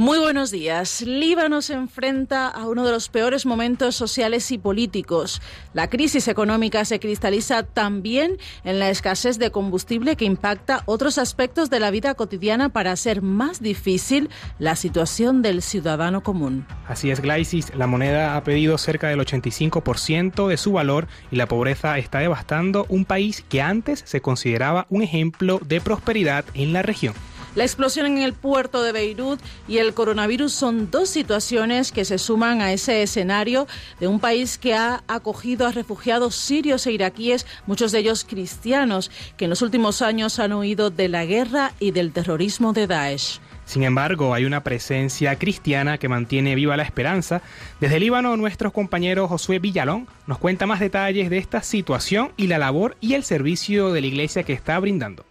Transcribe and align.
Muy 0.00 0.18
buenos 0.18 0.50
días. 0.50 1.02
Líbano 1.02 1.60
se 1.60 1.74
enfrenta 1.74 2.48
a 2.48 2.66
uno 2.66 2.86
de 2.86 2.90
los 2.90 3.10
peores 3.10 3.44
momentos 3.44 3.94
sociales 3.96 4.50
y 4.50 4.56
políticos. 4.56 5.42
La 5.74 5.90
crisis 5.90 6.26
económica 6.26 6.86
se 6.86 6.98
cristaliza 6.98 7.64
también 7.64 8.38
en 8.64 8.78
la 8.78 8.88
escasez 8.88 9.38
de 9.38 9.50
combustible 9.50 10.16
que 10.16 10.24
impacta 10.24 10.84
otros 10.86 11.18
aspectos 11.18 11.68
de 11.68 11.80
la 11.80 11.90
vida 11.90 12.14
cotidiana 12.14 12.70
para 12.70 12.92
hacer 12.92 13.20
más 13.20 13.60
difícil 13.60 14.30
la 14.58 14.74
situación 14.74 15.42
del 15.42 15.60
ciudadano 15.60 16.22
común. 16.22 16.66
Así 16.88 17.10
es, 17.10 17.20
Glaisis. 17.20 17.74
La 17.74 17.86
moneda 17.86 18.36
ha 18.36 18.42
pedido 18.42 18.78
cerca 18.78 19.08
del 19.08 19.20
85% 19.20 20.48
de 20.48 20.56
su 20.56 20.72
valor 20.72 21.08
y 21.30 21.36
la 21.36 21.46
pobreza 21.46 21.98
está 21.98 22.20
devastando 22.20 22.86
un 22.88 23.04
país 23.04 23.44
que 23.50 23.60
antes 23.60 24.02
se 24.06 24.22
consideraba 24.22 24.86
un 24.88 25.02
ejemplo 25.02 25.60
de 25.62 25.82
prosperidad 25.82 26.46
en 26.54 26.72
la 26.72 26.80
región. 26.80 27.12
La 27.56 27.64
explosión 27.64 28.06
en 28.06 28.18
el 28.18 28.32
puerto 28.32 28.80
de 28.82 28.92
Beirut 28.92 29.40
y 29.66 29.78
el 29.78 29.92
coronavirus 29.92 30.52
son 30.52 30.88
dos 30.88 31.08
situaciones 31.08 31.90
que 31.90 32.04
se 32.04 32.18
suman 32.18 32.60
a 32.60 32.72
ese 32.72 33.02
escenario 33.02 33.66
de 33.98 34.06
un 34.06 34.20
país 34.20 34.56
que 34.56 34.74
ha 34.74 35.02
acogido 35.08 35.66
a 35.66 35.72
refugiados 35.72 36.36
sirios 36.36 36.86
e 36.86 36.92
iraquíes, 36.92 37.46
muchos 37.66 37.90
de 37.90 37.98
ellos 37.98 38.24
cristianos, 38.24 39.10
que 39.36 39.46
en 39.46 39.50
los 39.50 39.62
últimos 39.62 40.00
años 40.00 40.38
han 40.38 40.52
huido 40.52 40.90
de 40.90 41.08
la 41.08 41.24
guerra 41.24 41.72
y 41.80 41.90
del 41.90 42.12
terrorismo 42.12 42.72
de 42.72 42.86
Daesh. 42.86 43.40
Sin 43.64 43.82
embargo, 43.82 44.32
hay 44.34 44.44
una 44.44 44.62
presencia 44.62 45.36
cristiana 45.36 45.98
que 45.98 46.08
mantiene 46.08 46.54
viva 46.54 46.76
la 46.76 46.82
esperanza. 46.84 47.42
Desde 47.80 48.00
Líbano, 48.00 48.36
nuestro 48.36 48.72
compañero 48.72 49.28
Josué 49.28 49.58
Villalón 49.58 50.08
nos 50.26 50.38
cuenta 50.38 50.66
más 50.66 50.80
detalles 50.80 51.30
de 51.30 51.38
esta 51.38 51.62
situación 51.62 52.32
y 52.36 52.46
la 52.46 52.58
labor 52.58 52.96
y 53.00 53.14
el 53.14 53.24
servicio 53.24 53.92
de 53.92 54.00
la 54.00 54.06
iglesia 54.06 54.44
que 54.44 54.52
está 54.52 54.78
brindando. 54.78 55.24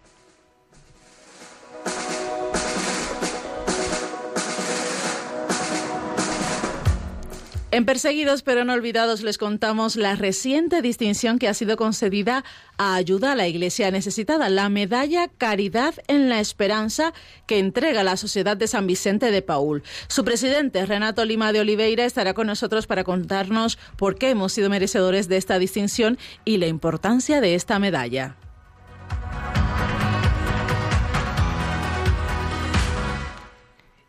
En 7.72 7.84
Perseguidos 7.84 8.42
pero 8.42 8.64
no 8.64 8.72
olvidados 8.72 9.22
les 9.22 9.38
contamos 9.38 9.94
la 9.94 10.16
reciente 10.16 10.82
distinción 10.82 11.38
que 11.38 11.46
ha 11.46 11.54
sido 11.54 11.76
concedida 11.76 12.42
a 12.78 12.96
ayuda 12.96 13.30
a 13.30 13.36
la 13.36 13.46
Iglesia 13.46 13.92
necesitada, 13.92 14.48
la 14.48 14.68
medalla 14.68 15.28
Caridad 15.28 15.94
en 16.08 16.28
la 16.28 16.40
Esperanza 16.40 17.12
que 17.46 17.60
entrega 17.60 18.02
la 18.02 18.16
Sociedad 18.16 18.56
de 18.56 18.66
San 18.66 18.88
Vicente 18.88 19.30
de 19.30 19.42
Paul. 19.42 19.84
Su 20.08 20.24
presidente, 20.24 20.84
Renato 20.84 21.24
Lima 21.24 21.52
de 21.52 21.60
Oliveira, 21.60 22.04
estará 22.04 22.34
con 22.34 22.48
nosotros 22.48 22.88
para 22.88 23.04
contarnos 23.04 23.78
por 23.96 24.16
qué 24.16 24.30
hemos 24.30 24.52
sido 24.52 24.68
merecedores 24.68 25.28
de 25.28 25.36
esta 25.36 25.60
distinción 25.60 26.18
y 26.44 26.56
la 26.56 26.66
importancia 26.66 27.40
de 27.40 27.54
esta 27.54 27.78
medalla. 27.78 28.36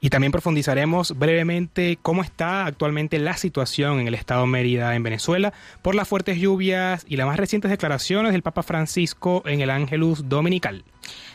Y 0.04 0.10
también 0.10 0.32
profundizaremos 0.32 1.18
brevemente 1.18 2.00
cómo 2.02 2.24
está 2.24 2.66
actualmente 2.66 3.20
la 3.20 3.38
situación 3.38 4.00
en 4.00 4.08
el 4.08 4.16
estado 4.16 4.48
Mérida, 4.48 4.96
en 4.96 5.04
Venezuela, 5.04 5.54
por 5.84 5.94
las 5.94 6.08
fuertes 6.08 6.40
lluvias 6.40 7.06
y 7.08 7.18
las 7.18 7.28
más 7.28 7.38
recientes 7.38 7.70
declaraciones 7.70 8.32
del 8.32 8.42
Papa 8.42 8.64
Francisco 8.64 9.44
en 9.46 9.62
el 9.62 9.70
Ángelus 9.70 10.28
Dominical. 10.28 10.84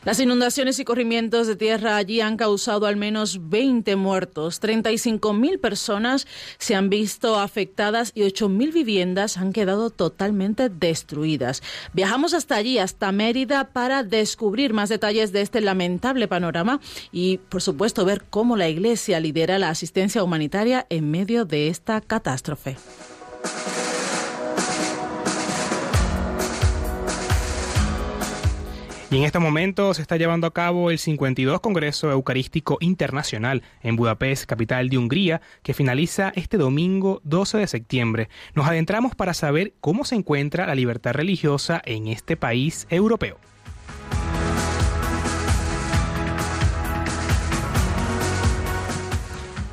Las 0.04 0.20
inundaciones 0.20 0.78
y 0.78 0.84
corrimientos 0.84 1.48
de 1.48 1.56
tierra 1.56 1.96
allí 1.96 2.20
han 2.20 2.36
causado 2.36 2.86
al 2.86 2.96
menos 2.96 3.48
20 3.48 3.96
muertos. 3.96 4.60
35 4.60 5.32
mil 5.32 5.58
personas 5.58 6.28
se 6.58 6.76
han 6.76 6.88
visto 6.88 7.40
afectadas 7.40 8.12
y 8.14 8.22
8 8.22 8.48
mil 8.48 8.70
viviendas 8.70 9.36
han 9.36 9.52
quedado 9.52 9.90
totalmente 9.90 10.68
destruidas. 10.68 11.62
Viajamos 11.92 12.34
hasta 12.34 12.54
allí, 12.54 12.78
hasta 12.78 13.10
Mérida, 13.10 13.70
para 13.70 14.04
descubrir 14.04 14.72
más 14.72 14.90
detalles 14.90 15.32
de 15.32 15.40
este 15.40 15.60
lamentable 15.60 16.28
panorama 16.28 16.80
y, 17.10 17.38
por 17.38 17.62
supuesto, 17.62 18.04
ver 18.04 18.22
cómo 18.30 18.56
la 18.56 18.68
Iglesia 18.68 19.18
lidera 19.18 19.58
la 19.58 19.70
asistencia 19.70 20.22
humanitaria 20.22 20.86
en 20.88 21.10
medio 21.10 21.44
de 21.44 21.68
esta 21.68 22.00
catástrofe. 22.00 22.76
Y 29.08 29.18
en 29.18 29.22
este 29.22 29.38
momento 29.38 29.94
se 29.94 30.02
está 30.02 30.16
llevando 30.16 30.48
a 30.48 30.52
cabo 30.52 30.90
el 30.90 30.98
52 30.98 31.60
Congreso 31.60 32.10
Eucarístico 32.10 32.76
Internacional 32.80 33.62
en 33.80 33.94
Budapest, 33.94 34.46
capital 34.46 34.88
de 34.88 34.98
Hungría, 34.98 35.40
que 35.62 35.74
finaliza 35.74 36.32
este 36.34 36.56
domingo 36.56 37.20
12 37.22 37.58
de 37.58 37.68
septiembre. 37.68 38.28
Nos 38.54 38.66
adentramos 38.66 39.14
para 39.14 39.32
saber 39.32 39.74
cómo 39.80 40.04
se 40.04 40.16
encuentra 40.16 40.66
la 40.66 40.74
libertad 40.74 41.12
religiosa 41.12 41.80
en 41.84 42.08
este 42.08 42.36
país 42.36 42.88
europeo. 42.90 43.38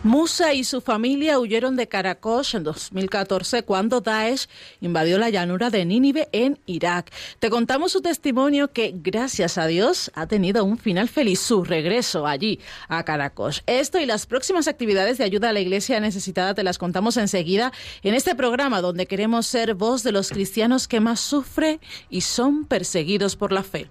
Musa 0.03 0.53
y 0.53 0.65
su 0.65 0.81
familia 0.81 1.39
huyeron 1.39 1.77
de 1.77 1.87
Karakosh 1.87 2.55
en 2.55 2.63
2014 2.63 3.63
cuando 3.63 4.01
Daesh 4.01 4.47
invadió 4.81 5.17
la 5.17 5.29
llanura 5.29 5.69
de 5.69 5.85
Nínive 5.85 6.27
en 6.33 6.59
Irak. 6.65 7.09
Te 7.39 7.49
contamos 7.49 7.93
su 7.93 8.01
testimonio 8.01 8.73
que, 8.73 8.93
gracias 8.93 9.57
a 9.57 9.65
Dios, 9.65 10.11
ha 10.13 10.27
tenido 10.27 10.65
un 10.65 10.77
final 10.77 11.07
feliz, 11.07 11.39
su 11.39 11.63
regreso 11.63 12.27
allí 12.27 12.59
a 12.89 13.05
Karakosh. 13.05 13.61
Esto 13.65 13.97
y 13.97 14.05
las 14.05 14.25
próximas 14.25 14.67
actividades 14.67 15.17
de 15.17 15.23
ayuda 15.23 15.51
a 15.51 15.53
la 15.53 15.61
iglesia 15.61 16.01
necesitada 16.01 16.53
te 16.53 16.63
las 16.63 16.77
contamos 16.77 17.15
enseguida 17.15 17.71
en 18.01 18.13
este 18.13 18.35
programa 18.35 18.81
donde 18.81 19.05
queremos 19.05 19.47
ser 19.47 19.73
voz 19.73 20.03
de 20.03 20.11
los 20.11 20.31
cristianos 20.31 20.89
que 20.89 20.99
más 20.99 21.21
sufren 21.21 21.79
y 22.09 22.21
son 22.21 22.65
perseguidos 22.65 23.37
por 23.37 23.53
la 23.53 23.63
fe. 23.63 23.89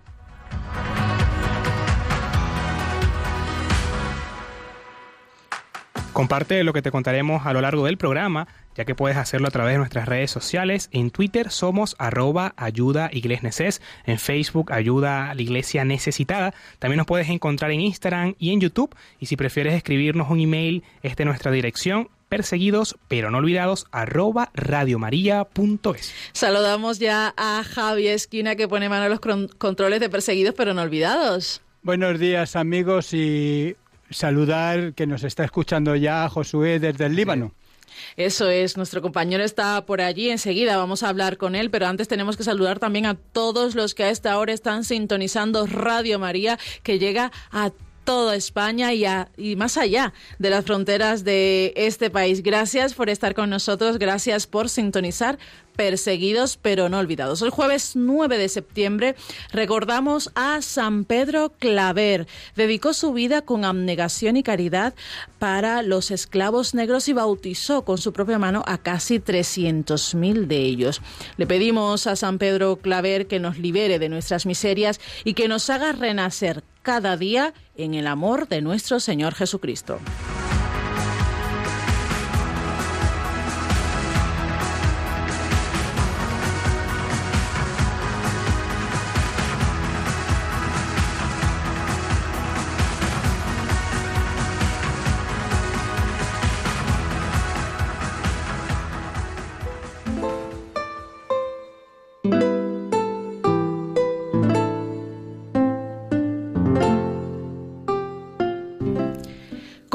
Comparte 6.12 6.62
lo 6.62 6.74
que 6.74 6.82
te 6.82 6.90
contaremos 6.90 7.46
a 7.46 7.54
lo 7.54 7.62
largo 7.62 7.86
del 7.86 7.96
programa, 7.96 8.46
ya 8.76 8.84
que 8.84 8.94
puedes 8.94 9.16
hacerlo 9.16 9.48
a 9.48 9.50
través 9.50 9.72
de 9.72 9.78
nuestras 9.78 10.06
redes 10.06 10.30
sociales. 10.30 10.90
En 10.92 11.10
Twitter 11.10 11.50
somos 11.50 11.96
arroba 11.98 12.52
ayuda 12.58 13.10
en 13.12 14.18
Facebook 14.18 14.72
ayuda 14.72 15.30
a 15.30 15.34
la 15.34 15.40
iglesia 15.40 15.86
necesitada. 15.86 16.52
También 16.78 16.98
nos 16.98 17.06
puedes 17.06 17.30
encontrar 17.30 17.70
en 17.70 17.80
Instagram 17.80 18.34
y 18.38 18.52
en 18.52 18.60
YouTube. 18.60 18.94
Y 19.20 19.26
si 19.26 19.36
prefieres 19.36 19.72
escribirnos 19.72 20.28
un 20.28 20.40
email, 20.40 20.82
esta 21.02 21.22
es 21.22 21.26
nuestra 21.26 21.50
dirección 21.50 22.10
perseguidos 22.28 22.96
pero 23.08 23.30
no 23.30 23.38
olvidados 23.38 23.86
arroba 23.90 24.50
radiomaria.es. 24.54 26.14
Saludamos 26.32 26.98
ya 26.98 27.34
a 27.36 27.62
Javi 27.62 28.08
Esquina 28.08 28.56
que 28.56 28.68
pone 28.68 28.88
mano 28.88 29.04
a 29.04 29.08
los 29.08 29.20
controles 29.58 30.00
de 30.00 30.08
perseguidos 30.08 30.54
pero 30.56 30.72
no 30.72 30.80
olvidados. 30.80 31.60
Buenos 31.82 32.18
días 32.18 32.56
amigos 32.56 33.12
y 33.12 33.76
saludar 34.12 34.94
que 34.94 35.06
nos 35.06 35.24
está 35.24 35.44
escuchando 35.44 35.96
ya 35.96 36.28
Josué 36.28 36.78
desde 36.78 37.06
el 37.06 37.16
Líbano. 37.16 37.52
Eso 38.16 38.48
es, 38.48 38.76
nuestro 38.76 39.02
compañero 39.02 39.44
está 39.44 39.84
por 39.86 40.00
allí, 40.00 40.30
enseguida 40.30 40.76
vamos 40.76 41.02
a 41.02 41.08
hablar 41.08 41.36
con 41.36 41.54
él, 41.54 41.70
pero 41.70 41.86
antes 41.86 42.08
tenemos 42.08 42.36
que 42.36 42.44
saludar 42.44 42.78
también 42.78 43.06
a 43.06 43.14
todos 43.14 43.74
los 43.74 43.94
que 43.94 44.04
a 44.04 44.10
esta 44.10 44.38
hora 44.38 44.52
están 44.52 44.84
sintonizando 44.84 45.66
Radio 45.66 46.18
María, 46.18 46.58
que 46.82 46.98
llega 46.98 47.32
a 47.50 47.70
toda 48.04 48.34
España 48.34 48.92
y, 48.92 49.04
y, 49.36 49.56
más 49.56 49.76
allá 49.76 50.12
de 50.38 50.50
las 50.50 50.64
fronteras 50.64 51.24
de 51.24 51.72
este 51.76 52.10
país. 52.10 52.42
Gracias 52.42 52.94
por 52.94 53.08
estar 53.08 53.34
con 53.34 53.50
nosotros, 53.50 53.98
gracias 53.98 54.46
por 54.46 54.68
sintonizar 54.68 55.38
perseguidos 55.74 56.58
pero 56.60 56.88
no 56.88 56.98
olvidados. 56.98 57.42
El 57.42 57.50
jueves 57.50 57.92
9 57.94 58.38
de 58.38 58.48
septiembre 58.48 59.16
recordamos 59.52 60.30
a 60.34 60.62
San 60.62 61.04
Pedro 61.04 61.52
Claver. 61.58 62.26
Dedicó 62.56 62.94
su 62.94 63.12
vida 63.12 63.42
con 63.42 63.64
abnegación 63.64 64.36
y 64.36 64.42
caridad 64.42 64.94
para 65.38 65.82
los 65.82 66.10
esclavos 66.10 66.74
negros 66.74 67.08
y 67.08 67.12
bautizó 67.12 67.84
con 67.84 67.98
su 67.98 68.12
propia 68.12 68.38
mano 68.38 68.62
a 68.66 68.78
casi 68.78 69.18
300.000 69.18 70.46
de 70.46 70.58
ellos. 70.58 71.00
Le 71.36 71.46
pedimos 71.46 72.06
a 72.06 72.16
San 72.16 72.38
Pedro 72.38 72.76
Claver 72.76 73.26
que 73.26 73.40
nos 73.40 73.58
libere 73.58 73.98
de 73.98 74.08
nuestras 74.08 74.46
miserias 74.46 75.00
y 75.24 75.34
que 75.34 75.48
nos 75.48 75.70
haga 75.70 75.92
renacer 75.92 76.62
cada 76.82 77.16
día 77.16 77.54
en 77.76 77.94
el 77.94 78.06
amor 78.06 78.48
de 78.48 78.60
nuestro 78.60 79.00
Señor 79.00 79.34
Jesucristo. 79.34 79.98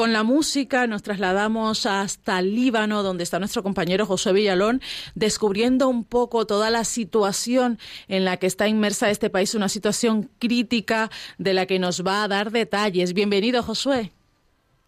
Con 0.08 0.14
la 0.14 0.22
música 0.22 0.86
nos 0.86 1.02
trasladamos 1.02 1.84
hasta 1.84 2.40
Líbano, 2.40 3.02
donde 3.02 3.24
está 3.24 3.38
nuestro 3.38 3.62
compañero 3.62 4.06
José 4.06 4.32
Villalón, 4.32 4.80
descubriendo 5.14 5.86
un 5.86 6.02
poco 6.02 6.46
toda 6.46 6.70
la 6.70 6.84
situación 6.84 7.78
en 8.08 8.24
la 8.24 8.38
que 8.38 8.46
está 8.46 8.68
inmersa 8.68 9.10
este 9.10 9.28
país, 9.28 9.54
una 9.54 9.68
situación 9.68 10.30
crítica 10.38 11.10
de 11.36 11.52
la 11.52 11.66
que 11.66 11.78
nos 11.78 12.06
va 12.06 12.22
a 12.22 12.28
dar 12.28 12.52
detalles. 12.52 13.12
Bienvenido, 13.12 13.62
Josué. 13.62 14.10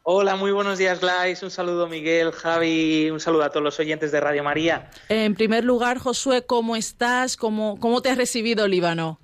Hola, 0.05 0.37
muy 0.37 0.53
buenos 0.53 0.79
días, 0.79 1.01
Glais. 1.03 1.43
Un 1.43 1.51
saludo, 1.51 1.87
Miguel, 1.87 2.33
Javi. 2.33 3.11
Un 3.11 3.21
saludo 3.21 3.43
a 3.43 3.51
todos 3.51 3.63
los 3.63 3.79
oyentes 3.79 4.13
de 4.13 4.21
Radio 4.21 4.43
María. 4.43 4.91
En 5.11 5.35
primer 5.35 5.67
lugar, 5.67 5.99
Josué, 5.99 6.47
¿cómo 6.47 6.77
estás? 6.77 7.37
¿Cómo, 7.37 7.79
cómo 7.79 8.01
te 8.01 8.09
has 8.09 8.17
recibido 8.17 8.67
Líbano? 8.67 9.21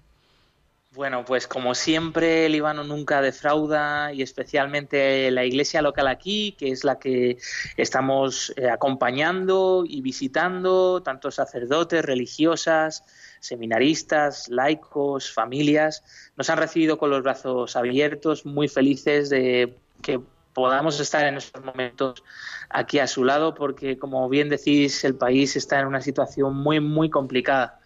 Bueno, 0.96 1.26
pues 1.26 1.46
como 1.46 1.74
siempre, 1.74 2.48
Líbano 2.48 2.82
nunca 2.82 3.20
defrauda 3.20 4.14
y 4.14 4.22
especialmente 4.22 5.30
la 5.30 5.44
iglesia 5.44 5.82
local 5.82 6.08
aquí, 6.08 6.52
que 6.58 6.70
es 6.70 6.84
la 6.84 6.98
que 6.98 7.36
estamos 7.76 8.54
eh, 8.56 8.70
acompañando 8.70 9.84
y 9.86 10.00
visitando, 10.00 11.02
tanto 11.02 11.30
sacerdotes, 11.30 12.02
religiosas, 12.02 13.04
seminaristas, 13.40 14.48
laicos, 14.48 15.30
familias, 15.30 16.02
nos 16.34 16.48
han 16.48 16.56
recibido 16.56 16.96
con 16.96 17.10
los 17.10 17.22
brazos 17.22 17.76
abiertos, 17.76 18.46
muy 18.46 18.66
felices 18.66 19.28
de 19.28 19.76
que 20.00 20.18
podamos 20.54 20.98
estar 20.98 21.26
en 21.26 21.36
estos 21.36 21.62
momentos 21.62 22.24
aquí 22.70 23.00
a 23.00 23.06
su 23.06 23.22
lado, 23.22 23.54
porque 23.54 23.98
como 23.98 24.26
bien 24.30 24.48
decís, 24.48 25.04
el 25.04 25.14
país 25.14 25.56
está 25.56 25.78
en 25.78 25.88
una 25.88 26.00
situación 26.00 26.56
muy, 26.56 26.80
muy 26.80 27.10
complicada 27.10 27.80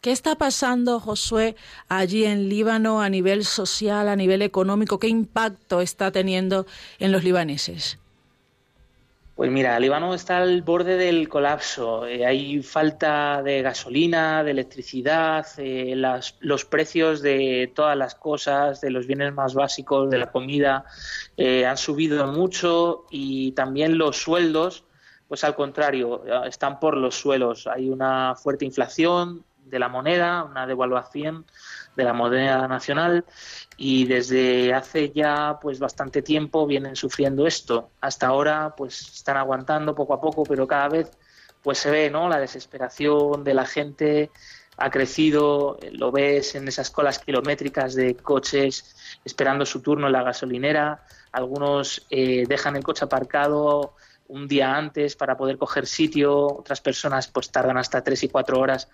¿Qué 0.00 0.12
está 0.12 0.34
pasando, 0.34 0.98
Josué, 0.98 1.56
allí 1.90 2.24
en 2.24 2.48
Líbano 2.48 3.02
a 3.02 3.10
nivel 3.10 3.44
social, 3.44 4.08
a 4.08 4.16
nivel 4.16 4.40
económico? 4.40 4.98
¿Qué 4.98 5.08
impacto 5.08 5.82
está 5.82 6.10
teniendo 6.10 6.64
en 7.00 7.12
los 7.12 7.22
libaneses? 7.22 7.98
Pues 9.36 9.50
mira, 9.50 9.78
Líbano 9.78 10.14
está 10.14 10.38
al 10.38 10.62
borde 10.62 10.96
del 10.96 11.28
colapso. 11.28 12.06
Eh, 12.06 12.24
hay 12.24 12.62
falta 12.62 13.42
de 13.42 13.60
gasolina, 13.60 14.42
de 14.42 14.52
electricidad, 14.52 15.46
eh, 15.58 15.94
los 16.40 16.64
precios 16.64 17.20
de 17.20 17.70
todas 17.74 17.94
las 17.94 18.14
cosas, 18.14 18.80
de 18.80 18.88
los 18.88 19.06
bienes 19.06 19.34
más 19.34 19.52
básicos, 19.52 20.08
de 20.08 20.16
la 20.16 20.32
comida, 20.32 20.86
eh, 21.36 21.66
han 21.66 21.76
subido 21.76 22.26
mucho 22.26 23.04
y 23.10 23.52
también 23.52 23.98
los 23.98 24.16
sueldos, 24.16 24.82
pues 25.28 25.44
al 25.44 25.54
contrario, 25.54 26.22
están 26.46 26.80
por 26.80 26.96
los 26.96 27.16
suelos. 27.16 27.66
Hay 27.66 27.90
una 27.90 28.34
fuerte 28.34 28.64
inflación, 28.64 29.44
de 29.70 29.78
la 29.78 29.88
moneda, 29.88 30.44
una 30.44 30.66
devaluación 30.66 31.46
de 31.96 32.04
la 32.04 32.12
moneda 32.12 32.66
nacional 32.68 33.24
y 33.76 34.04
desde 34.04 34.74
hace 34.74 35.10
ya 35.10 35.58
pues 35.60 35.78
bastante 35.78 36.22
tiempo 36.22 36.66
vienen 36.66 36.96
sufriendo 36.96 37.46
esto. 37.46 37.90
Hasta 38.00 38.26
ahora 38.26 38.74
pues 38.76 39.00
están 39.00 39.36
aguantando 39.36 39.94
poco 39.94 40.14
a 40.14 40.20
poco, 40.20 40.42
pero 40.44 40.66
cada 40.66 40.88
vez 40.88 41.10
pues 41.62 41.78
se 41.78 41.90
ve, 41.90 42.10
¿no? 42.10 42.28
La 42.28 42.38
desesperación 42.38 43.44
de 43.44 43.54
la 43.54 43.66
gente 43.66 44.30
ha 44.76 44.90
crecido, 44.90 45.78
lo 45.92 46.10
ves 46.10 46.54
en 46.54 46.66
esas 46.66 46.90
colas 46.90 47.18
kilométricas 47.18 47.94
de 47.94 48.16
coches 48.16 49.18
esperando 49.24 49.66
su 49.66 49.82
turno 49.82 50.06
en 50.06 50.12
la 50.12 50.22
gasolinera, 50.22 51.04
algunos 51.32 52.06
eh, 52.08 52.44
dejan 52.48 52.76
el 52.76 52.82
coche 52.82 53.04
aparcado 53.04 53.94
un 54.30 54.46
día 54.46 54.74
antes 54.74 55.16
para 55.16 55.36
poder 55.36 55.58
coger 55.58 55.86
sitio, 55.86 56.46
otras 56.46 56.80
personas 56.80 57.28
pues 57.28 57.50
tardan 57.50 57.76
hasta 57.76 58.02
tres 58.02 58.22
y 58.22 58.28
cuatro 58.28 58.58
horas 58.58 58.88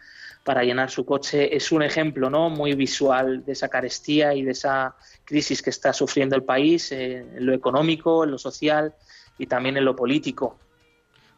para 0.44 0.62
llenar 0.62 0.90
su 0.90 1.04
coche. 1.04 1.54
Es 1.54 1.72
un 1.72 1.82
ejemplo 1.82 2.30
¿no? 2.30 2.48
muy 2.50 2.74
visual 2.74 3.44
de 3.44 3.52
esa 3.52 3.68
carestía 3.68 4.34
y 4.34 4.42
de 4.42 4.52
esa 4.52 4.96
crisis 5.24 5.60
que 5.60 5.70
está 5.70 5.92
sufriendo 5.92 6.36
el 6.36 6.44
país 6.44 6.90
eh, 6.92 7.18
en 7.36 7.44
lo 7.44 7.52
económico, 7.52 8.24
en 8.24 8.30
lo 8.30 8.38
social 8.38 8.94
y 9.38 9.46
también 9.46 9.76
en 9.76 9.84
lo 9.84 9.94
político. 9.94 10.58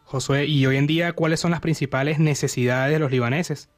Josué, 0.04 0.46
¿y 0.46 0.64
hoy 0.66 0.76
en 0.76 0.86
día 0.86 1.12
cuáles 1.12 1.40
son 1.40 1.50
las 1.50 1.60
principales 1.60 2.18
necesidades 2.18 2.92
de 2.92 2.98
los 2.98 3.10
libaneses? 3.10 3.68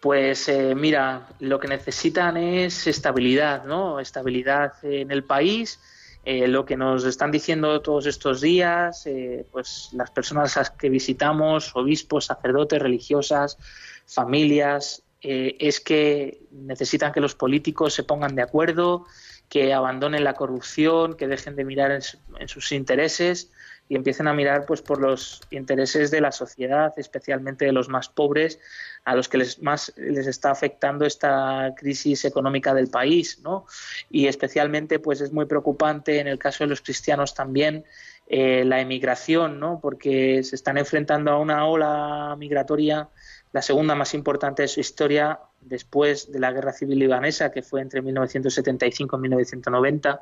Pues 0.00 0.48
eh, 0.48 0.74
mira, 0.74 1.28
lo 1.38 1.60
que 1.60 1.68
necesitan 1.68 2.36
es 2.36 2.88
estabilidad, 2.88 3.64
¿no? 3.64 4.00
Estabilidad 4.00 4.72
en 4.82 5.12
el 5.12 5.22
país, 5.22 5.78
eh, 6.24 6.46
lo 6.46 6.64
que 6.64 6.76
nos 6.76 7.04
están 7.04 7.32
diciendo 7.32 7.80
todos 7.82 8.06
estos 8.06 8.40
días, 8.40 9.06
eh, 9.06 9.44
pues 9.50 9.90
las 9.92 10.10
personas 10.10 10.56
a 10.56 10.60
las 10.60 10.70
que 10.70 10.88
visitamos, 10.88 11.74
obispos, 11.74 12.26
sacerdotes, 12.26 12.80
religiosas, 12.80 13.58
familias, 14.06 15.02
eh, 15.20 15.56
es 15.58 15.80
que 15.80 16.42
necesitan 16.50 17.12
que 17.12 17.20
los 17.20 17.34
políticos 17.34 17.94
se 17.94 18.04
pongan 18.04 18.34
de 18.34 18.42
acuerdo, 18.42 19.06
que 19.48 19.72
abandonen 19.72 20.24
la 20.24 20.34
corrupción, 20.34 21.14
que 21.14 21.28
dejen 21.28 21.56
de 21.56 21.64
mirar 21.64 21.90
en, 21.90 22.48
sus 22.48 22.72
intereses 22.72 23.50
y 23.88 23.96
empiecen 23.96 24.26
a 24.26 24.32
mirar 24.32 24.64
pues 24.66 24.80
por 24.80 25.00
los 25.00 25.42
intereses 25.50 26.10
de 26.10 26.20
la 26.20 26.32
sociedad, 26.32 26.92
especialmente 26.96 27.64
de 27.64 27.72
los 27.72 27.88
más 27.88 28.08
pobres, 28.08 28.58
a 29.04 29.14
los 29.16 29.28
que 29.28 29.38
les 29.38 29.60
más 29.60 29.92
les 29.96 30.26
está 30.26 30.50
afectando 30.50 31.04
esta 31.04 31.74
crisis 31.76 32.24
económica 32.24 32.72
del 32.72 32.88
país, 32.88 33.40
¿no? 33.42 33.66
Y 34.10 34.26
especialmente, 34.26 34.98
pues 34.98 35.20
es 35.20 35.32
muy 35.32 35.46
preocupante 35.46 36.20
en 36.20 36.28
el 36.28 36.38
caso 36.38 36.64
de 36.64 36.68
los 36.68 36.80
cristianos 36.80 37.34
también 37.34 37.84
eh, 38.28 38.64
la 38.64 38.80
emigración, 38.80 39.58
¿no? 39.58 39.80
Porque 39.80 40.42
se 40.44 40.54
están 40.54 40.78
enfrentando 40.78 41.32
a 41.32 41.38
una 41.38 41.66
ola 41.66 42.36
migratoria, 42.38 43.08
la 43.52 43.60
segunda 43.60 43.94
más 43.94 44.14
importante 44.14 44.62
de 44.62 44.68
su 44.68 44.80
historia 44.80 45.40
después 45.60 46.30
de 46.30 46.38
la 46.38 46.52
guerra 46.52 46.72
civil 46.72 47.00
libanesa, 47.00 47.50
que 47.50 47.62
fue 47.62 47.80
entre 47.80 48.02
1975 48.02 49.16
y 49.16 49.20
1990. 49.20 50.20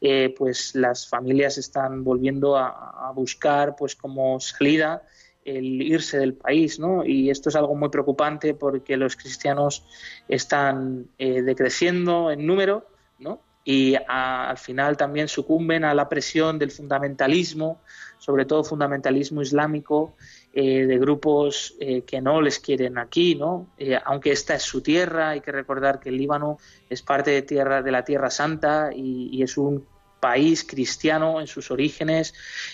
Eh, 0.00 0.34
pues 0.38 0.74
las 0.76 1.08
familias 1.08 1.58
están 1.58 2.04
volviendo 2.04 2.56
a, 2.56 3.08
a 3.08 3.12
buscar 3.12 3.74
pues 3.76 3.96
como 3.96 4.38
salida 4.38 5.02
el 5.44 5.82
irse 5.82 6.18
del 6.18 6.34
país, 6.34 6.78
¿no? 6.78 7.04
Y 7.04 7.30
esto 7.30 7.48
es 7.48 7.56
algo 7.56 7.74
muy 7.74 7.90
preocupante 7.90 8.54
porque 8.54 8.96
los 8.96 9.16
cristianos 9.16 9.84
están 10.28 11.08
eh, 11.18 11.42
decreciendo 11.42 12.30
en 12.30 12.46
número, 12.46 12.86
¿no? 13.18 13.40
Y 13.66 13.94
al 14.08 14.58
final 14.58 14.96
también 14.98 15.26
sucumben 15.26 15.84
a 15.84 15.94
la 15.94 16.06
presión 16.06 16.58
del 16.58 16.70
fundamentalismo, 16.70 17.80
sobre 18.18 18.44
todo 18.44 18.62
fundamentalismo 18.62 19.40
islámico, 19.40 20.16
eh, 20.52 20.84
de 20.84 20.98
grupos 20.98 21.74
eh, 21.80 22.02
que 22.02 22.20
no 22.20 22.42
les 22.42 22.58
quieren 22.58 22.98
aquí, 22.98 23.34
¿no? 23.34 23.68
aunque 24.04 24.32
esta 24.32 24.54
es 24.54 24.62
su 24.62 24.82
tierra, 24.82 25.30
hay 25.30 25.40
que 25.40 25.50
recordar 25.50 25.98
que 25.98 26.10
el 26.10 26.18
Líbano 26.18 26.58
es 26.90 27.00
parte 27.00 27.30
de 27.30 27.40
tierra 27.40 27.80
de 27.80 27.90
la 27.90 28.04
Tierra 28.04 28.30
Santa 28.30 28.90
y 28.94 29.42
es 29.42 29.56
un 29.56 29.86
país 30.24 30.64
cristiano 30.64 31.38
en 31.38 31.46
sus 31.46 31.70
orígenes 31.70 32.32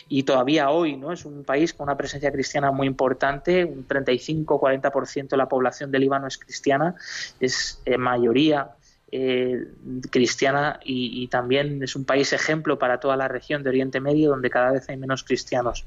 y 0.08 0.22
todavía 0.22 0.70
hoy 0.70 0.96
no 0.96 1.10
es 1.10 1.24
un 1.24 1.42
país 1.42 1.74
con 1.74 1.88
una 1.88 1.96
presencia 1.96 2.30
cristiana 2.30 2.70
muy 2.70 2.86
importante, 2.86 3.64
un 3.64 3.88
35-40% 3.88 5.30
de 5.30 5.36
la 5.36 5.48
población 5.48 5.90
del 5.90 6.02
Líbano 6.02 6.28
es 6.28 6.38
cristiana, 6.38 6.94
es 7.40 7.82
eh, 7.86 7.98
mayoría 7.98 8.70
eh, 9.10 9.66
cristiana 10.12 10.78
y, 10.84 11.24
y 11.24 11.26
también 11.26 11.82
es 11.82 11.96
un 11.96 12.04
país 12.04 12.32
ejemplo 12.32 12.78
para 12.78 13.00
toda 13.00 13.16
la 13.16 13.26
región 13.26 13.64
de 13.64 13.70
Oriente 13.70 13.98
Medio 13.98 14.30
donde 14.30 14.48
cada 14.48 14.70
vez 14.70 14.88
hay 14.88 14.96
menos 14.96 15.24
cristianos. 15.24 15.84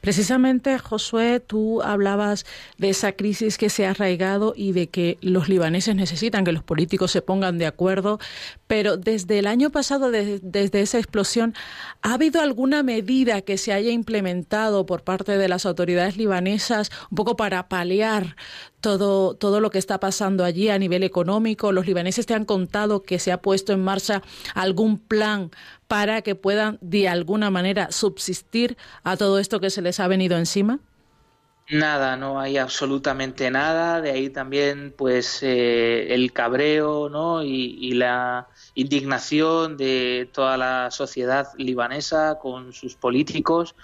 Precisamente, 0.00 0.78
Josué, 0.78 1.40
tú 1.40 1.82
hablabas 1.82 2.46
de 2.78 2.90
esa 2.90 3.12
crisis 3.12 3.58
que 3.58 3.70
se 3.70 3.86
ha 3.86 3.90
arraigado 3.90 4.54
y 4.56 4.72
de 4.72 4.88
que 4.88 5.18
los 5.20 5.48
libaneses 5.48 5.96
necesitan 5.96 6.44
que 6.44 6.52
los 6.52 6.62
políticos 6.62 7.10
se 7.10 7.22
pongan 7.22 7.58
de 7.58 7.66
acuerdo, 7.66 8.20
pero 8.66 8.96
desde 8.96 9.40
el 9.40 9.46
año 9.46 9.70
pasado, 9.70 10.10
desde 10.10 10.80
esa 10.80 10.98
explosión, 10.98 11.54
¿ha 12.02 12.14
habido 12.14 12.40
alguna 12.40 12.82
medida 12.82 13.40
que 13.42 13.58
se 13.58 13.72
haya 13.72 13.90
implementado 13.90 14.86
por 14.86 15.02
parte 15.02 15.38
de 15.38 15.48
las 15.48 15.66
autoridades 15.66 16.16
libanesas 16.16 16.90
un 17.10 17.16
poco 17.16 17.36
para 17.36 17.68
paliar 17.68 18.36
todo, 18.80 19.34
todo 19.34 19.60
lo 19.60 19.70
que 19.70 19.78
está 19.78 19.98
pasando 19.98 20.44
allí 20.44 20.68
a 20.68 20.78
nivel 20.78 21.02
económico? 21.02 21.72
¿Los 21.72 21.86
libaneses 21.86 22.26
te 22.26 22.34
han 22.34 22.44
contado 22.44 23.02
que 23.02 23.18
se 23.18 23.32
ha 23.32 23.42
puesto 23.42 23.72
en 23.72 23.82
marcha 23.82 24.22
algún 24.54 24.98
plan 24.98 25.50
para 25.88 26.22
que 26.22 26.34
puedan 26.34 26.78
de 26.80 27.08
alguna 27.08 27.50
manera 27.50 27.90
subsistir 27.90 28.76
a 29.04 29.16
todo 29.16 29.38
esto 29.38 29.60
que 29.60 29.70
se 29.70 29.82
les 29.82 30.00
ha 30.00 30.08
venido 30.08 30.36
encima? 30.36 30.80
Nada, 31.68 32.16
no 32.16 32.38
hay 32.38 32.58
absolutamente 32.58 33.50
nada. 33.50 34.00
De 34.00 34.12
ahí 34.12 34.30
también, 34.30 34.94
pues, 34.96 35.42
eh, 35.42 36.14
el 36.14 36.32
cabreo, 36.32 37.08
¿no? 37.08 37.42
Y, 37.42 37.92
la 37.94 38.48
indignación 38.74 39.76
de 39.76 40.28
toda 40.32 40.56
la 40.56 40.90
sociedad 40.92 41.48
libanesa 41.56 42.38
con 42.38 42.72
sus 42.72 42.94
políticos, 42.94 43.74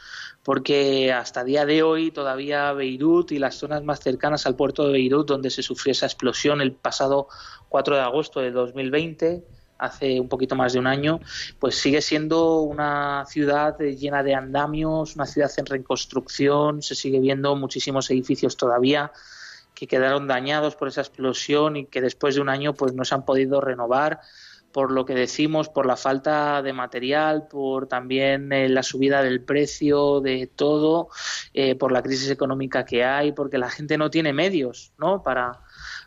porque 0.44 1.12
hasta 1.12 1.44
día 1.44 1.64
de 1.66 1.82
hoy 1.82 2.10
todavía 2.12 2.72
Beirut 2.72 3.32
y 3.32 3.38
las 3.38 3.56
zonas 3.56 3.82
más 3.82 4.00
cercanas 4.00 4.46
al 4.46 4.54
puerto 4.54 4.86
de 4.86 4.92
Beirut, 4.92 5.26
donde 5.26 5.50
se 5.50 5.62
sufrió 5.62 5.92
esa 5.92 6.06
explosión 6.06 6.60
el 6.60 6.72
pasado 6.72 7.28
4 7.68 7.96
de 7.96 8.02
agosto 8.02 8.40
de 8.40 8.50
2020, 8.52 9.44
hace 9.82 10.20
un 10.20 10.28
poquito 10.28 10.54
más 10.54 10.72
de 10.72 10.78
un 10.78 10.86
año, 10.86 11.20
pues 11.58 11.74
sigue 11.74 12.00
siendo 12.00 12.60
una 12.60 13.24
ciudad 13.26 13.76
llena 13.78 14.22
de 14.22 14.34
andamios, 14.34 15.16
una 15.16 15.26
ciudad 15.26 15.50
en 15.56 15.66
reconstrucción, 15.66 16.82
se 16.82 16.94
sigue 16.94 17.20
viendo 17.20 17.56
muchísimos 17.56 18.10
edificios 18.10 18.56
todavía 18.56 19.12
que 19.74 19.86
quedaron 19.88 20.28
dañados 20.28 20.76
por 20.76 20.88
esa 20.88 21.00
explosión 21.00 21.76
y 21.76 21.86
que 21.86 22.00
después 22.00 22.36
de 22.36 22.40
un 22.40 22.48
año 22.48 22.74
pues 22.74 22.94
no 22.94 23.04
se 23.04 23.14
han 23.14 23.24
podido 23.24 23.60
renovar 23.60 24.20
por 24.72 24.90
lo 24.90 25.04
que 25.04 25.14
decimos, 25.14 25.68
por 25.68 25.86
la 25.86 25.96
falta 25.96 26.62
de 26.62 26.72
material, 26.72 27.46
por 27.48 27.86
también 27.86 28.52
eh, 28.52 28.68
la 28.68 28.82
subida 28.82 29.22
del 29.22 29.42
precio 29.42 30.20
de 30.20 30.46
todo, 30.46 31.08
eh, 31.52 31.74
por 31.74 31.92
la 31.92 32.02
crisis 32.02 32.30
económica 32.30 32.84
que 32.84 33.04
hay, 33.04 33.32
porque 33.32 33.58
la 33.58 33.70
gente 33.70 33.98
no 33.98 34.10
tiene 34.10 34.32
medios 34.32 34.92
¿no? 34.98 35.22
Para, 35.22 35.60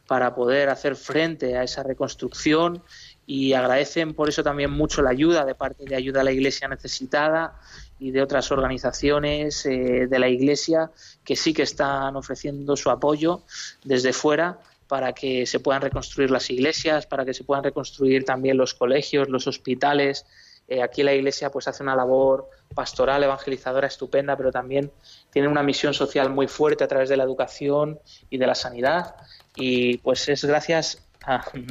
para 0.08 0.34
poder 0.36 0.70
hacer 0.70 0.96
frente 0.96 1.58
a 1.58 1.64
esa 1.64 1.84
reconstrucción 1.84 2.84
y 3.28 3.54
agradecen 3.54 4.14
por 4.14 4.30
eso 4.30 4.44
también 4.44 4.72
mucho 4.72 5.02
la 5.02 5.10
ayuda 5.10 5.46
de 5.46 5.56
parte 5.56 5.86
de 5.86 5.96
Ayuda 5.96 6.22
a 6.22 6.24
la 6.24 6.32
Iglesia 6.32 6.68
Necesitada 6.68 7.60
y 8.00 8.12
de 8.12 8.22
otras 8.22 8.52
organizaciones 8.52 9.66
eh, 9.66 10.08
de 10.08 10.20
la 10.20 10.30
Iglesia 10.30 10.92
que 11.24 11.36
sí 11.36 11.54
que 11.54 11.64
están 11.64 12.16
ofreciendo 12.16 12.76
su 12.76 12.90
apoyo 12.90 13.42
desde 13.84 14.14
fuera 14.14 14.60
para 14.88 15.14
que 15.14 15.46
se 15.48 15.60
puedan 15.60 15.82
reconstruir 15.82 16.30
las 16.30 16.50
iglesias, 16.52 17.08
para 17.08 17.26
que 17.26 17.34
se 17.34 17.44
puedan 17.44 17.64
reconstruir 17.64 18.24
también 18.24 18.58
los 18.58 18.76
colegios, 18.76 19.30
los 19.30 19.48
hospitales. 19.48 20.26
Eh, 20.68 20.84
aquí 20.84 21.02
la 21.02 21.14
Iglesia 21.14 21.52
pues 21.52 21.68
hace 21.68 21.82
una 21.82 21.96
labor 21.96 22.50
pastoral, 22.76 23.24
evangelizadora 23.24 23.88
estupenda, 23.88 24.38
pero 24.38 24.52
también 24.52 24.92
tiene 25.32 25.48
una 25.48 25.64
misión 25.64 25.96
social 25.96 26.30
muy 26.30 26.48
fuerte 26.48 26.84
a 26.84 26.88
través 26.88 27.10
de 27.10 27.18
la 27.18 27.24
educación 27.24 28.00
y 28.30 28.38
de 28.38 28.46
la 28.46 28.54
sanidad. 28.54 29.16
Y 29.56 29.98
pues 30.00 30.30
es 30.30 30.46
gracias 30.46 31.05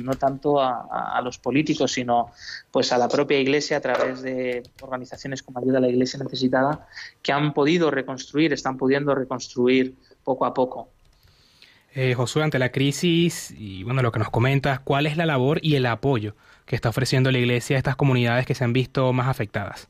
no 0.03 0.15
tanto 0.15 0.61
a, 0.61 1.21
los 1.23 1.39
políticos, 1.39 1.93
sino 1.93 2.31
pues 2.71 2.93
a 2.93 2.99
la 2.99 3.09
propia 3.09 3.39
Iglesia 3.39 3.79
a 3.79 3.81
través 3.81 4.23
de 4.23 4.63
organizaciones 4.83 5.43
como 5.43 5.59
Ayuda 5.59 5.79
a 5.79 5.81
la 5.81 5.89
Iglesia 5.89 6.19
Necesitada 6.23 6.87
que 7.23 7.33
han 7.33 7.55
podido 7.55 7.91
reconstruir, 7.91 8.53
están 8.53 8.77
pudiendo 8.77 9.15
reconstruir 9.15 9.95
poco 10.25 10.45
a 10.45 10.53
poco 10.53 10.91
eh, 11.97 12.15
Josué, 12.15 12.43
ante 12.43 12.59
la 12.59 12.73
crisis 12.73 13.55
y 13.57 13.85
bueno, 13.85 14.03
lo 14.03 14.11
que 14.11 14.19
nos 14.19 14.31
comentas, 14.31 14.81
¿cuál 14.81 15.07
es 15.07 15.17
la 15.17 15.27
labor 15.27 15.61
y 15.63 15.77
el 15.77 15.87
apoyo 15.87 16.35
que 16.67 16.75
está 16.75 16.89
ofreciendo 16.89 17.31
la 17.31 17.39
Iglesia 17.39 17.77
a 17.77 17.79
estas 17.79 17.95
comunidades 17.95 18.47
que 18.47 18.55
se 18.57 18.65
han 18.65 18.73
visto 18.73 19.13
más 19.13 19.29
afectadas? 19.29 19.89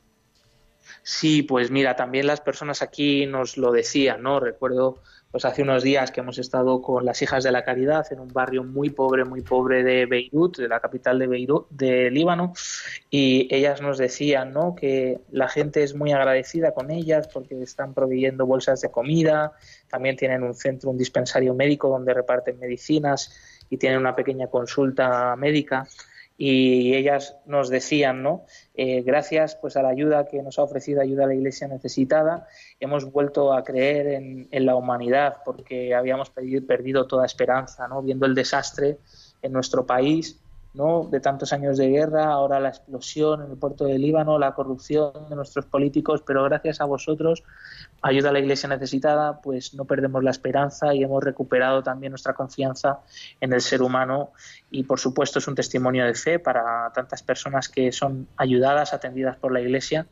Sí, 1.01 1.41
pues 1.41 1.71
mira, 1.71 1.95
también 1.95 2.27
las 2.27 2.41
personas 2.41 2.83
aquí 2.83 3.25
nos 3.25 3.57
lo 3.57 3.71
decían, 3.71 4.21
¿no? 4.21 4.39
Recuerdo 4.39 4.99
pues 5.35 5.43
hace 5.43 5.63
unos 5.63 5.83
días 5.83 6.11
que 6.11 6.21
hemos 6.21 6.37
estado 6.37 6.81
con 6.81 7.03
las 7.03 7.21
hijas 7.21 7.43
de 7.43 7.51
la 7.51 7.65
caridad 7.65 8.05
en 8.09 8.21
un 8.21 8.29
barrio 8.29 8.63
muy 8.63 8.89
pobre, 8.89 9.25
muy 9.25 9.41
pobre 9.41 9.83
de 9.83 10.05
Beirut, 10.05 10.55
de 10.55 10.69
la 10.69 10.79
capital 10.79 11.19
de 11.19 11.27
Beirut, 11.27 11.67
de 11.71 12.09
Líbano, 12.09 12.53
y 13.09 13.53
ellas 13.53 13.81
nos 13.81 13.97
decían, 13.97 14.53
¿no? 14.53 14.75
Que 14.75 15.19
la 15.31 15.49
gente 15.49 15.83
es 15.83 15.93
muy 15.93 16.13
agradecida 16.13 16.71
con 16.71 16.89
ellas 16.89 17.27
porque 17.27 17.61
están 17.61 17.93
proveyendo 17.93 18.45
bolsas 18.45 18.79
de 18.79 18.91
comida, 18.91 19.51
también 19.89 20.15
tienen 20.15 20.41
un 20.41 20.53
centro, 20.53 20.91
un 20.91 20.97
dispensario 20.97 21.53
médico 21.53 21.89
donde 21.89 22.13
reparten 22.13 22.57
medicinas 22.57 23.35
y 23.69 23.75
tienen 23.75 23.99
una 23.99 24.15
pequeña 24.15 24.47
consulta 24.47 25.35
médica 25.35 25.85
y 26.37 26.93
ellas 26.95 27.37
nos 27.45 27.69
decían, 27.69 28.21
¿no? 28.21 28.45
Eh, 28.73 29.01
gracias 29.03 29.55
pues 29.55 29.77
a 29.77 29.81
la 29.81 29.89
ayuda 29.89 30.25
que 30.25 30.41
nos 30.41 30.59
ha 30.59 30.63
ofrecido 30.63 31.01
ayuda 31.01 31.25
la 31.25 31.35
Iglesia 31.35 31.67
necesitada, 31.67 32.47
hemos 32.79 33.11
vuelto 33.11 33.53
a 33.53 33.63
creer 33.63 34.07
en, 34.07 34.47
en 34.51 34.65
la 34.65 34.75
humanidad 34.75 35.37
porque 35.45 35.95
habíamos 35.95 36.29
perdido, 36.29 36.65
perdido, 36.65 37.07
toda 37.07 37.25
esperanza, 37.25 37.87
¿no? 37.87 38.01
Viendo 38.01 38.25
el 38.25 38.35
desastre 38.35 38.97
en 39.41 39.53
nuestro 39.53 39.85
país, 39.85 40.39
¿no? 40.75 41.07
De 41.09 41.21
tantos 41.21 41.53
años 41.53 41.77
de 41.77 41.87
guerra, 41.87 42.25
ahora 42.25 42.59
la 42.59 42.69
explosión 42.69 43.41
en 43.43 43.51
el 43.51 43.57
puerto 43.57 43.85
de 43.85 43.97
Líbano, 43.97 44.37
la 44.37 44.53
corrupción 44.53 45.11
de 45.29 45.35
nuestros 45.35 45.65
políticos, 45.65 46.21
pero 46.25 46.43
gracias 46.43 46.81
a 46.81 46.85
vosotros 46.85 47.43
ayuda 48.05 48.29
a 48.29 48.33
la 48.33 48.39
Iglesia 48.39 48.69
necesitada, 48.69 49.41
pues 49.41 49.73
no 49.73 49.85
perdemos 49.85 50.23
la 50.23 50.29
esperanza 50.29 50.93
y 50.93 51.01
hemos 51.01 51.23
recuperado 51.23 51.81
también 51.81 52.11
nuestra 52.11 52.33
confianza 52.33 52.99
en 53.41 53.51
el 53.51 53.61
ser 53.61 53.81
humano 53.81 54.31
y 54.69 54.83
por 54.83 54.99
supuesto 54.99 55.39
es 55.39 55.47
un 55.47 55.55
testimonio 55.55 56.05
de 56.05 56.13
fe 56.13 56.37
para 56.37 56.91
tantas 56.93 57.23
personas 57.23 57.67
que 57.67 57.91
son 57.91 58.27
ayudadas, 58.37 58.93
atendidas 58.93 59.37
por 59.37 59.51
la 59.51 59.59
Iglesia, 59.59 60.05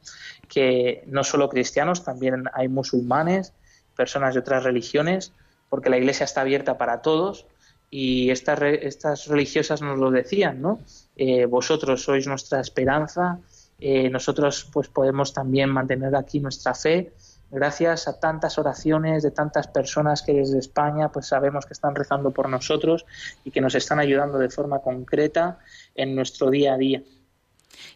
que 0.48 1.04
no 1.06 1.24
solo 1.24 1.50
cristianos, 1.50 2.04
también 2.04 2.46
hay 2.56 2.68
musulmanes, 2.68 3.54
personas 3.96 4.34
de 4.34 4.40
otras 4.40 4.64
religiones, 4.64 5.32
porque 5.70 5.92
la 5.92 5.98
Iglesia 5.98 6.24
está 6.24 6.42
abierta 6.42 6.80
para 6.80 7.04
todos 7.04 7.46
y 7.92 8.32
estas, 8.32 8.60
estas 8.64 9.28
religiosas 9.28 9.84
nos 9.84 10.00
lo 10.00 10.10
decían, 10.10 10.64
¿no? 10.64 10.80
Eh, 11.16 11.46
vosotros 11.46 12.02
sois 12.02 12.26
nuestra 12.26 12.60
esperanza, 12.60 13.38
eh, 13.80 14.10
nosotros 14.10 14.68
pues 14.74 14.88
podemos 14.88 15.32
también 15.32 15.70
mantener 15.70 16.16
aquí 16.16 16.40
nuestra 16.40 16.74
fe 16.74 17.12
gracias 17.54 18.08
a 18.08 18.20
tantas 18.20 18.58
oraciones 18.58 19.22
de 19.24 19.32
tantas 19.32 19.68
personas 19.68 20.24
que 20.24 20.34
desde 20.34 20.60
España 20.60 21.10
pues 21.10 21.28
sabemos 21.28 21.66
que 21.66 21.74
están 21.74 21.96
rezando 21.96 22.32
por 22.32 22.50
nosotros 22.50 23.06
y 23.44 23.52
que 23.52 23.62
nos 23.62 23.76
están 23.76 24.00
ayudando 24.00 24.40
de 24.40 24.50
forma 24.50 24.80
concreta 24.80 25.60
en 25.96 26.16
nuestro 26.16 26.50
día 26.50 26.74
a 26.74 26.78
día. 26.78 27.04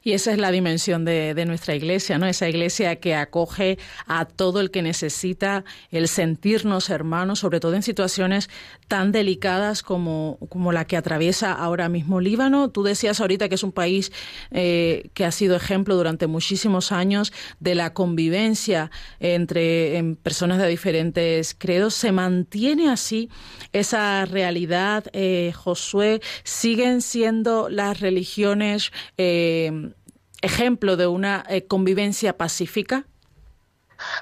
Y 0.03 0.13
esa 0.13 0.31
es 0.31 0.38
la 0.38 0.51
dimensión 0.51 1.05
de, 1.05 1.46
nuestra 1.46 1.75
iglesia, 1.75 2.17
¿no? 2.17 2.25
Esa 2.27 2.50
iglesia 2.50 2.98
que 2.98 3.15
acoge 3.15 3.77
a 4.05 4.25
todo 4.25 4.60
el 4.60 4.72
que 4.72 4.81
necesita 4.81 5.63
el 5.91 6.07
sentirnos 6.07 6.89
hermanos, 6.89 7.39
sobre 7.39 7.60
todo 7.60 7.74
en 7.75 7.84
situaciones 7.84 8.50
tan 8.88 9.12
delicadas 9.12 9.84
como, 9.84 10.38
como 10.50 10.72
la 10.72 10.86
que 10.86 10.98
atraviesa 10.98 11.53
ahora 11.53 11.89
mismo 11.89 12.19
Líbano. 12.19 12.69
Tú 12.69 12.84
decías 12.84 13.19
ahorita 13.22 13.50
que 13.50 13.55
es 13.55 13.63
un 13.63 13.72
país 13.72 14.12
eh, 14.51 15.10
que 15.13 15.25
ha 15.25 15.31
sido 15.31 15.55
ejemplo 15.55 15.96
durante 15.96 16.27
muchísimos 16.27 16.91
años 16.91 17.34
de 17.60 17.75
la 17.75 17.93
convivencia 17.93 18.91
entre 19.19 20.15
personas 20.24 20.60
de 20.60 20.67
diferentes 20.67 21.55
credos. 21.57 21.93
¿Se 21.93 22.12
mantiene 22.12 22.89
así 22.89 23.29
esa 23.74 24.25
realidad, 24.25 25.05
eh, 25.13 25.51
Josué? 25.55 26.22
¿Siguen 26.43 27.01
siendo 27.01 27.69
las 27.69 28.00
religiones 28.00 28.91
eh, 29.17 29.66
ejemplo 30.41 30.97
de 30.97 31.07
una 31.07 31.43
eh, 31.50 31.65
convivencia 31.65 32.38
pacífica? 32.38 33.05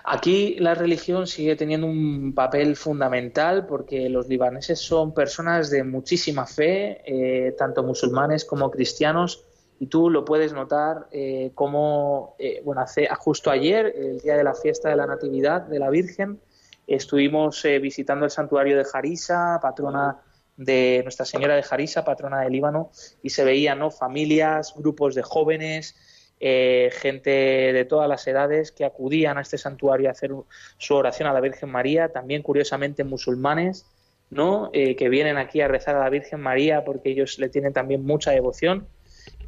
Aquí 0.06 0.56
la 0.60 0.74
religión 0.74 1.28
sigue 1.28 1.58
teniendo 1.58 1.88
un 1.88 2.34
papel 2.34 2.78
fundamental 2.78 3.66
porque 3.66 4.10
los 4.10 4.28
libaneses 4.30 4.80
son 4.80 5.14
personas 5.14 5.70
de 5.70 5.84
muchísima 5.84 6.46
fe, 6.46 7.02
eh, 7.06 7.52
tanto 7.58 7.84
musulmanes 7.84 8.46
como 8.46 8.72
cristianos, 8.72 9.44
y 9.78 9.88
tú 9.88 10.10
lo 10.10 10.24
puedes 10.24 10.54
notar 10.54 11.10
eh, 11.12 11.52
como, 11.54 12.38
bueno, 12.64 12.80
hace, 12.80 13.10
justo 13.18 13.52
ayer, 13.52 13.94
el 13.98 14.20
día 14.22 14.38
de 14.38 14.46
la 14.46 14.54
fiesta 14.54 14.88
de 14.88 14.96
la 14.96 15.06
Natividad 15.06 15.64
de 15.64 15.80
la 15.80 15.90
Virgen, 15.90 16.40
estuvimos 16.88 17.62
visitando 17.82 18.24
el 18.24 18.32
santuario 18.32 18.78
de 18.78 18.86
Jarisa, 18.86 19.60
patrona 19.62 20.22
de 20.58 21.02
Nuestra 21.04 21.26
Señora 21.26 21.56
de 21.56 21.64
Jarisa, 21.64 22.06
patrona 22.06 22.42
de 22.42 22.50
Líbano, 22.50 22.92
y 23.22 23.30
se 23.30 23.44
veían 23.44 23.80
¿no? 23.80 23.92
familias, 23.92 24.74
grupos 24.76 25.16
de 25.16 25.24
jóvenes, 25.24 25.96
eh, 26.40 26.92
gente 26.94 27.30
de 27.30 27.86
todas 27.86 28.10
las 28.10 28.28
edades 28.28 28.72
que 28.72 28.84
acudían 28.84 29.38
a 29.38 29.42
este 29.42 29.58
santuario 29.58 30.10
a 30.10 30.12
hacer 30.12 30.32
su 30.78 30.96
oración 30.96 31.30
a 31.30 31.34
la 31.34 31.40
Virgen 31.40 31.70
María, 31.70 32.10
también 32.10 32.42
curiosamente 32.42 33.04
musulmanes, 33.04 33.86
¿no? 34.30 34.70
Eh, 34.74 34.96
que 34.96 35.08
vienen 35.08 35.38
aquí 35.38 35.62
a 35.62 35.68
rezar 35.68 35.96
a 35.96 36.00
la 36.00 36.10
Virgen 36.10 36.42
María 36.42 36.84
porque 36.84 37.12
ellos 37.12 37.40
le 37.40 37.48
tienen 37.50 37.72
también 37.72 38.04
mucha 38.04 38.32
devoción. 38.32 38.88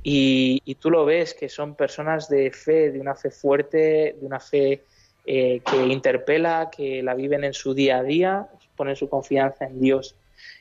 Y, 0.01 0.75
tú 0.75 0.89
lo 0.89 1.03
ves 1.03 1.33
que 1.33 1.49
son 1.49 1.75
personas 1.75 2.29
de 2.29 2.51
fe, 2.51 2.91
de 2.91 2.99
una 3.01 3.15
fe 3.15 3.29
fuerte, 3.29 4.15
de 4.17 4.25
una 4.25 4.39
fe 4.39 4.83
eh, 5.25 5.61
que 5.69 5.85
interpela, 5.87 6.69
que 6.75 7.03
la 7.03 7.13
viven 7.13 7.43
en 7.43 7.53
su 7.53 7.73
día 7.73 7.97
a 7.97 8.03
día, 8.03 8.47
ponen 8.77 8.95
su 8.95 9.09
confianza 9.09 9.65
en 9.65 9.81
Dios. 9.81 10.15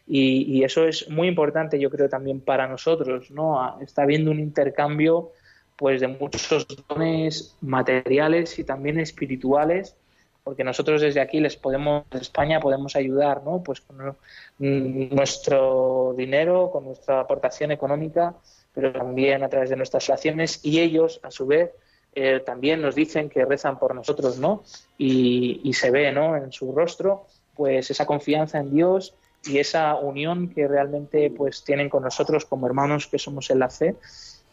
Y, 0.08 0.62
eso 0.62 0.86
es 0.86 1.08
muy 1.08 1.26
importante, 1.26 1.80
yo 1.80 1.90
creo, 1.90 2.08
también 2.08 2.40
para 2.40 2.68
nosotros, 2.68 3.30
¿no? 3.32 3.80
Está 3.80 4.02
habiendo 4.02 4.30
un 4.30 4.38
intercambio 4.38 5.32
pues 5.76 6.00
de 6.00 6.08
muchos 6.08 6.66
dones 6.88 7.56
materiales 7.60 8.58
y 8.58 8.64
también 8.64 8.98
espirituales 8.98 9.94
porque 10.42 10.64
nosotros 10.64 11.02
desde 11.02 11.20
aquí 11.20 11.40
les 11.40 11.56
podemos 11.56 12.04
desde 12.10 12.22
España 12.22 12.60
podemos 12.60 12.96
ayudar 12.96 13.42
no 13.44 13.62
pues 13.62 13.82
con 13.82 14.16
nuestro 14.58 16.14
dinero 16.16 16.70
con 16.72 16.86
nuestra 16.86 17.20
aportación 17.20 17.72
económica 17.72 18.34
pero 18.72 18.92
también 18.92 19.42
a 19.42 19.48
través 19.48 19.68
de 19.68 19.76
nuestras 19.76 20.08
acciones 20.08 20.64
y 20.64 20.80
ellos 20.80 21.20
a 21.22 21.30
su 21.30 21.46
vez 21.46 21.72
eh, 22.14 22.40
también 22.40 22.80
nos 22.80 22.94
dicen 22.94 23.28
que 23.28 23.44
rezan 23.44 23.78
por 23.78 23.94
nosotros 23.94 24.38
no 24.38 24.62
y, 24.96 25.60
y 25.62 25.74
se 25.74 25.90
ve 25.90 26.10
no 26.10 26.36
en 26.36 26.52
su 26.52 26.72
rostro 26.72 27.26
pues 27.54 27.90
esa 27.90 28.06
confianza 28.06 28.58
en 28.58 28.72
Dios 28.72 29.14
y 29.46 29.58
esa 29.58 29.96
unión 29.96 30.48
que 30.48 30.66
realmente 30.66 31.30
pues 31.30 31.64
tienen 31.64 31.88
con 31.88 32.02
nosotros 32.02 32.44
como 32.44 32.66
hermanos 32.66 33.06
que 33.06 33.18
somos 33.18 33.50
en 33.50 33.60
la 33.60 33.70
fe 33.70 33.96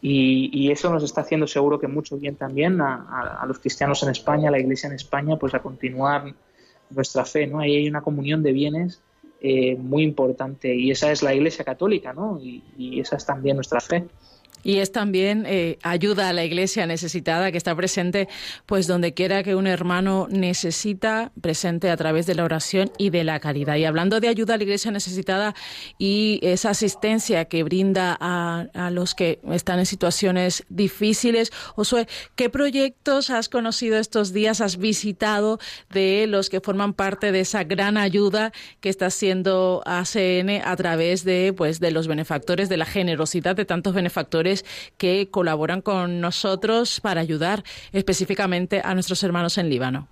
y, 0.05 0.69
eso 0.69 0.91
nos 0.91 1.01
está 1.01 1.21
haciendo 1.21 1.47
seguro 1.47 1.79
que 1.79 1.87
mucho 1.87 2.17
bien 2.17 2.35
también 2.35 2.81
a, 2.81 3.41
los 3.47 3.59
cristianos 3.59 4.03
en 4.03 4.09
España, 4.09 4.49
a 4.49 4.51
la 4.51 4.59
Iglesia 4.59 4.87
en 4.87 4.95
España, 4.95 5.37
pues 5.37 5.53
a 5.53 5.61
continuar 5.61 6.33
nuestra 6.89 7.23
fe, 7.23 7.47
¿no? 7.47 7.59
Ahí 7.59 7.77
hay 7.77 7.87
una 7.87 8.01
comunión 8.01 8.43
de 8.43 8.51
bienes 8.51 9.01
eh, 9.39 9.77
muy 9.77 10.03
importante 10.03 10.75
y 10.75 10.91
esa 10.91 11.09
es 11.09 11.23
la 11.23 11.33
Iglesia 11.33 11.63
católica, 11.63 12.11
¿no? 12.11 12.37
Y, 12.41 12.61
y 12.77 12.99
esa 12.99 13.15
es 13.15 13.25
también 13.25 13.55
nuestra 13.55 13.79
fe. 13.79 14.03
Y 14.63 14.77
es 14.77 14.91
también 14.91 15.45
eh, 15.45 15.77
ayuda 15.83 16.29
a 16.29 16.33
la 16.33 16.45
iglesia 16.45 16.87
necesitada 16.87 17.51
que 17.51 17.57
está 17.57 17.75
presente, 17.75 18.29
pues 18.65 18.87
donde 18.87 19.13
quiera 19.13 19.43
que 19.43 19.55
un 19.55 19.67
hermano 19.67 20.27
necesita, 20.29 21.31
presente 21.41 21.89
a 21.89 21.97
través 21.97 22.25
de 22.25 22.35
la 22.35 22.45
oración 22.45 22.91
y 22.97 23.09
de 23.09 23.23
la 23.23 23.39
caridad. 23.39 23.75
Y 23.75 23.85
hablando 23.85 24.19
de 24.19 24.29
ayuda 24.29 24.53
a 24.53 24.57
la 24.57 24.63
iglesia 24.63 24.91
necesitada 24.91 25.53
y 25.97 26.39
esa 26.41 26.69
asistencia 26.69 27.45
que 27.45 27.63
brinda 27.63 28.17
a, 28.19 28.89
los 28.91 29.15
que 29.15 29.39
están 29.51 29.79
en 29.79 29.85
situaciones 29.85 30.63
difíciles, 30.69 31.51
Josué, 31.75 32.07
¿qué 32.35 32.49
proyectos 32.49 33.29
has 33.29 33.49
conocido 33.49 33.97
estos 33.97 34.33
días, 34.33 34.61
has 34.61 34.77
visitado 34.77 35.59
de 35.89 36.25
los 36.27 36.49
que 36.49 36.61
forman 36.61 36.93
parte 36.93 37.31
de 37.31 37.41
esa 37.41 37.63
gran 37.63 37.97
ayuda 37.97 38.51
que 38.79 38.89
está 38.89 39.07
haciendo 39.07 39.81
ACN 39.85 40.61
a 40.63 40.75
través 40.75 41.23
de, 41.23 41.53
pues, 41.55 41.79
de 41.79 41.91
los 41.91 42.07
benefactores, 42.07 42.69
de 42.69 42.77
la 42.77 42.85
generosidad 42.85 43.55
de 43.55 43.65
tantos 43.65 43.93
benefactores? 43.93 44.52
Que 44.97 45.29
colaboran 45.31 45.81
con 45.81 46.21
nosotros 46.21 46.99
para 47.01 47.21
ayudar 47.21 47.63
específicamente 47.91 48.81
a 48.83 48.93
nuestros 48.93 49.23
hermanos 49.23 49.57
en 49.57 49.69
Líbano. 49.69 50.07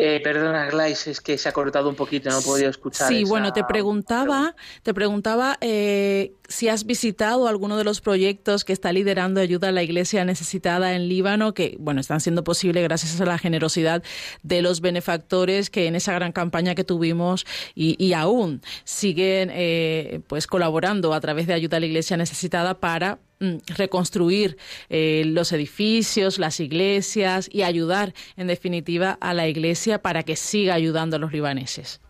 Eh, 0.00 0.20
perdona, 0.22 0.66
Glais, 0.66 1.08
es 1.08 1.20
que 1.20 1.36
se 1.36 1.48
ha 1.48 1.52
cortado 1.52 1.88
un 1.88 1.96
poquito, 1.96 2.30
no 2.30 2.38
he 2.38 2.42
podido 2.42 2.70
escuchar. 2.70 3.08
Sí, 3.08 3.24
bueno, 3.24 3.52
te 3.52 3.64
preguntaba, 3.64 4.54
te 4.84 4.94
preguntaba 4.94 5.58
eh, 5.60 6.34
si 6.48 6.68
has 6.68 6.84
visitado 6.86 7.46
alguno 7.46 7.76
de 7.76 7.84
los 7.84 8.00
proyectos 8.00 8.64
que 8.64 8.72
está 8.72 8.92
liderando 8.92 9.40
ayuda 9.40 9.68
a 9.68 9.72
la 9.72 9.82
Iglesia 9.82 10.24
necesitada 10.24 10.94
en 10.94 11.08
Líbano, 11.08 11.54
que 11.54 11.76
bueno, 11.78 12.00
están 12.00 12.20
siendo 12.20 12.42
posibles 12.44 12.82
gracias 12.82 13.20
a 13.20 13.24
la 13.24 13.38
generosidad 13.38 14.02
de 14.42 14.62
los 14.62 14.80
benefactores 14.80 15.70
que 15.70 15.86
en 15.86 15.94
esa 15.94 16.14
gran 16.14 16.32
campaña 16.32 16.74
que 16.74 16.84
tuvimos 16.84 17.46
y, 17.74 18.12
aún 18.14 18.62
siguen 18.84 19.50
eh, 19.52 20.20
pues 20.26 20.46
colaborando 20.46 21.12
a 21.14 21.20
través 21.20 21.46
de 21.46 21.52
ayuda 21.52 21.76
a 21.76 21.80
la 21.80 21.86
Iglesia 21.86 22.16
necesitada 22.16 22.80
para 22.80 23.18
Mm, 23.40 23.58
reconstruir 23.76 24.56
eh, 24.88 25.22
los 25.24 25.52
edificios, 25.52 26.40
las 26.40 26.58
iglesias 26.58 27.48
y 27.52 27.62
ayudar, 27.62 28.12
en 28.36 28.48
definitiva, 28.48 29.16
a 29.20 29.32
la 29.32 29.46
iglesia 29.46 30.02
para 30.02 30.24
que 30.24 30.34
siga 30.34 30.74
ayudando 30.74 31.16
a 31.16 31.18
los 31.20 31.32
libaneses. 31.32 32.00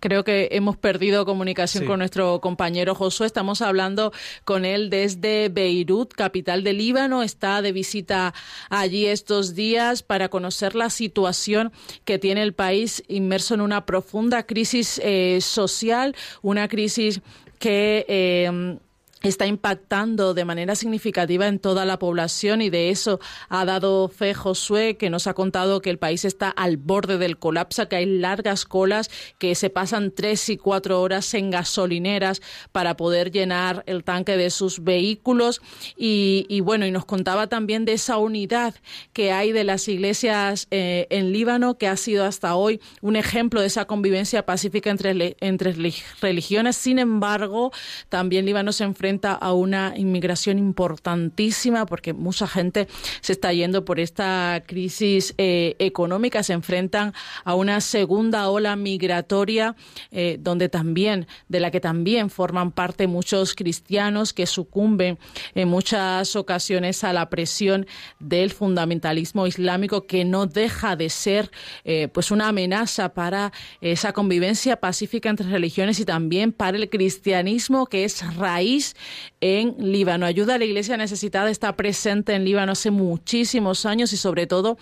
Creo 0.00 0.22
que 0.22 0.48
hemos 0.52 0.76
perdido 0.76 1.24
comunicación 1.24 1.84
con 1.84 1.98
nuestro 1.98 2.40
compañero 2.40 2.94
Josué. 2.94 3.26
Estamos 3.26 3.62
hablando 3.62 4.12
con 4.44 4.64
él 4.64 4.90
desde 4.90 5.48
Beirut, 5.48 6.12
capital 6.14 6.62
del 6.62 6.78
Líbano. 6.78 7.22
Está 7.22 7.62
de 7.62 7.72
visita 7.72 8.32
allí 8.70 9.06
estos 9.06 9.54
días 9.56 10.02
para 10.02 10.28
conocer 10.28 10.76
la 10.76 10.90
situación 10.90 11.72
que 12.04 12.18
tiene 12.18 12.42
el 12.42 12.52
país 12.52 13.02
inmerso 13.08 13.54
en 13.54 13.60
una 13.60 13.86
profunda 13.86 14.44
crisis 14.44 15.00
eh, 15.02 15.40
social, 15.40 16.14
una 16.42 16.68
crisis 16.68 17.20
que 17.58 18.06
eh, 18.08 18.78
está 19.22 19.46
impactando 19.46 20.34
de 20.34 20.44
manera 20.44 20.74
significativa 20.76 21.48
en 21.48 21.58
toda 21.58 21.84
la 21.84 21.98
población 21.98 22.62
y 22.62 22.70
de 22.70 22.90
eso 22.90 23.18
ha 23.48 23.64
dado 23.64 24.08
fe 24.08 24.34
Josué, 24.34 24.96
que 24.96 25.10
nos 25.10 25.26
ha 25.26 25.34
contado 25.34 25.80
que 25.82 25.90
el 25.90 25.98
país 25.98 26.24
está 26.24 26.50
al 26.50 26.76
borde 26.76 27.18
del 27.18 27.38
colapso, 27.38 27.88
que 27.88 27.96
hay 27.96 28.06
largas 28.06 28.64
colas, 28.64 29.10
que 29.38 29.54
se 29.54 29.70
pasan 29.70 30.12
tres 30.12 30.48
y 30.48 30.56
cuatro 30.56 31.00
horas 31.00 31.32
en 31.34 31.50
gasolineras 31.50 32.40
para 32.72 32.96
poder 32.96 33.30
llenar 33.32 33.82
el 33.86 34.04
tanque 34.04 34.36
de 34.36 34.50
sus 34.50 34.84
vehículos. 34.84 35.60
Y, 35.96 36.60
bueno, 36.60 36.86
y 36.86 36.90
nos 36.90 37.04
contaba 37.04 37.48
también 37.48 37.84
de 37.84 37.94
esa 37.94 38.18
unidad 38.18 38.74
que 39.12 39.32
hay 39.32 39.52
de 39.52 39.64
las 39.64 39.88
iglesias 39.88 40.68
eh, 40.70 41.06
en 41.10 41.32
Líbano, 41.32 41.76
que 41.76 41.88
ha 41.88 41.96
sido 41.96 42.24
hasta 42.24 42.54
hoy 42.54 42.80
un 43.00 43.16
ejemplo 43.16 43.60
de 43.60 43.66
esa 43.66 43.86
convivencia 43.86 44.46
pacífica 44.46 44.90
entre, 44.90 45.36
entre 45.40 45.74
religiones. 46.20 46.76
Sin 46.76 46.98
embargo, 46.98 47.72
también 48.08 48.46
Líbano 48.46 48.72
se 48.72 48.84
enfrenta 48.84 49.07
a 49.08 49.52
una 49.54 49.94
inmigración 49.96 50.58
importantísima 50.58 51.86
porque 51.86 52.12
mucha 52.12 52.46
gente 52.46 52.88
se 53.20 53.32
está 53.32 53.52
yendo 53.52 53.84
por 53.84 54.00
esta 54.00 54.62
crisis 54.66 55.34
eh, 55.38 55.76
económica, 55.78 56.42
se 56.42 56.52
enfrentan 56.52 57.14
a 57.44 57.54
una 57.54 57.80
segunda 57.80 58.50
ola 58.50 58.76
migratoria 58.76 59.76
eh, 60.10 60.36
donde 60.40 60.68
también 60.68 61.26
de 61.48 61.60
la 61.60 61.70
que 61.70 61.80
también 61.80 62.28
forman 62.28 62.70
parte 62.70 63.06
muchos 63.06 63.54
cristianos 63.54 64.32
que 64.32 64.46
sucumben 64.46 65.18
en 65.54 65.68
muchas 65.68 66.36
ocasiones 66.36 67.02
a 67.02 67.12
la 67.12 67.30
presión 67.30 67.86
del 68.18 68.50
fundamentalismo 68.50 69.46
islámico 69.46 70.06
que 70.06 70.24
no 70.24 70.46
deja 70.46 70.96
de 70.96 71.08
ser 71.08 71.50
eh, 71.84 72.08
pues 72.12 72.30
una 72.30 72.48
amenaza 72.48 73.14
para 73.14 73.52
esa 73.80 74.12
convivencia 74.12 74.76
pacífica 74.76 75.30
entre 75.30 75.48
religiones 75.48 75.98
y 75.98 76.04
también 76.04 76.52
para 76.52 76.76
el 76.76 76.90
cristianismo 76.90 77.86
que 77.86 78.04
es 78.04 78.36
raíz 78.36 78.96
en 79.40 79.74
Líbano. 79.78 80.26
Ayuda 80.26 80.54
a 80.54 80.58
la 80.58 80.64
Iglesia 80.64 80.96
necesitada 80.96 81.50
está 81.50 81.76
presente 81.76 82.34
en 82.34 82.44
Líbano 82.44 82.72
hace 82.72 82.90
muchísimos 82.90 83.86
años 83.86 84.12
y 84.12 84.16
sobre 84.16 84.46
todo 84.46 84.78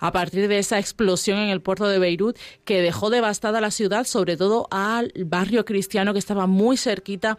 a 0.00 0.12
partir 0.12 0.48
de 0.48 0.58
esa 0.58 0.78
explosión 0.78 1.38
en 1.38 1.48
el 1.48 1.60
puerto 1.60 1.88
de 1.88 1.98
Beirut 1.98 2.38
que 2.64 2.82
dejó 2.82 3.10
devastada 3.10 3.60
la 3.60 3.70
ciudad, 3.70 4.04
sobre 4.04 4.36
todo 4.36 4.68
al 4.70 5.12
barrio 5.26 5.64
cristiano 5.64 6.12
que 6.12 6.18
estaba 6.18 6.46
muy 6.46 6.76
cerquita 6.76 7.38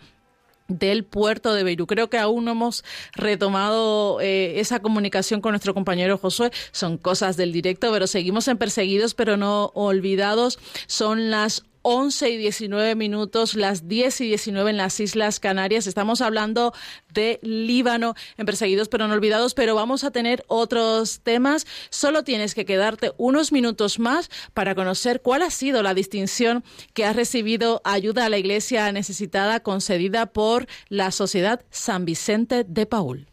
del 0.67 1.03
puerto 1.03 1.53
de 1.53 1.63
Beirut. 1.63 1.89
Creo 1.89 2.09
que 2.09 2.17
aún 2.17 2.45
no 2.45 2.51
hemos 2.51 2.83
retomado 3.13 4.21
eh, 4.21 4.59
esa 4.59 4.79
comunicación 4.79 5.41
con 5.41 5.51
nuestro 5.51 5.73
compañero 5.73 6.17
Josué. 6.17 6.51
Son 6.71 6.97
cosas 6.97 7.37
del 7.37 7.51
directo, 7.51 7.91
pero 7.91 8.07
seguimos 8.07 8.47
en 8.47 8.57
perseguidos, 8.57 9.13
pero 9.13 9.37
no 9.37 9.71
olvidados. 9.73 10.59
Son 10.87 11.29
las 11.29 11.65
11 11.81 12.29
y 12.29 12.37
19 12.37 12.95
minutos, 12.95 13.55
las 13.55 13.87
10 13.87 14.21
y 14.21 14.27
19 14.27 14.69
en 14.69 14.77
las 14.77 14.99
Islas 14.99 15.39
Canarias. 15.39 15.87
Estamos 15.87 16.21
hablando 16.21 16.73
de 17.13 17.39
Líbano 17.41 18.15
en 18.37 18.45
Perseguidos 18.45 18.89
pero 18.89 19.07
no 19.07 19.13
olvidados, 19.13 19.53
pero 19.53 19.75
vamos 19.75 20.03
a 20.03 20.11
tener 20.11 20.43
otros 20.47 21.21
temas. 21.21 21.65
Solo 21.89 22.23
tienes 22.23 22.55
que 22.55 22.65
quedarte 22.65 23.11
unos 23.17 23.51
minutos 23.51 23.99
más 23.99 24.29
para 24.53 24.75
conocer 24.75 25.21
cuál 25.21 25.41
ha 25.41 25.49
sido 25.49 25.83
la 25.83 25.93
distinción 25.93 26.63
que 26.93 27.05
ha 27.05 27.13
recibido 27.13 27.81
ayuda 27.83 28.25
a 28.25 28.29
la 28.29 28.37
Iglesia 28.37 28.91
necesitada 28.91 29.61
concedida 29.61 30.27
por 30.27 30.67
la 30.89 31.11
Sociedad 31.11 31.61
San 31.69 32.05
Vicente 32.05 32.63
de 32.63 32.85
Paul. 32.85 33.30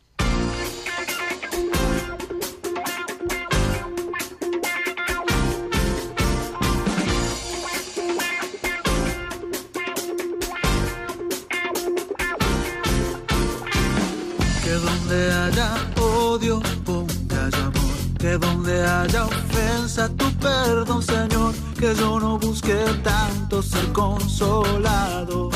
Tu 20.17 20.31
perdón, 20.39 21.03
Señor. 21.03 21.55
Que 21.79 21.95
yo 21.95 22.19
no 22.21 22.39
busque 22.39 22.75
tanto 23.03 23.63
ser 23.63 23.93
consolado. 23.93 25.51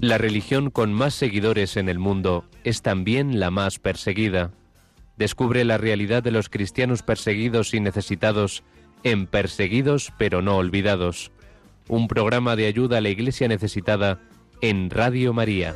La 0.00 0.18
religión 0.18 0.70
con 0.70 0.92
más 0.92 1.14
seguidores 1.14 1.76
en 1.76 1.88
el 1.88 1.98
mundo 1.98 2.44
es 2.64 2.82
también 2.82 3.40
la 3.40 3.50
más 3.50 3.78
perseguida. 3.78 4.52
Descubre 5.16 5.64
la 5.64 5.78
realidad 5.78 6.22
de 6.22 6.30
los 6.30 6.48
cristianos 6.48 7.02
perseguidos 7.02 7.72
y 7.74 7.80
necesitados 7.80 8.62
en 9.02 9.26
Perseguidos 9.26 10.12
pero 10.18 10.42
no 10.42 10.56
olvidados. 10.56 11.32
Un 11.88 12.08
programa 12.08 12.56
de 12.56 12.66
ayuda 12.66 12.98
a 12.98 13.00
la 13.00 13.08
iglesia 13.08 13.48
necesitada 13.48 14.20
en 14.60 14.90
Radio 14.90 15.32
María. 15.32 15.74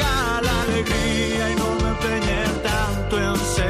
Ponga 0.00 0.40
la 0.42 0.62
alegría 0.62 1.50
y 1.50 1.56
no 1.56 1.74
me 1.82 1.88
empeñe 1.88 2.44
tanto 2.62 3.18
en 3.18 3.36
ser 3.36 3.69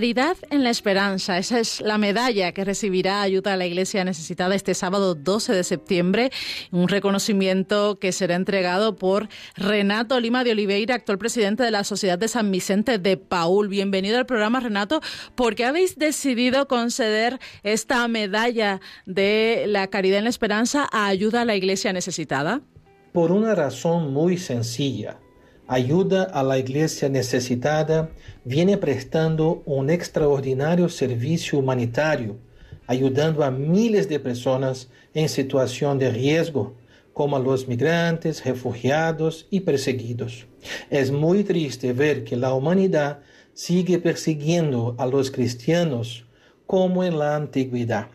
Caridad 0.00 0.38
en 0.48 0.64
la 0.64 0.70
Esperanza, 0.70 1.36
esa 1.36 1.60
es 1.60 1.82
la 1.82 1.98
medalla 1.98 2.52
que 2.52 2.64
recibirá 2.64 3.20
Ayuda 3.20 3.52
a 3.52 3.56
la 3.58 3.66
Iglesia 3.66 4.02
Necesitada 4.02 4.54
este 4.54 4.72
sábado 4.72 5.14
12 5.14 5.52
de 5.52 5.62
septiembre, 5.62 6.30
un 6.70 6.88
reconocimiento 6.88 7.98
que 7.98 8.10
será 8.10 8.34
entregado 8.34 8.96
por 8.96 9.28
Renato 9.56 10.18
Lima 10.18 10.42
de 10.42 10.52
Oliveira, 10.52 10.94
actual 10.94 11.18
presidente 11.18 11.64
de 11.64 11.70
la 11.70 11.84
Sociedad 11.84 12.18
de 12.18 12.28
San 12.28 12.50
Vicente 12.50 12.98
de 12.98 13.18
Paul. 13.18 13.68
Bienvenido 13.68 14.16
al 14.16 14.24
programa, 14.24 14.60
Renato. 14.60 15.02
¿Por 15.34 15.54
qué 15.54 15.66
habéis 15.66 15.98
decidido 15.98 16.66
conceder 16.66 17.38
esta 17.62 18.08
medalla 18.08 18.80
de 19.04 19.64
la 19.66 19.88
Caridad 19.88 20.16
en 20.16 20.24
la 20.24 20.30
Esperanza 20.30 20.88
a 20.90 21.08
Ayuda 21.08 21.42
a 21.42 21.44
la 21.44 21.56
Iglesia 21.56 21.92
Necesitada? 21.92 22.62
Por 23.12 23.32
una 23.32 23.54
razón 23.54 24.14
muy 24.14 24.38
sencilla 24.38 25.18
ayuda 25.70 26.24
a 26.24 26.42
la 26.42 26.58
iglesia 26.58 27.08
necesitada, 27.08 28.10
viene 28.44 28.76
prestando 28.76 29.62
un 29.66 29.88
extraordinario 29.88 30.88
servicio 30.88 31.60
humanitario, 31.60 32.38
ayudando 32.88 33.44
a 33.44 33.52
miles 33.52 34.08
de 34.08 34.18
personas 34.18 34.88
en 35.14 35.28
situación 35.28 35.96
de 36.00 36.10
riesgo, 36.10 36.74
como 37.12 37.36
a 37.36 37.38
los 37.38 37.68
migrantes, 37.68 38.44
refugiados 38.44 39.46
y 39.48 39.60
perseguidos. 39.60 40.48
Es 40.90 41.12
muy 41.12 41.44
triste 41.44 41.92
ver 41.92 42.24
que 42.24 42.36
la 42.36 42.52
humanidad 42.52 43.20
sigue 43.54 44.00
persiguiendo 44.00 44.96
a 44.98 45.06
los 45.06 45.30
cristianos 45.30 46.24
como 46.66 47.04
en 47.04 47.16
la 47.16 47.36
antigüedad. 47.36 48.08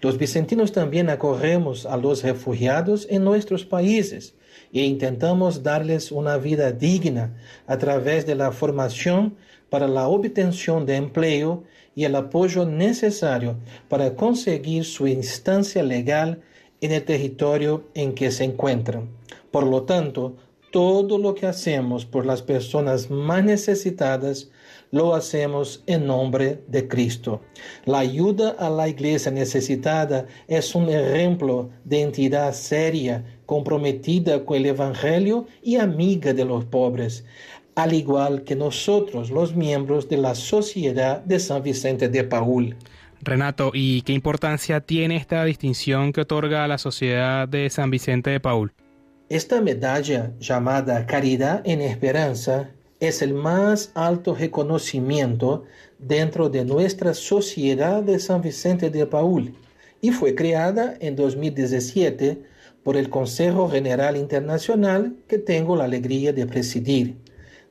Los 0.00 0.18
vicentinos 0.18 0.72
también 0.72 1.08
acogemos 1.08 1.86
a 1.86 1.96
los 1.96 2.24
refugiados 2.24 3.06
en 3.08 3.22
nuestros 3.22 3.64
países 3.64 4.34
e 4.72 4.82
intentamos 4.82 5.62
darles 5.62 6.12
una 6.12 6.36
vida 6.36 6.72
digna 6.72 7.34
a 7.66 7.78
través 7.78 8.26
de 8.26 8.34
la 8.34 8.52
formación 8.52 9.36
para 9.70 9.88
la 9.88 10.08
obtención 10.08 10.86
de 10.86 10.96
empleo 10.96 11.64
y 11.94 12.04
el 12.04 12.14
apoyo 12.14 12.64
necesario 12.66 13.56
para 13.88 14.14
conseguir 14.14 14.84
su 14.84 15.06
instancia 15.06 15.82
legal 15.82 16.40
en 16.80 16.92
el 16.92 17.04
territorio 17.04 17.84
en 17.94 18.14
que 18.14 18.30
se 18.30 18.44
encuentran. 18.44 19.08
Por 19.50 19.66
lo 19.66 19.84
tanto, 19.84 20.36
todo 20.70 21.16
lo 21.16 21.34
que 21.34 21.46
hacemos 21.46 22.04
por 22.04 22.26
las 22.26 22.42
personas 22.42 23.10
más 23.10 23.42
necesitadas 23.42 24.50
lo 24.90 25.14
hacemos 25.14 25.82
en 25.86 26.06
nombre 26.06 26.62
de 26.68 26.86
Cristo. 26.86 27.40
La 27.86 28.00
ayuda 28.00 28.50
a 28.50 28.68
la 28.68 28.88
iglesia 28.88 29.32
necesitada 29.32 30.26
es 30.48 30.74
un 30.74 30.88
ejemplo 30.88 31.70
de 31.84 32.02
entidad 32.02 32.52
seria, 32.52 33.24
comprometida 33.46 34.44
con 34.44 34.58
el 34.58 34.66
Evangelio 34.66 35.46
y 35.62 35.76
amiga 35.76 36.34
de 36.34 36.44
los 36.44 36.64
pobres, 36.64 37.24
al 37.74 37.94
igual 37.94 38.42
que 38.42 38.56
nosotros, 38.56 39.30
los 39.30 39.54
miembros 39.54 40.08
de 40.08 40.16
la 40.18 40.34
Sociedad 40.34 41.20
de 41.20 41.38
San 41.38 41.62
Vicente 41.62 42.08
de 42.08 42.24
Paul. 42.24 42.76
Renato, 43.22 43.70
¿y 43.72 44.02
qué 44.02 44.12
importancia 44.12 44.80
tiene 44.80 45.16
esta 45.16 45.44
distinción 45.44 46.12
que 46.12 46.22
otorga 46.22 46.68
la 46.68 46.78
Sociedad 46.78 47.48
de 47.48 47.70
San 47.70 47.90
Vicente 47.90 48.30
de 48.30 48.40
Paul? 48.40 48.72
Esta 49.28 49.60
medalla 49.60 50.32
llamada 50.38 51.06
Caridad 51.06 51.62
en 51.64 51.80
Esperanza 51.80 52.70
es 53.00 53.22
el 53.22 53.34
más 53.34 53.90
alto 53.94 54.34
reconocimiento 54.34 55.64
dentro 55.98 56.48
de 56.48 56.64
nuestra 56.64 57.14
Sociedad 57.14 58.02
de 58.02 58.18
San 58.18 58.40
Vicente 58.40 58.90
de 58.90 59.06
Paul 59.06 59.54
y 60.00 60.10
fue 60.10 60.34
creada 60.34 60.94
en 61.00 61.16
2017 61.16 62.42
por 62.86 62.96
el 62.96 63.10
Consejo 63.10 63.68
General 63.68 64.16
Internacional 64.16 65.16
que 65.26 65.38
tengo 65.38 65.74
la 65.74 65.82
alegría 65.82 66.32
de 66.32 66.46
presidir. 66.46 67.16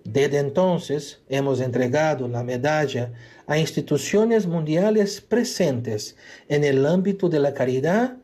Desde 0.03 0.39
entonces 0.39 1.21
hemos 1.29 1.61
entregado 1.61 2.27
la 2.27 2.43
medalla 2.43 3.13
a 3.47 3.57
instituciones 3.57 4.45
mundiales 4.45 5.21
presentes 5.21 6.17
en 6.49 6.65
el 6.65 6.85
ámbito 6.85 7.29
de 7.29 7.39
la 7.39 7.53
caridad 7.53 8.17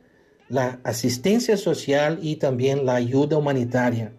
la 0.50 0.82
asistencia 0.84 1.56
social 1.56 2.20
y 2.22 2.36
también 2.36 2.86
la 2.86 2.96
ayuda 2.96 3.38
humanitaria. 3.38 4.12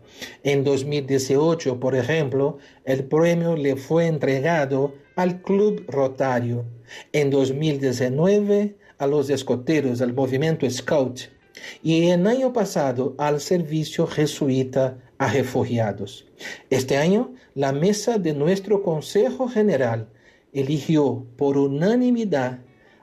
En 0.42 0.64
2018, 0.64 1.78
por 1.78 1.94
ejemplo, 1.94 2.56
el 2.86 3.04
premio 3.04 3.54
le 3.54 3.76
fue 3.76 4.06
entregado 4.06 4.94
al 5.14 5.42
Club 5.42 5.84
Rotario. 5.88 6.64
En 7.12 7.28
2019, 7.28 8.76
a 8.96 9.06
los 9.06 9.28
escoteros 9.28 9.98
del 9.98 10.14
movimiento 10.14 10.68
Scout. 10.70 11.41
Y 11.82 12.08
en 12.08 12.26
año 12.26 12.52
pasado, 12.52 13.14
al 13.18 13.40
servicio 13.40 14.06
jesuita 14.06 14.98
a 15.18 15.32
refugiados. 15.32 16.26
Este 16.70 16.96
año, 16.96 17.34
la 17.54 17.72
mesa 17.72 18.18
de 18.18 18.34
nuestro 18.34 18.82
Consejo 18.82 19.48
General 19.48 20.08
eligió 20.52 21.24
por 21.36 21.56
unanimidad 21.56 22.60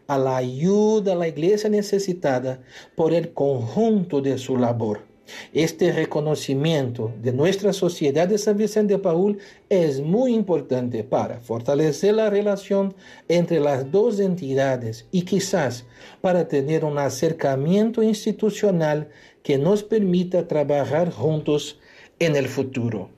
a 0.08 0.18
la 0.18 0.38
ayuda 0.38 1.14
a 1.14 1.16
la 1.16 1.28
iglesia 1.28 1.70
necesitada 1.70 2.62
por 2.96 3.14
el 3.14 3.34
conjunto 3.34 4.22
de 4.22 4.38
su 4.38 4.58
labor. 4.58 5.09
Este 5.54 5.92
reconocimiento 5.92 7.12
de 7.22 7.34
nuestra 7.34 7.74
sociedad 7.74 8.28
de 8.28 8.38
San 8.38 8.58
Vicente 8.58 8.94
de 8.94 9.00
Paul 9.00 9.38
es 9.70 10.02
muy 10.02 10.34
importante 10.34 11.04
para 11.04 11.40
fortalecer 11.40 12.16
la 12.16 12.30
relación 12.30 12.94
entre 13.28 13.60
las 13.60 13.92
dos 13.92 14.20
entidades 14.20 15.06
y 15.12 15.24
quizás 15.24 15.86
para 16.22 16.48
tener 16.48 16.86
un 16.86 16.98
acercamiento 16.98 18.04
institucional 18.04 19.10
que 19.44 19.58
nos 19.58 19.84
permita 19.84 20.48
trabajar 20.48 21.12
juntos 21.12 21.80
en 22.20 22.36
el 22.36 22.48
futuro. 22.48 23.10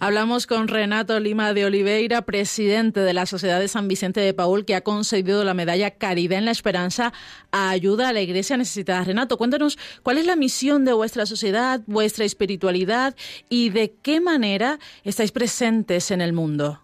Hablamos 0.00 0.46
con 0.46 0.68
Renato 0.68 1.18
Lima 1.18 1.52
de 1.54 1.64
Oliveira, 1.64 2.22
presidente 2.22 3.00
de 3.00 3.12
la 3.12 3.26
Sociedad 3.26 3.58
de 3.58 3.66
San 3.66 3.88
Vicente 3.88 4.20
de 4.20 4.32
Paul, 4.32 4.64
que 4.64 4.76
ha 4.76 4.82
concedido 4.82 5.42
la 5.42 5.54
medalla 5.54 5.90
Caridad 5.90 6.38
en 6.38 6.44
la 6.44 6.52
Esperanza 6.52 7.12
a 7.50 7.70
ayuda 7.70 8.08
a 8.08 8.12
la 8.12 8.20
Iglesia 8.20 8.56
necesitada. 8.56 9.02
Renato, 9.02 9.36
cuéntanos 9.36 9.76
cuál 10.04 10.18
es 10.18 10.26
la 10.26 10.36
misión 10.36 10.84
de 10.84 10.92
vuestra 10.92 11.26
sociedad, 11.26 11.80
vuestra 11.88 12.24
espiritualidad 12.24 13.16
y 13.48 13.70
de 13.70 13.92
qué 14.00 14.20
manera 14.20 14.78
estáis 15.02 15.32
presentes 15.32 16.12
en 16.12 16.20
el 16.20 16.32
mundo. 16.32 16.80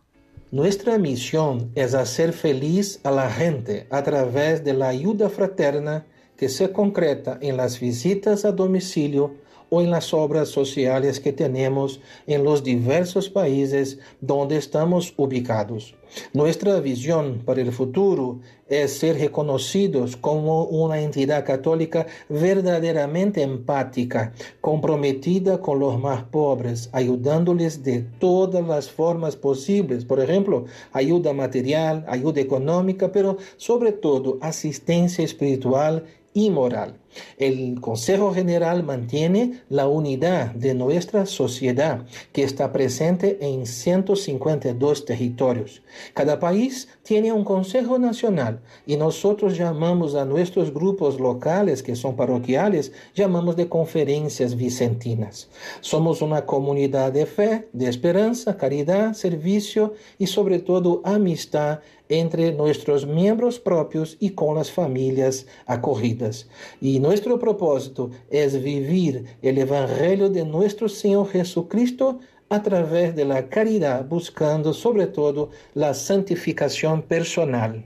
Nuestra 0.50 0.98
misión 0.98 1.70
es 1.76 1.94
hacer 1.94 2.32
feliz 2.32 2.98
a 3.04 3.12
la 3.12 3.30
gente 3.30 3.86
a 3.90 4.02
través 4.02 4.64
de 4.64 4.74
la 4.74 4.88
ayuda 4.88 5.30
fraterna 5.30 6.04
que 6.36 6.48
se 6.48 6.72
concreta 6.72 7.38
en 7.40 7.56
las 7.56 7.78
visitas 7.78 8.44
a 8.44 8.50
domicilio 8.50 9.36
o 9.74 9.82
en 9.82 9.90
las 9.90 10.14
obras 10.14 10.50
sociales 10.50 11.18
que 11.18 11.32
tenemos 11.32 12.00
en 12.28 12.44
los 12.44 12.62
diversos 12.62 13.28
países 13.28 13.98
donde 14.20 14.56
estamos 14.56 15.12
ubicados. 15.16 15.96
Nuestra 16.32 16.78
visión 16.78 17.42
para 17.44 17.60
el 17.60 17.72
futuro 17.72 18.38
es 18.68 18.98
ser 18.98 19.18
reconocidos 19.18 20.16
como 20.16 20.62
una 20.66 21.00
entidad 21.00 21.44
católica 21.44 22.06
verdaderamente 22.28 23.42
empática, 23.42 24.32
comprometida 24.60 25.60
con 25.60 25.80
los 25.80 25.98
más 25.98 26.22
pobres, 26.22 26.88
ayudándoles 26.92 27.82
de 27.82 27.98
todas 28.20 28.64
las 28.64 28.88
formas 28.88 29.34
posibles, 29.34 30.04
por 30.04 30.20
ejemplo, 30.20 30.66
ayuda 30.92 31.32
material, 31.32 32.04
ayuda 32.06 32.40
económica, 32.40 33.10
pero 33.10 33.38
sobre 33.56 33.90
todo 33.90 34.38
asistencia 34.40 35.24
espiritual 35.24 36.04
y 36.34 36.50
moral. 36.50 36.98
El 37.38 37.80
Consejo 37.80 38.34
General 38.34 38.82
mantiene 38.82 39.62
la 39.68 39.86
unidad 39.86 40.50
de 40.52 40.74
nuestra 40.74 41.26
sociedad 41.26 42.04
que 42.32 42.42
está 42.42 42.72
presente 42.72 43.38
en 43.40 43.66
152 43.66 45.04
territorios. 45.04 45.82
Cada 46.12 46.40
país 46.40 46.88
tiene 47.04 47.32
un 47.32 47.44
Consejo 47.44 48.00
Nacional 48.00 48.60
y 48.84 48.96
nosotros 48.96 49.56
llamamos 49.56 50.16
a 50.16 50.24
nuestros 50.24 50.74
grupos 50.74 51.20
locales 51.20 51.84
que 51.84 51.94
son 51.94 52.16
parroquiales, 52.16 52.92
llamamos 53.14 53.54
de 53.54 53.68
conferencias 53.68 54.56
vicentinas. 54.56 55.48
Somos 55.80 56.20
una 56.20 56.46
comunidad 56.46 57.12
de 57.12 57.26
fe, 57.26 57.68
de 57.72 57.88
esperanza, 57.88 58.56
caridad, 58.56 59.14
servicio 59.14 59.94
y 60.18 60.26
sobre 60.26 60.58
todo 60.58 61.00
amistad 61.04 61.78
entre 62.20 62.52
nuestros 62.52 63.06
miembros 63.06 63.58
propios 63.58 64.16
y 64.20 64.30
con 64.30 64.56
las 64.56 64.70
familias 64.70 65.46
acogidas. 65.66 66.48
Y 66.80 67.00
nuestro 67.00 67.38
propósito 67.38 68.10
es 68.30 68.62
vivir 68.62 69.24
el 69.42 69.58
Evangelio 69.58 70.28
de 70.28 70.44
nuestro 70.44 70.88
Señor 70.88 71.28
Jesucristo 71.30 72.20
a 72.48 72.62
través 72.62 73.16
de 73.16 73.24
la 73.24 73.48
caridad, 73.48 74.04
buscando 74.06 74.72
sobre 74.72 75.06
todo 75.06 75.50
la 75.74 75.94
santificación 75.94 77.02
personal. 77.02 77.84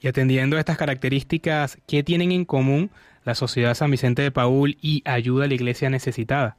Y 0.00 0.08
atendiendo 0.08 0.56
a 0.56 0.60
estas 0.60 0.76
características, 0.76 1.78
¿qué 1.86 2.02
tienen 2.02 2.32
en 2.32 2.44
común 2.44 2.90
la 3.24 3.34
Sociedad 3.34 3.74
San 3.74 3.90
Vicente 3.90 4.22
de 4.22 4.30
Paul 4.30 4.76
y 4.82 5.02
Ayuda 5.06 5.44
a 5.44 5.48
la 5.48 5.54
Iglesia 5.54 5.88
Necesitada? 5.88 6.58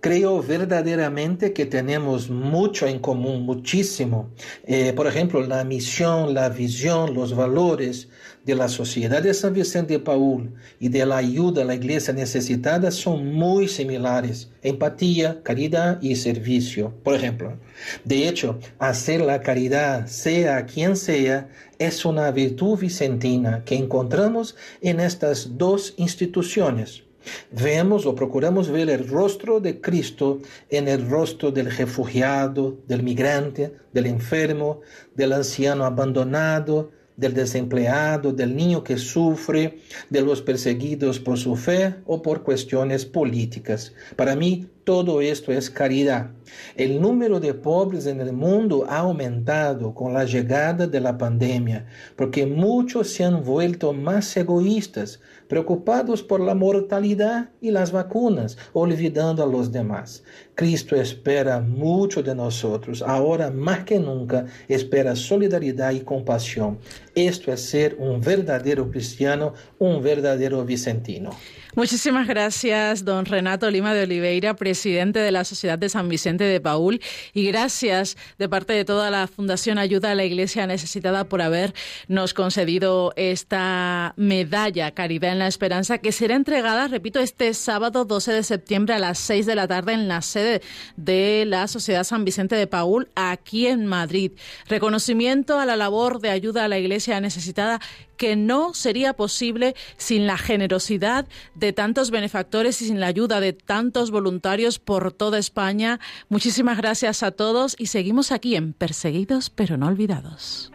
Creo 0.00 0.42
verdaderamente 0.42 1.52
que 1.52 1.66
tenemos 1.66 2.30
mucho 2.30 2.86
en 2.86 3.00
común, 3.00 3.42
muchísimo. 3.42 4.30
Eh, 4.64 4.94
por 4.94 5.06
ejemplo, 5.06 5.42
la 5.46 5.62
misión, 5.62 6.32
la 6.32 6.48
visión, 6.48 7.12
los 7.12 7.36
valores 7.36 8.08
de 8.46 8.54
la 8.54 8.68
Sociedad 8.68 9.22
de 9.22 9.34
San 9.34 9.52
Vicente 9.52 9.92
de 9.92 9.98
Paul 9.98 10.54
y 10.78 10.88
de 10.88 11.04
la 11.04 11.18
ayuda 11.18 11.60
a 11.60 11.64
la 11.66 11.74
iglesia 11.74 12.14
necesitada 12.14 12.90
son 12.90 13.34
muy 13.34 13.68
similares. 13.68 14.50
Empatía, 14.62 15.42
caridad 15.42 16.00
y 16.00 16.16
servicio, 16.16 16.94
por 17.04 17.14
ejemplo. 17.14 17.58
De 18.02 18.26
hecho, 18.26 18.58
hacer 18.78 19.20
la 19.20 19.42
caridad, 19.42 20.06
sea 20.06 20.64
quien 20.64 20.96
sea, 20.96 21.50
es 21.78 22.06
una 22.06 22.30
virtud 22.30 22.78
vicentina 22.78 23.64
que 23.66 23.76
encontramos 23.76 24.56
en 24.80 24.98
estas 24.98 25.58
dos 25.58 25.92
instituciones. 25.98 27.02
Vemos 27.50 28.06
o 28.06 28.14
procuramos 28.14 28.70
ver 28.70 28.90
el 28.90 29.08
rostro 29.08 29.60
de 29.60 29.80
Cristo 29.80 30.40
en 30.68 30.88
el 30.88 31.08
rostro 31.08 31.50
del 31.50 31.70
refugiado, 31.70 32.78
del 32.86 33.02
migrante, 33.02 33.74
del 33.92 34.06
enfermo, 34.06 34.80
del 35.14 35.32
anciano 35.32 35.84
abandonado, 35.84 36.90
del 37.16 37.34
desempleado, 37.34 38.32
del 38.32 38.56
niño 38.56 38.82
que 38.82 38.96
sufre, 38.96 39.78
de 40.08 40.22
los 40.22 40.40
perseguidos 40.40 41.20
por 41.20 41.38
su 41.38 41.54
fe 41.54 41.96
o 42.06 42.22
por 42.22 42.42
cuestiones 42.42 43.04
políticas. 43.04 43.92
Para 44.16 44.34
mí, 44.34 44.68
todo 44.84 45.20
esto 45.20 45.52
es 45.52 45.70
caridad. 45.70 46.30
El 46.74 47.00
número 47.00 47.38
de 47.38 47.54
pobres 47.54 48.06
en 48.06 48.20
el 48.20 48.32
mundo 48.32 48.86
ha 48.88 48.98
aumentado 48.98 49.94
con 49.94 50.12
la 50.14 50.24
llegada 50.24 50.86
de 50.86 51.00
la 51.00 51.16
pandemia, 51.16 51.86
porque 52.16 52.46
muchos 52.46 53.08
se 53.08 53.24
han 53.24 53.44
vuelto 53.44 53.92
más 53.92 54.36
egoístas, 54.36 55.20
preocupados 55.48 56.22
por 56.22 56.40
la 56.40 56.54
mortalidad 56.54 57.50
y 57.60 57.70
las 57.70 57.92
vacunas, 57.92 58.56
olvidando 58.72 59.42
a 59.42 59.46
los 59.46 59.70
demás. 59.70 60.24
Cristo 60.54 60.96
espera 60.96 61.60
mucho 61.60 62.22
de 62.22 62.34
nosotros, 62.34 63.02
ahora 63.02 63.50
más 63.50 63.84
que 63.84 63.98
nunca 63.98 64.46
espera 64.68 65.14
solidaridad 65.14 65.92
y 65.92 66.00
compasión. 66.00 66.78
Esto 67.14 67.52
es 67.52 67.60
ser 67.60 67.96
un 67.98 68.20
verdadero 68.20 68.90
cristiano, 68.90 69.54
un 69.78 70.02
verdadero 70.02 70.64
vicentino. 70.64 71.30
Muchísimas 71.76 72.26
gracias, 72.26 73.04
don 73.04 73.26
Renato 73.26 73.70
Lima 73.70 73.94
de 73.94 74.02
Oliveira, 74.02 74.54
presidente 74.54 75.20
de 75.20 75.30
la 75.30 75.44
Sociedad 75.44 75.78
de 75.78 75.88
San 75.88 76.08
Vicente 76.08 76.42
de 76.42 76.60
Paul, 76.60 77.00
y 77.32 77.46
gracias 77.46 78.16
de 78.38 78.48
parte 78.48 78.72
de 78.72 78.84
toda 78.84 79.08
la 79.10 79.28
Fundación 79.28 79.78
Ayuda 79.78 80.10
a 80.10 80.14
la 80.16 80.24
Iglesia 80.24 80.66
Necesitada 80.66 81.28
por 81.28 81.42
habernos 81.42 82.34
concedido 82.34 83.12
esta 83.14 84.14
medalla 84.16 84.90
Caridad 84.90 85.30
en 85.30 85.38
la 85.38 85.46
Esperanza, 85.46 85.98
que 85.98 86.10
será 86.10 86.34
entregada, 86.34 86.88
repito, 86.88 87.20
este 87.20 87.54
sábado 87.54 88.04
12 88.04 88.32
de 88.32 88.42
septiembre 88.42 88.96
a 88.96 88.98
las 88.98 89.18
6 89.20 89.46
de 89.46 89.54
la 89.54 89.68
tarde 89.68 89.92
en 89.92 90.08
la 90.08 90.22
sede 90.22 90.62
de 90.96 91.44
la 91.46 91.68
Sociedad 91.68 92.02
San 92.02 92.24
Vicente 92.24 92.56
de 92.56 92.66
Paul, 92.66 93.10
aquí 93.14 93.68
en 93.68 93.86
Madrid. 93.86 94.32
Reconocimiento 94.66 95.60
a 95.60 95.66
la 95.66 95.76
labor 95.76 96.20
de 96.20 96.30
ayuda 96.30 96.64
a 96.64 96.68
la 96.68 96.78
Iglesia 96.80 97.20
Necesitada 97.20 97.80
que 98.20 98.36
no 98.36 98.74
sería 98.74 99.14
posible 99.14 99.74
sin 99.96 100.26
la 100.26 100.36
generosidad 100.36 101.26
de 101.54 101.72
tantos 101.72 102.10
benefactores 102.10 102.82
y 102.82 102.84
sin 102.84 103.00
la 103.00 103.06
ayuda 103.06 103.40
de 103.40 103.54
tantos 103.54 104.10
voluntarios 104.10 104.78
por 104.78 105.10
toda 105.10 105.38
España. 105.38 106.00
Muchísimas 106.28 106.76
gracias 106.76 107.22
a 107.22 107.30
todos 107.30 107.74
y 107.78 107.86
seguimos 107.86 108.30
aquí 108.30 108.56
en 108.56 108.74
Perseguidos 108.74 109.48
pero 109.48 109.78
no 109.78 109.86
olvidados. 109.86 110.70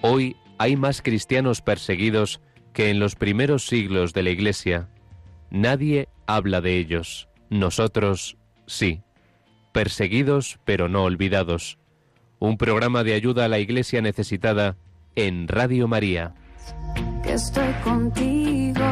Hoy 0.00 0.34
hay 0.58 0.74
más 0.74 1.00
cristianos 1.00 1.60
perseguidos 1.60 2.40
que 2.72 2.90
en 2.90 2.98
los 2.98 3.14
primeros 3.14 3.66
siglos 3.66 4.12
de 4.14 4.24
la 4.24 4.30
Iglesia. 4.30 4.88
Nadie 5.50 6.08
habla 6.26 6.60
de 6.60 6.76
ellos. 6.78 7.28
Nosotros 7.52 8.38
sí, 8.66 9.02
perseguidos 9.72 10.58
pero 10.64 10.88
no 10.88 11.04
olvidados. 11.04 11.76
Un 12.38 12.56
programa 12.56 13.04
de 13.04 13.12
ayuda 13.12 13.44
a 13.44 13.48
la 13.48 13.58
iglesia 13.58 14.00
necesitada 14.00 14.78
en 15.16 15.48
Radio 15.48 15.86
María. 15.86 16.32
Que 17.22 17.34
estoy 17.34 17.70
contigo 17.84 18.86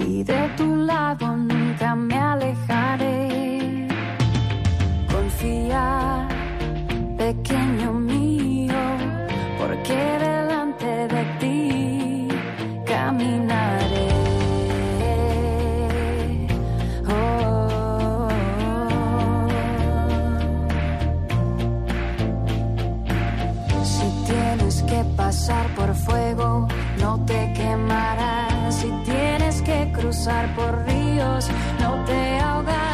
y 0.00 0.24
de 0.24 0.48
tu 0.56 0.74
lado 0.74 1.36
nunca 1.36 1.94
me 1.94 2.16
alejaré. 2.16 2.95
Pasar 25.46 25.68
por 25.76 25.94
fuego, 25.94 26.66
no 26.98 27.24
te 27.24 27.52
quemarás. 27.52 28.74
Si 28.74 28.90
tienes 29.04 29.62
que 29.62 29.92
cruzar 29.92 30.52
por 30.56 30.84
ríos, 30.86 31.48
no 31.78 32.04
te 32.04 32.38
ahogarás. 32.40 32.85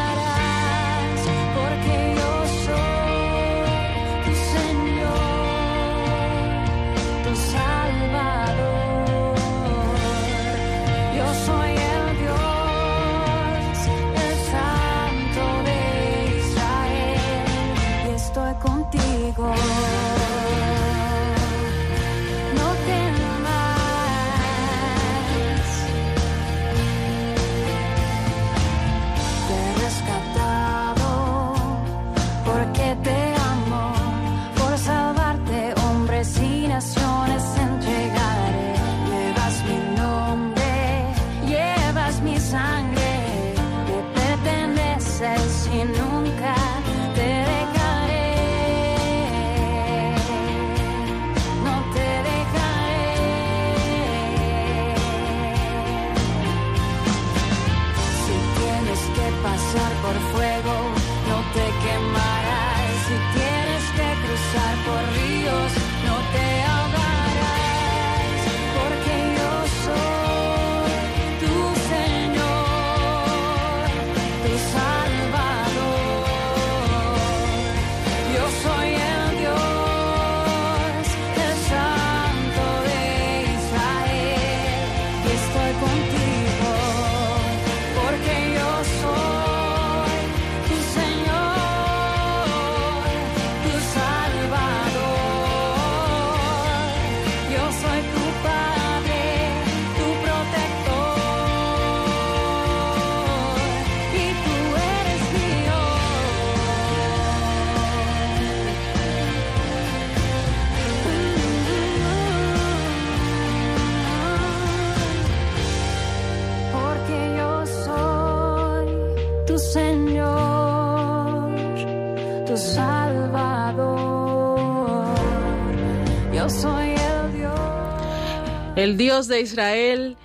El 128.83 128.97
Dios 128.97 129.29
de 129.29 129.39
Israel, 129.39 130.17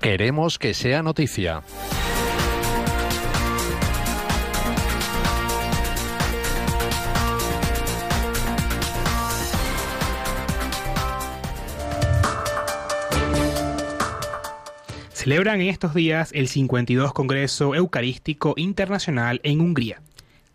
Queremos 0.00 0.58
que 0.58 0.74
sea 0.74 1.02
noticia. 1.02 1.62
Celebran 15.24 15.62
en 15.62 15.68
estos 15.68 15.94
días 15.94 16.28
el 16.34 16.48
52 16.48 17.14
Congreso 17.14 17.74
Eucarístico 17.74 18.52
Internacional 18.58 19.40
en 19.42 19.62
Hungría. 19.62 20.02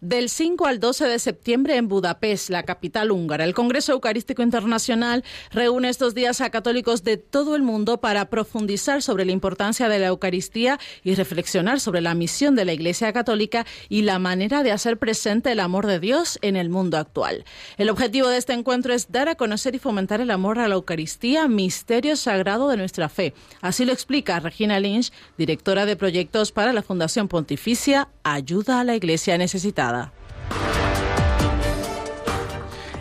Del 0.02 0.30
5 0.30 0.66
al 0.66 0.80
12 0.80 1.10
de 1.10 1.20
septiembre 1.20 1.76
en 1.76 1.90
Budapest, 1.90 2.50
la 2.50 2.64
capital 2.64 3.12
húngara, 3.12 3.44
el 3.44 3.54
Congreso 3.54 3.92
Eucarístico 3.92 4.42
Internacional 4.42 5.26
reúne 5.52 5.90
estos 5.90 6.16
días 6.16 6.40
a 6.40 6.52
católicos 6.52 7.04
de 7.04 7.18
todo 7.18 7.54
el 7.54 7.64
mundo 7.64 8.00
para 8.00 8.30
profundizar 8.30 9.02
sobre 9.02 9.26
la 9.26 9.34
importancia 9.34 9.90
de 9.90 10.00
la 10.00 10.08
Eucaristía 10.08 10.80
y 11.04 11.16
reflexionar 11.16 11.82
sobre 11.82 12.00
la 12.00 12.14
misión 12.14 12.56
de 12.56 12.64
la 12.64 12.72
Iglesia 12.72 13.12
Católica 13.12 13.66
y 13.90 14.04
la 14.04 14.20
manera 14.20 14.64
de 14.64 14.72
hacer 14.72 14.98
presente 14.98 15.52
el 15.52 15.60
amor 15.60 15.86
de 15.86 16.00
Dios 16.00 16.40
en 16.42 16.56
el 16.56 16.70
mundo 16.70 16.96
actual. 16.98 17.44
El 17.76 17.90
objetivo 17.90 18.30
de 18.30 18.38
este 18.38 18.54
encuentro 18.54 18.94
es 18.94 19.12
dar 19.12 19.28
a 19.28 19.36
conocer 19.36 19.76
y 19.76 19.80
fomentar 19.80 20.22
el 20.22 20.32
amor 20.32 20.60
a 20.60 20.70
la 20.70 20.76
Eucaristía, 20.76 21.50
misterio 21.50 22.16
sagrado 22.16 22.70
de 22.70 22.78
nuestra 22.78 23.10
fe. 23.10 23.34
Así 23.60 23.84
lo 23.84 23.92
explica 23.92 24.40
Regina 24.40 24.80
Lynch, 24.80 25.12
directora 25.38 25.86
de 25.86 25.98
proyectos 25.98 26.54
para 26.54 26.72
la 26.72 26.84
Fundación 26.84 27.28
Pontificia 27.28 28.08
Ayuda 28.24 28.80
a 28.80 28.84
la 28.86 28.96
Iglesia 28.96 29.38
Necesitada. 29.38 29.89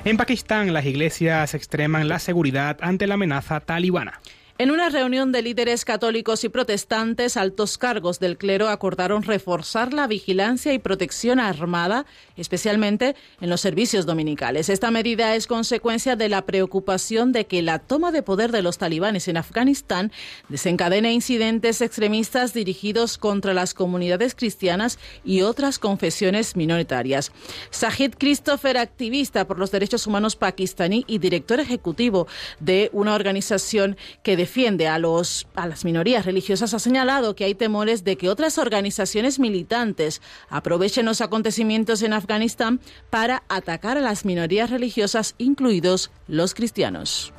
En 0.04 0.16
Pakistán, 0.16 0.72
las 0.72 0.86
iglesias 0.86 1.54
extreman 1.54 2.08
la 2.08 2.18
seguridad 2.18 2.78
ante 2.80 3.06
la 3.06 3.14
amenaza 3.14 3.60
talibana. 3.60 4.20
En 4.60 4.72
una 4.72 4.88
reunión 4.88 5.30
de 5.30 5.40
líderes 5.40 5.84
católicos 5.84 6.42
y 6.42 6.48
protestantes, 6.48 7.36
altos 7.36 7.78
cargos 7.78 8.18
del 8.18 8.36
clero 8.36 8.66
acordaron 8.66 9.22
reforzar 9.22 9.94
la 9.94 10.08
vigilancia 10.08 10.72
y 10.72 10.80
protección 10.80 11.38
armada, 11.38 12.06
especialmente 12.36 13.14
en 13.40 13.50
los 13.50 13.60
servicios 13.60 14.04
dominicales. 14.04 14.68
Esta 14.68 14.90
medida 14.90 15.36
es 15.36 15.46
consecuencia 15.46 16.16
de 16.16 16.28
la 16.28 16.44
preocupación 16.44 17.30
de 17.30 17.46
que 17.46 17.62
la 17.62 17.78
toma 17.78 18.10
de 18.10 18.24
poder 18.24 18.50
de 18.50 18.62
los 18.62 18.78
talibanes 18.78 19.28
en 19.28 19.36
Afganistán 19.36 20.10
desencadene 20.48 21.12
incidentes 21.12 21.80
extremistas 21.80 22.52
dirigidos 22.52 23.16
contra 23.16 23.54
las 23.54 23.74
comunidades 23.74 24.34
cristianas 24.34 24.98
y 25.24 25.42
otras 25.42 25.78
confesiones 25.78 26.56
minoritarias. 26.56 27.30
Sajid 27.70 28.14
Christopher, 28.18 28.76
activista 28.76 29.46
por 29.46 29.60
los 29.60 29.70
derechos 29.70 30.08
humanos 30.08 30.34
pakistaní 30.34 31.04
y 31.06 31.18
director 31.18 31.60
ejecutivo 31.60 32.26
de 32.58 32.90
una 32.92 33.14
organización 33.14 33.96
que 34.24 34.32
defiende 34.32 34.47
a, 34.88 34.98
los, 34.98 35.46
a 35.54 35.66
las 35.66 35.84
minorías 35.84 36.24
religiosas 36.24 36.74
ha 36.74 36.78
señalado 36.78 37.34
que 37.34 37.44
hay 37.44 37.54
temores 37.54 38.02
de 38.04 38.16
que 38.16 38.28
otras 38.28 38.58
organizaciones 38.58 39.38
militantes 39.38 40.20
aprovechen 40.48 41.06
los 41.06 41.20
acontecimientos 41.20 42.02
en 42.02 42.12
Afganistán 42.12 42.80
para 43.10 43.42
atacar 43.48 43.98
a 43.98 44.00
las 44.00 44.24
minorías 44.24 44.70
religiosas, 44.70 45.34
incluidos 45.38 46.10
los 46.26 46.54
cristianos. 46.54 47.32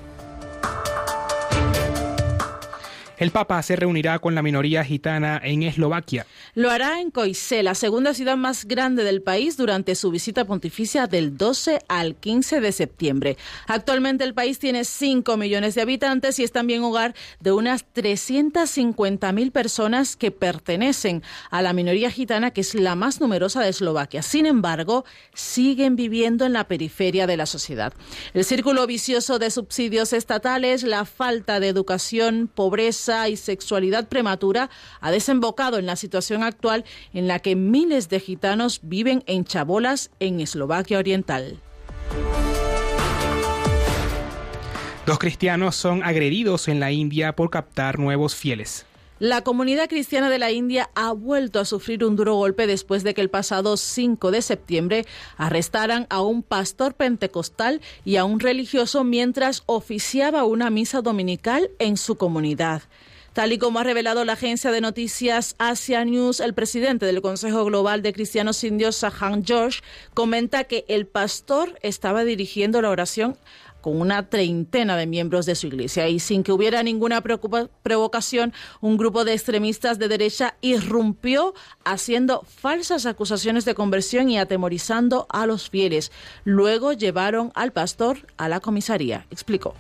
El 3.20 3.32
Papa 3.32 3.62
se 3.64 3.76
reunirá 3.76 4.20
con 4.20 4.34
la 4.34 4.42
minoría 4.42 4.86
gitana 4.86 5.42
en 5.44 5.64
Eslovaquia. 5.64 6.26
Lo 6.56 6.72
hará 6.72 7.02
en 7.02 7.12
Coise, 7.12 7.64
la 7.64 7.76
segunda 7.76 8.14
ciudad 8.14 8.38
más 8.38 8.64
grande 8.64 9.04
del 9.04 9.22
país, 9.22 9.58
durante 9.58 9.96
su 9.96 10.10
visita 10.10 10.46
pontificia 10.46 11.06
del 11.06 11.36
12 11.38 11.80
al 11.90 12.16
15 12.16 12.62
de 12.62 12.72
septiembre. 12.72 13.38
Actualmente 13.68 14.24
el 14.24 14.34
país 14.34 14.58
tiene 14.58 14.86
5 14.86 15.36
millones 15.36 15.76
de 15.76 15.82
habitantes 15.82 16.40
y 16.40 16.46
es 16.46 16.54
también 16.54 16.82
hogar 16.82 17.14
de 17.42 17.52
unas 17.52 17.84
350 17.92 19.34
mil 19.34 19.52
personas 19.52 20.16
que 20.16 20.32
pertenecen 20.32 21.22
a 21.52 21.62
la 21.62 21.74
minoría 21.74 22.12
gitana, 22.12 22.52
que 22.52 22.62
es 22.62 22.74
la 22.74 22.96
más 22.96 23.20
numerosa 23.20 23.60
de 23.60 23.68
Eslovaquia. 23.68 24.22
Sin 24.22 24.46
embargo, 24.46 25.04
siguen 25.34 25.98
viviendo 25.98 26.46
en 26.46 26.54
la 26.54 26.70
periferia 26.70 27.28
de 27.28 27.36
la 27.36 27.48
sociedad. 27.48 27.94
El 28.34 28.46
círculo 28.46 28.88
vicioso 28.88 29.40
de 29.40 29.52
subsidios 29.52 30.14
estatales, 30.14 30.84
la 30.84 31.04
falta 31.04 31.60
de 31.60 31.68
educación, 31.68 32.50
pobreza, 32.54 33.09
y 33.28 33.36
sexualidad 33.36 34.08
prematura 34.08 34.70
ha 35.02 35.12
desembocado 35.12 35.78
en 35.78 35.86
la 35.86 35.96
situación 35.96 36.44
actual 36.44 36.86
en 37.14 37.28
la 37.28 37.40
que 37.40 37.56
miles 37.56 38.10
de 38.10 38.20
gitanos 38.20 38.82
viven 38.84 39.24
en 39.26 39.46
chabolas 39.46 40.12
en 40.20 40.40
Eslovaquia 40.40 41.00
Oriental. 41.00 41.60
Dos 45.06 45.18
cristianos 45.18 45.76
son 45.76 46.04
agredidos 46.04 46.68
en 46.68 46.80
la 46.80 46.92
India 46.92 47.36
por 47.36 47.50
captar 47.50 47.98
nuevos 47.98 48.36
fieles. 48.36 48.86
La 49.20 49.42
comunidad 49.42 49.90
cristiana 49.90 50.30
de 50.30 50.40
la 50.40 50.50
India 50.50 50.92
ha 50.96 51.12
vuelto 51.12 51.60
a 51.60 51.66
sufrir 51.66 52.06
un 52.06 52.16
duro 52.16 52.36
golpe 52.36 52.68
después 52.68 53.04
de 53.04 53.14
que 53.14 53.20
el 53.20 53.30
pasado 53.30 53.76
5 53.76 54.32
de 54.32 54.42
septiembre 54.42 55.06
arrestaran 55.36 56.08
a 56.10 56.22
un 56.22 56.42
pastor 56.42 56.94
pentecostal 56.94 57.82
y 58.06 58.16
a 58.16 58.24
un 58.24 58.40
religioso 58.40 59.04
mientras 59.04 59.64
oficiaba 59.66 60.46
una 60.46 60.70
misa 60.70 61.02
dominical 61.02 61.70
en 61.80 61.98
su 61.98 62.16
comunidad. 62.16 62.84
Tal 63.34 63.52
y 63.52 63.58
como 63.58 63.80
ha 63.80 63.84
revelado 63.84 64.24
la 64.24 64.34
agencia 64.34 64.72
de 64.72 64.80
noticias 64.80 65.56
Asia 65.60 66.04
News, 66.06 66.40
el 66.40 66.54
presidente 66.54 67.06
del 67.06 67.22
Consejo 67.22 67.66
Global 67.66 68.02
de 68.02 68.14
Cristianos 68.14 68.64
Indios, 68.64 68.96
Sahan 68.96 69.46
George, 69.46 69.82
comenta 70.14 70.64
que 70.64 70.86
el 70.88 71.08
pastor 71.08 71.78
estaba 71.82 72.24
dirigiendo 72.24 72.82
la 72.82 72.90
oración 72.90 73.38
con 73.82 74.00
una 74.00 74.30
treintena 74.30 74.98
de 74.98 75.08
miembros 75.08 75.46
de 75.46 75.56
su 75.56 75.68
iglesia 75.68 76.08
y 76.08 76.20
sin 76.20 76.44
que 76.44 76.52
hubiera 76.52 76.84
ninguna 76.84 77.22
provocación, 77.22 78.54
un 78.82 78.98
grupo 78.98 79.26
de 79.26 79.34
extremistas 79.34 80.00
de 80.00 80.08
derecha 80.08 80.56
irrumpió 80.62 81.54
haciendo 81.84 82.44
falsas 82.44 83.06
acusaciones 83.06 83.66
de 83.66 83.76
conversión 83.76 84.30
y 84.30 84.38
atemorizando 84.38 85.28
a 85.30 85.46
los 85.46 85.70
fieles. 85.70 86.12
Luego 86.44 86.94
llevaron 86.94 87.52
al 87.56 87.72
pastor 87.72 88.28
a 88.38 88.50
la 88.50 88.60
comisaría. 88.60 89.26
Explicó. 89.32 89.76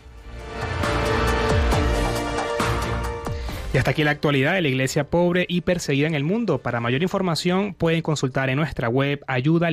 Y 3.72 3.78
hasta 3.78 3.92
aquí 3.92 4.04
la 4.04 4.10
actualidad 4.12 4.56
de 4.56 4.64
la 4.64 4.68
iglesia 4.68 5.04
pobre 5.12 5.46
y 5.48 5.62
perseguida 5.62 6.08
en 6.08 6.16
el 6.16 6.24
mundo. 6.24 6.58
Para 6.58 6.80
mayor 6.80 7.04
información 7.04 7.76
pueden 7.76 8.02
consultar 8.02 8.50
en 8.50 8.56
nuestra 8.56 8.90
web 8.90 9.24
ayuda 9.28 9.70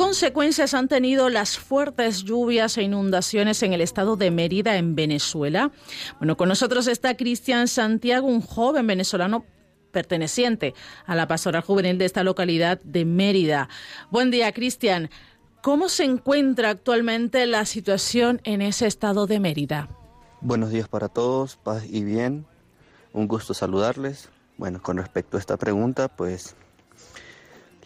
consecuencias 0.00 0.72
han 0.72 0.88
tenido 0.88 1.28
las 1.28 1.58
fuertes 1.58 2.24
lluvias 2.24 2.78
e 2.78 2.82
inundaciones 2.82 3.62
en 3.62 3.74
el 3.74 3.82
estado 3.82 4.16
de 4.16 4.30
Mérida, 4.30 4.78
en 4.78 4.94
Venezuela? 4.94 5.72
Bueno, 6.16 6.38
con 6.38 6.48
nosotros 6.48 6.86
está 6.86 7.18
Cristian 7.18 7.68
Santiago, 7.68 8.26
un 8.26 8.40
joven 8.40 8.86
venezolano 8.86 9.44
perteneciente 9.92 10.72
a 11.04 11.14
la 11.14 11.28
pastoral 11.28 11.60
juvenil 11.60 11.98
de 11.98 12.06
esta 12.06 12.24
localidad 12.24 12.80
de 12.82 13.04
Mérida. 13.04 13.68
Buen 14.10 14.30
día, 14.30 14.50
Cristian. 14.52 15.10
¿Cómo 15.60 15.90
se 15.90 16.04
encuentra 16.04 16.70
actualmente 16.70 17.44
la 17.44 17.66
situación 17.66 18.40
en 18.44 18.62
ese 18.62 18.86
estado 18.86 19.26
de 19.26 19.38
Mérida? 19.38 19.90
Buenos 20.40 20.70
días 20.70 20.88
para 20.88 21.08
todos, 21.10 21.56
paz 21.56 21.84
y 21.86 22.04
bien. 22.04 22.46
Un 23.12 23.28
gusto 23.28 23.52
saludarles. 23.52 24.30
Bueno, 24.56 24.80
con 24.80 24.96
respecto 24.96 25.36
a 25.36 25.40
esta 25.40 25.58
pregunta, 25.58 26.08
pues 26.08 26.56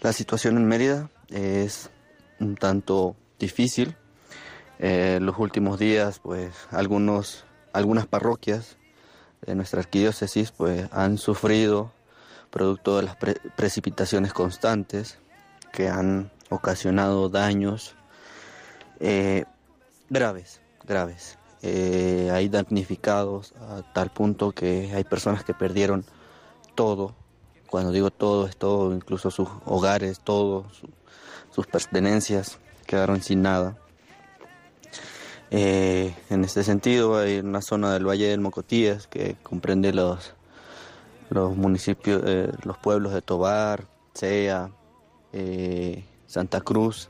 la 0.00 0.12
situación 0.12 0.58
en 0.58 0.68
Mérida 0.68 1.10
es 1.30 1.90
un 2.40 2.56
tanto 2.56 3.16
difícil. 3.38 3.96
Eh, 4.78 5.18
los 5.20 5.38
últimos 5.38 5.78
días, 5.78 6.18
pues 6.18 6.54
algunos, 6.70 7.44
algunas 7.72 8.06
parroquias 8.06 8.76
de 9.42 9.54
nuestra 9.54 9.80
arquidiócesis 9.80 10.50
pues, 10.50 10.88
han 10.92 11.18
sufrido 11.18 11.92
producto 12.50 12.96
de 12.96 13.04
las 13.04 13.16
precipitaciones 13.16 14.32
constantes 14.32 15.18
que 15.72 15.88
han 15.88 16.30
ocasionado 16.50 17.28
daños 17.28 17.96
eh, 19.00 19.44
graves, 20.08 20.60
graves. 20.86 21.38
Eh, 21.62 22.30
hay 22.32 22.48
damnificados 22.48 23.54
a 23.58 23.82
tal 23.92 24.10
punto 24.10 24.52
que 24.52 24.92
hay 24.94 25.04
personas 25.04 25.44
que 25.44 25.54
perdieron 25.54 26.04
todo. 26.74 27.14
Cuando 27.74 27.90
digo 27.90 28.12
todo, 28.12 28.46
es 28.46 28.56
todo, 28.56 28.94
incluso 28.94 29.32
sus 29.32 29.48
hogares, 29.64 30.20
todo, 30.20 30.64
sus 31.50 31.66
pertenencias 31.66 32.60
quedaron 32.86 33.20
sin 33.20 33.42
nada. 33.42 33.76
Eh, 35.50 36.14
en 36.30 36.44
este 36.44 36.62
sentido 36.62 37.18
hay 37.18 37.40
una 37.40 37.62
zona 37.62 37.92
del 37.92 38.06
Valle 38.06 38.28
del 38.28 38.38
Mocotíes 38.38 39.08
que 39.08 39.34
comprende 39.42 39.92
los, 39.92 40.34
los 41.30 41.56
municipios, 41.56 42.22
eh, 42.24 42.52
los 42.62 42.78
pueblos 42.78 43.12
de 43.12 43.22
Tobar, 43.22 43.88
Sea, 44.14 44.70
eh, 45.32 46.04
Santa 46.28 46.60
Cruz, 46.60 47.08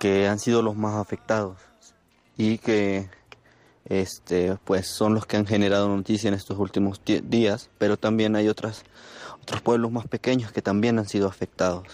que 0.00 0.26
han 0.26 0.40
sido 0.40 0.60
los 0.60 0.74
más 0.74 0.96
afectados 0.96 1.56
y 2.36 2.58
que 2.58 3.08
este, 3.84 4.58
pues 4.64 4.88
son 4.88 5.14
los 5.14 5.24
que 5.24 5.36
han 5.36 5.46
generado 5.46 5.88
noticia 5.88 6.26
en 6.26 6.34
estos 6.34 6.58
últimos 6.58 7.00
días, 7.04 7.70
pero 7.78 7.96
también 7.96 8.34
hay 8.34 8.48
otras, 8.48 8.82
otros 9.46 9.62
pueblos 9.62 9.92
más 9.92 10.08
pequeños 10.08 10.50
que 10.50 10.60
también 10.60 10.98
han 10.98 11.06
sido 11.06 11.28
afectados. 11.28 11.86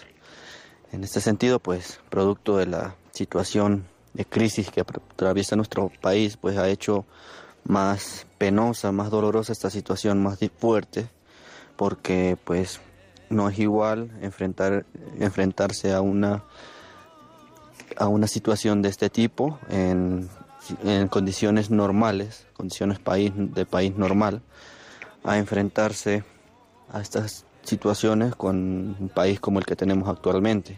En 0.91 1.03
este 1.03 1.21
sentido, 1.21 1.59
pues, 1.59 1.99
producto 2.09 2.57
de 2.57 2.65
la 2.65 2.95
situación 3.11 3.85
de 4.15 4.25
crisis 4.25 4.71
que 4.71 4.81
atraviesa 4.81 5.55
nuestro 5.55 5.91
país, 6.01 6.35
pues 6.35 6.57
ha 6.57 6.67
hecho 6.67 7.05
más 7.63 8.25
penosa, 8.39 8.91
más 8.91 9.11
dolorosa 9.11 9.53
esta 9.53 9.69
situación, 9.69 10.23
más 10.23 10.39
fuerte, 10.57 11.07
porque 11.75 12.39
pues 12.43 12.81
no 13.29 13.47
es 13.49 13.59
igual 13.59 14.09
enfrentar, 14.21 14.87
enfrentarse 15.19 15.93
a 15.93 16.01
una, 16.01 16.43
a 17.97 18.07
una 18.07 18.25
situación 18.25 18.81
de 18.81 18.89
este 18.89 19.11
tipo 19.11 19.59
en, 19.69 20.27
en 20.83 21.07
condiciones 21.07 21.69
normales, 21.69 22.47
condiciones 22.53 22.97
país, 22.97 23.31
de 23.35 23.67
país 23.67 23.95
normal, 23.95 24.41
a 25.23 25.37
enfrentarse 25.37 26.23
a 26.91 27.01
estas 27.01 27.45
situaciones 27.63 28.35
con 28.35 28.95
un 28.99 29.09
país 29.09 29.39
como 29.39 29.59
el 29.59 29.65
que 29.65 29.75
tenemos 29.75 30.09
actualmente, 30.09 30.77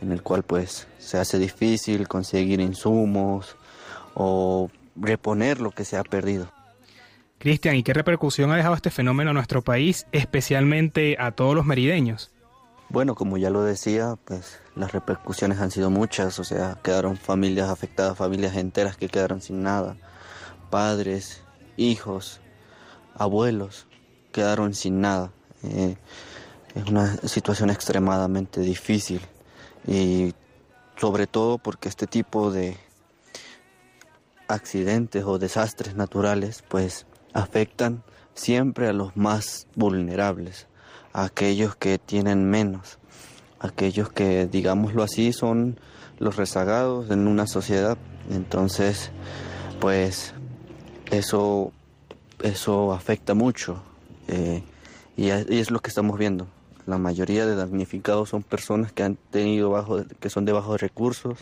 en 0.00 0.12
el 0.12 0.22
cual 0.22 0.42
pues 0.42 0.86
se 0.98 1.18
hace 1.18 1.38
difícil 1.38 2.08
conseguir 2.08 2.60
insumos 2.60 3.56
o 4.14 4.70
reponer 4.96 5.60
lo 5.60 5.70
que 5.70 5.84
se 5.84 5.96
ha 5.96 6.04
perdido. 6.04 6.50
Cristian, 7.38 7.76
¿y 7.76 7.82
qué 7.82 7.92
repercusión 7.92 8.50
ha 8.50 8.56
dejado 8.56 8.74
este 8.74 8.90
fenómeno 8.90 9.30
a 9.30 9.34
nuestro 9.34 9.62
país, 9.62 10.06
especialmente 10.12 11.16
a 11.18 11.32
todos 11.32 11.54
los 11.54 11.66
merideños? 11.66 12.32
Bueno, 12.88 13.14
como 13.14 13.36
ya 13.36 13.50
lo 13.50 13.62
decía, 13.62 14.16
pues 14.24 14.60
las 14.74 14.92
repercusiones 14.92 15.58
han 15.58 15.70
sido 15.70 15.90
muchas, 15.90 16.38
o 16.38 16.44
sea, 16.44 16.78
quedaron 16.82 17.16
familias 17.16 17.68
afectadas, 17.68 18.16
familias 18.16 18.56
enteras 18.56 18.96
que 18.96 19.08
quedaron 19.08 19.40
sin 19.40 19.62
nada, 19.62 19.96
padres, 20.70 21.42
hijos, 21.76 22.40
abuelos, 23.14 23.85
quedaron 24.36 24.74
sin 24.74 25.00
nada. 25.00 25.32
Eh, 25.62 25.96
es 26.74 26.84
una 26.90 27.16
situación 27.26 27.70
extremadamente 27.70 28.60
difícil 28.60 29.22
y 29.86 30.34
sobre 30.98 31.26
todo 31.26 31.56
porque 31.56 31.88
este 31.88 32.06
tipo 32.06 32.52
de 32.52 32.76
accidentes 34.46 35.24
o 35.24 35.38
desastres 35.38 35.94
naturales 35.94 36.62
pues 36.68 37.06
afectan 37.32 38.02
siempre 38.34 38.88
a 38.88 38.92
los 38.92 39.16
más 39.16 39.68
vulnerables, 39.74 40.66
a 41.14 41.24
aquellos 41.24 41.74
que 41.74 41.98
tienen 41.98 42.50
menos, 42.50 42.98
aquellos 43.58 44.12
que 44.12 44.46
digámoslo 44.46 45.02
así 45.02 45.32
son 45.32 45.80
los 46.18 46.36
rezagados 46.36 47.10
en 47.10 47.26
una 47.26 47.46
sociedad. 47.46 47.96
Entonces, 48.30 49.10
pues 49.80 50.34
eso, 51.10 51.72
eso 52.42 52.92
afecta 52.92 53.32
mucho 53.32 53.82
eh, 54.28 54.62
y, 55.16 55.28
es 55.28 55.70
lo 55.70 55.80
que 55.80 55.88
estamos 55.88 56.18
viendo. 56.18 56.46
La 56.86 56.98
mayoría 56.98 57.46
de 57.46 57.56
damnificados 57.56 58.28
son 58.28 58.42
personas 58.42 58.92
que 58.92 59.02
han 59.02 59.16
tenido 59.30 59.70
bajo, 59.70 60.04
que 60.20 60.30
son 60.30 60.44
de 60.44 60.52
bajos 60.52 60.80
recursos, 60.80 61.38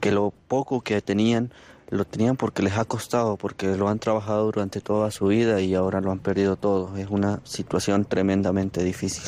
que 0.00 0.10
lo 0.10 0.32
poco 0.48 0.80
que 0.80 1.00
tenían 1.00 1.52
lo 1.90 2.06
tenían 2.06 2.36
porque 2.36 2.62
les 2.62 2.78
ha 2.78 2.86
costado, 2.86 3.36
porque 3.36 3.76
lo 3.76 3.88
han 3.88 3.98
trabajado 3.98 4.46
durante 4.46 4.80
toda 4.80 5.10
su 5.10 5.26
vida 5.26 5.60
y 5.60 5.74
ahora 5.74 6.00
lo 6.00 6.10
han 6.10 6.20
perdido 6.20 6.56
todo. 6.56 6.96
Es 6.96 7.08
una 7.10 7.40
situación 7.44 8.06
tremendamente 8.06 8.82
difícil. 8.82 9.24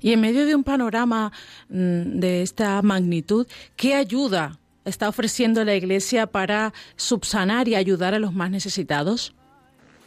Y 0.00 0.12
en 0.12 0.20
medio 0.20 0.44
de 0.44 0.54
un 0.54 0.64
panorama 0.64 1.32
mm, 1.70 2.18
de 2.20 2.42
esta 2.42 2.82
magnitud, 2.82 3.46
¿qué 3.74 3.94
ayuda 3.94 4.58
está 4.84 5.08
ofreciendo 5.08 5.64
la 5.64 5.74
Iglesia 5.74 6.26
para 6.26 6.74
subsanar 6.96 7.68
y 7.68 7.74
ayudar 7.74 8.12
a 8.12 8.18
los 8.18 8.34
más 8.34 8.50
necesitados? 8.50 9.34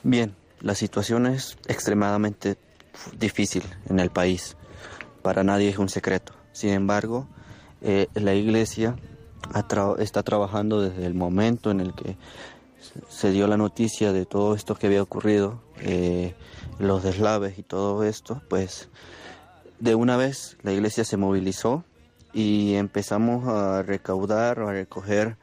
Bien, 0.04 0.36
la 0.62 0.76
situación 0.76 1.28
es 1.28 1.58
extremadamente 1.68 2.58
difícil 3.18 3.64
en 3.90 4.00
el 4.00 4.10
país. 4.10 4.56
Para 5.22 5.44
nadie 5.44 5.70
es 5.70 5.78
un 5.78 5.90
secreto. 5.90 6.34
Sin 6.52 6.70
embargo, 6.72 7.28
eh, 7.82 8.08
la 8.14 8.34
Iglesia 8.34 8.96
está 10.00 10.24
trabajando 10.24 10.82
desde 10.82 11.06
el 11.06 11.14
momento 11.14 11.72
en 11.72 11.80
el 11.80 11.94
que 11.94 12.18
se 13.10 13.32
dio 13.32 13.48
la 13.48 13.58
noticia 13.58 14.12
de 14.12 14.26
todo 14.26 14.56
esto 14.56 14.76
que 14.76 14.88
había 14.88 15.02
ocurrido, 15.02 15.62
eh, 15.80 16.36
los 16.80 17.04
deslaves 17.04 17.58
y 17.58 17.64
todo 17.64 18.04
esto, 18.04 18.42
pues 18.50 18.90
de 19.80 19.96
una 19.96 20.18
vez 20.18 20.58
la 20.64 20.72
iglesia 20.72 21.04
se 21.04 21.18
movilizó 21.18 21.84
y 22.34 22.76
empezamos 22.76 23.48
a 23.48 23.84
recaudar, 23.84 24.60
a 24.60 24.72
recoger 24.72 25.38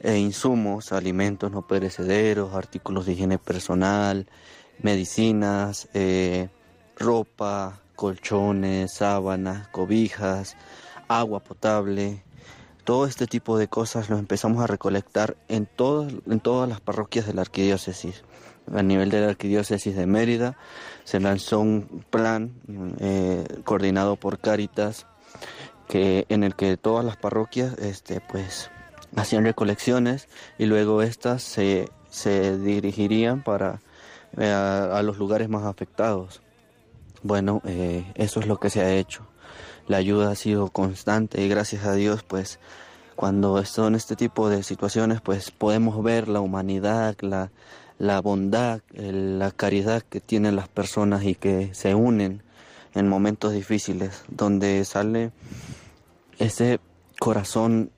eh, 0.00 0.18
insumos, 0.18 0.92
alimentos 0.92 1.50
no 1.50 1.66
perecederos, 1.66 2.54
artículos 2.54 3.06
de 3.06 3.12
higiene 3.12 3.38
personal, 3.38 4.26
medicinas, 4.82 5.88
eh, 5.94 6.48
ropa, 6.96 7.80
colchones, 7.96 8.94
sábanas, 8.94 9.68
cobijas, 9.68 10.56
agua 11.08 11.40
potable, 11.40 12.22
todo 12.84 13.06
este 13.06 13.26
tipo 13.26 13.58
de 13.58 13.68
cosas 13.68 14.08
lo 14.08 14.18
empezamos 14.18 14.62
a 14.62 14.66
recolectar 14.66 15.36
en, 15.48 15.66
todas 15.66 16.12
en 16.26 16.40
todas 16.40 16.68
las 16.68 16.80
parroquias 16.80 17.26
de 17.26 17.34
la 17.34 17.42
arquidiócesis. 17.42 18.24
A 18.72 18.82
nivel 18.82 19.10
de 19.10 19.20
la 19.20 19.28
arquidiócesis 19.28 19.96
de 19.96 20.06
Mérida 20.06 20.56
se 21.04 21.20
lanzó 21.20 21.60
un 21.60 22.04
plan 22.10 22.52
eh, 23.00 23.44
coordinado 23.64 24.16
por 24.16 24.38
Cáritas 24.38 25.06
que, 25.88 26.24
en 26.28 26.44
el 26.44 26.54
que 26.54 26.76
todas 26.76 27.04
las 27.04 27.16
parroquias 27.16 27.76
este, 27.78 28.20
pues, 28.20 28.70
hacían 29.16 29.44
recolecciones 29.44 30.28
y 30.58 30.66
luego 30.66 31.02
estas 31.02 31.42
se, 31.42 31.88
se 32.10 32.58
dirigirían 32.58 33.42
para, 33.42 33.80
eh, 34.36 34.50
a, 34.50 35.02
los 35.02 35.18
lugares 35.18 35.48
más 35.48 35.64
afectados. 35.64 36.40
Bueno, 37.22 37.60
eh, 37.64 38.04
eso 38.14 38.40
es 38.40 38.46
lo 38.46 38.58
que 38.58 38.70
se 38.70 38.80
ha 38.80 38.94
hecho 38.94 39.30
la 39.90 39.96
ayuda 39.96 40.30
ha 40.30 40.36
sido 40.36 40.68
constante 40.68 41.42
y 41.42 41.48
gracias 41.48 41.84
a 41.84 41.94
Dios 41.94 42.22
pues 42.22 42.60
cuando 43.16 43.62
son 43.64 43.96
este 43.96 44.14
tipo 44.14 44.48
de 44.48 44.62
situaciones 44.62 45.20
pues 45.20 45.50
podemos 45.50 46.00
ver 46.02 46.28
la 46.28 46.40
humanidad, 46.40 47.16
la, 47.20 47.50
la 47.98 48.20
bondad, 48.20 48.82
la 48.92 49.50
caridad 49.50 50.02
que 50.02 50.20
tienen 50.20 50.54
las 50.54 50.68
personas 50.68 51.24
y 51.24 51.34
que 51.34 51.74
se 51.74 51.96
unen 51.96 52.42
en 52.94 53.08
momentos 53.08 53.52
difíciles, 53.52 54.22
donde 54.28 54.84
sale 54.84 55.32
ese 56.38 56.78
corazón 57.18 57.90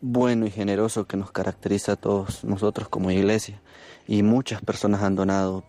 bueno 0.00 0.46
y 0.46 0.50
generoso 0.50 1.06
que 1.06 1.16
nos 1.16 1.30
caracteriza 1.32 1.92
a 1.92 1.96
todos 1.96 2.44
nosotros 2.44 2.88
como 2.88 3.10
iglesia. 3.10 3.60
Y 4.06 4.22
muchas 4.22 4.60
personas 4.62 5.02
han 5.02 5.16
donado, 5.16 5.64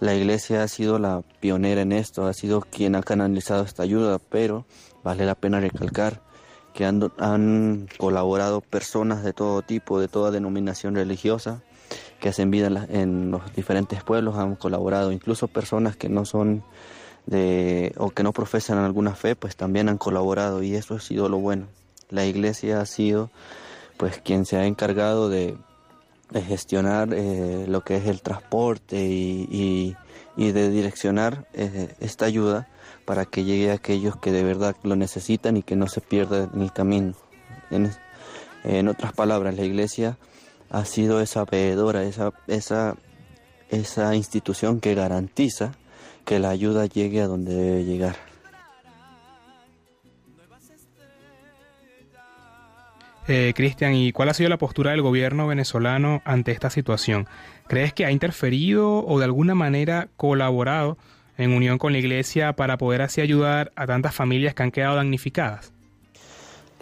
la 0.00 0.14
iglesia 0.14 0.62
ha 0.62 0.68
sido 0.68 0.98
la 0.98 1.22
pionera 1.40 1.82
en 1.82 1.92
esto, 1.92 2.26
ha 2.26 2.32
sido 2.32 2.60
quien 2.60 2.94
ha 2.94 3.02
canalizado 3.02 3.64
esta 3.64 3.82
ayuda, 3.82 4.18
pero 4.18 4.64
vale 5.04 5.26
la 5.26 5.34
pena 5.34 5.60
recalcar 5.60 6.22
que 6.74 6.84
han, 6.84 7.10
han 7.18 7.88
colaborado 7.98 8.60
personas 8.60 9.24
de 9.24 9.32
todo 9.32 9.62
tipo, 9.62 9.98
de 10.00 10.06
toda 10.08 10.30
denominación 10.30 10.94
religiosa, 10.94 11.62
que 12.20 12.28
hacen 12.28 12.50
vida 12.50 12.68
en, 12.68 12.74
la- 12.74 12.84
en 12.88 13.30
los 13.30 13.52
diferentes 13.54 14.02
pueblos, 14.04 14.36
han 14.36 14.54
colaborado, 14.56 15.10
incluso 15.12 15.48
personas 15.48 15.96
que 15.96 16.08
no 16.08 16.24
son 16.24 16.62
de 17.26 17.92
o 17.98 18.10
que 18.10 18.22
no 18.22 18.32
profesan 18.32 18.78
alguna 18.78 19.14
fe, 19.14 19.34
pues 19.36 19.56
también 19.56 19.88
han 19.88 19.98
colaborado 19.98 20.62
y 20.62 20.74
eso 20.74 20.94
ha 20.94 21.00
sido 21.00 21.28
lo 21.28 21.38
bueno. 21.38 21.66
La 22.10 22.24
iglesia 22.26 22.80
ha 22.80 22.86
sido 22.86 23.30
pues 23.96 24.20
quien 24.24 24.46
se 24.46 24.56
ha 24.56 24.66
encargado 24.66 25.28
de, 25.28 25.56
gestionar 26.46 27.08
eh, 27.12 27.64
lo 27.68 27.80
que 27.82 27.96
es 27.96 28.06
el 28.06 28.20
transporte 28.22 29.02
y, 29.06 29.48
y- 29.50 29.96
y 30.36 30.52
de 30.52 30.70
direccionar 30.70 31.48
eh, 31.52 31.94
esta 32.00 32.26
ayuda 32.26 32.68
para 33.06 33.24
que 33.24 33.42
llegue 33.44 33.70
a 33.72 33.74
aquellos 33.74 34.16
que 34.16 34.30
de 34.30 34.44
verdad 34.44 34.76
lo 34.84 34.94
necesitan 34.94 35.56
y 35.56 35.62
que 35.62 35.74
no 35.74 35.88
se 35.88 36.00
pierda 36.00 36.48
en 36.54 36.62
el 36.62 36.72
camino. 36.72 37.14
En, 37.70 37.90
en 38.62 38.88
otras 38.88 39.12
palabras, 39.14 39.56
la 39.56 39.64
iglesia 39.64 40.16
ha 40.70 40.84
sido 40.84 41.20
esa 41.20 41.44
veedora, 41.44 42.04
esa, 42.04 42.32
esa, 42.46 42.94
esa 43.70 44.14
institución 44.14 44.80
que 44.80 44.94
garantiza 44.94 45.72
que 46.24 46.38
la 46.38 46.50
ayuda 46.50 46.86
llegue 46.86 47.20
a 47.22 47.26
donde 47.26 47.54
debe 47.54 47.84
llegar. 47.84 48.27
Eh, 53.30 53.52
Cristian, 53.54 53.94
¿y 53.94 54.10
cuál 54.12 54.30
ha 54.30 54.34
sido 54.34 54.48
la 54.48 54.56
postura 54.56 54.92
del 54.92 55.02
gobierno 55.02 55.46
venezolano 55.46 56.22
ante 56.24 56.50
esta 56.50 56.70
situación? 56.70 57.28
¿Crees 57.66 57.92
que 57.92 58.06
ha 58.06 58.10
interferido 58.10 59.04
o 59.04 59.18
de 59.18 59.26
alguna 59.26 59.54
manera 59.54 60.08
colaborado 60.16 60.96
en 61.36 61.52
unión 61.52 61.76
con 61.76 61.92
la 61.92 61.98
iglesia 61.98 62.54
para 62.54 62.78
poder 62.78 63.02
así 63.02 63.20
ayudar 63.20 63.70
a 63.76 63.86
tantas 63.86 64.14
familias 64.14 64.54
que 64.54 64.62
han 64.62 64.70
quedado 64.70 64.96
damnificadas? 64.96 65.74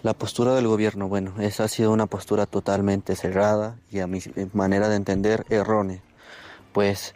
La 0.03 0.13
postura 0.13 0.55
del 0.55 0.67
gobierno, 0.67 1.09
bueno, 1.09 1.33
esa 1.41 1.65
ha 1.65 1.67
sido 1.67 1.91
una 1.91 2.05
postura 2.05 2.45
totalmente 2.45 3.17
cerrada 3.17 3.75
y 3.91 3.99
a 3.99 4.07
mi 4.07 4.21
manera 4.53 4.87
de 4.87 4.95
entender 4.95 5.43
errónea. 5.49 5.99
Pues 6.71 7.13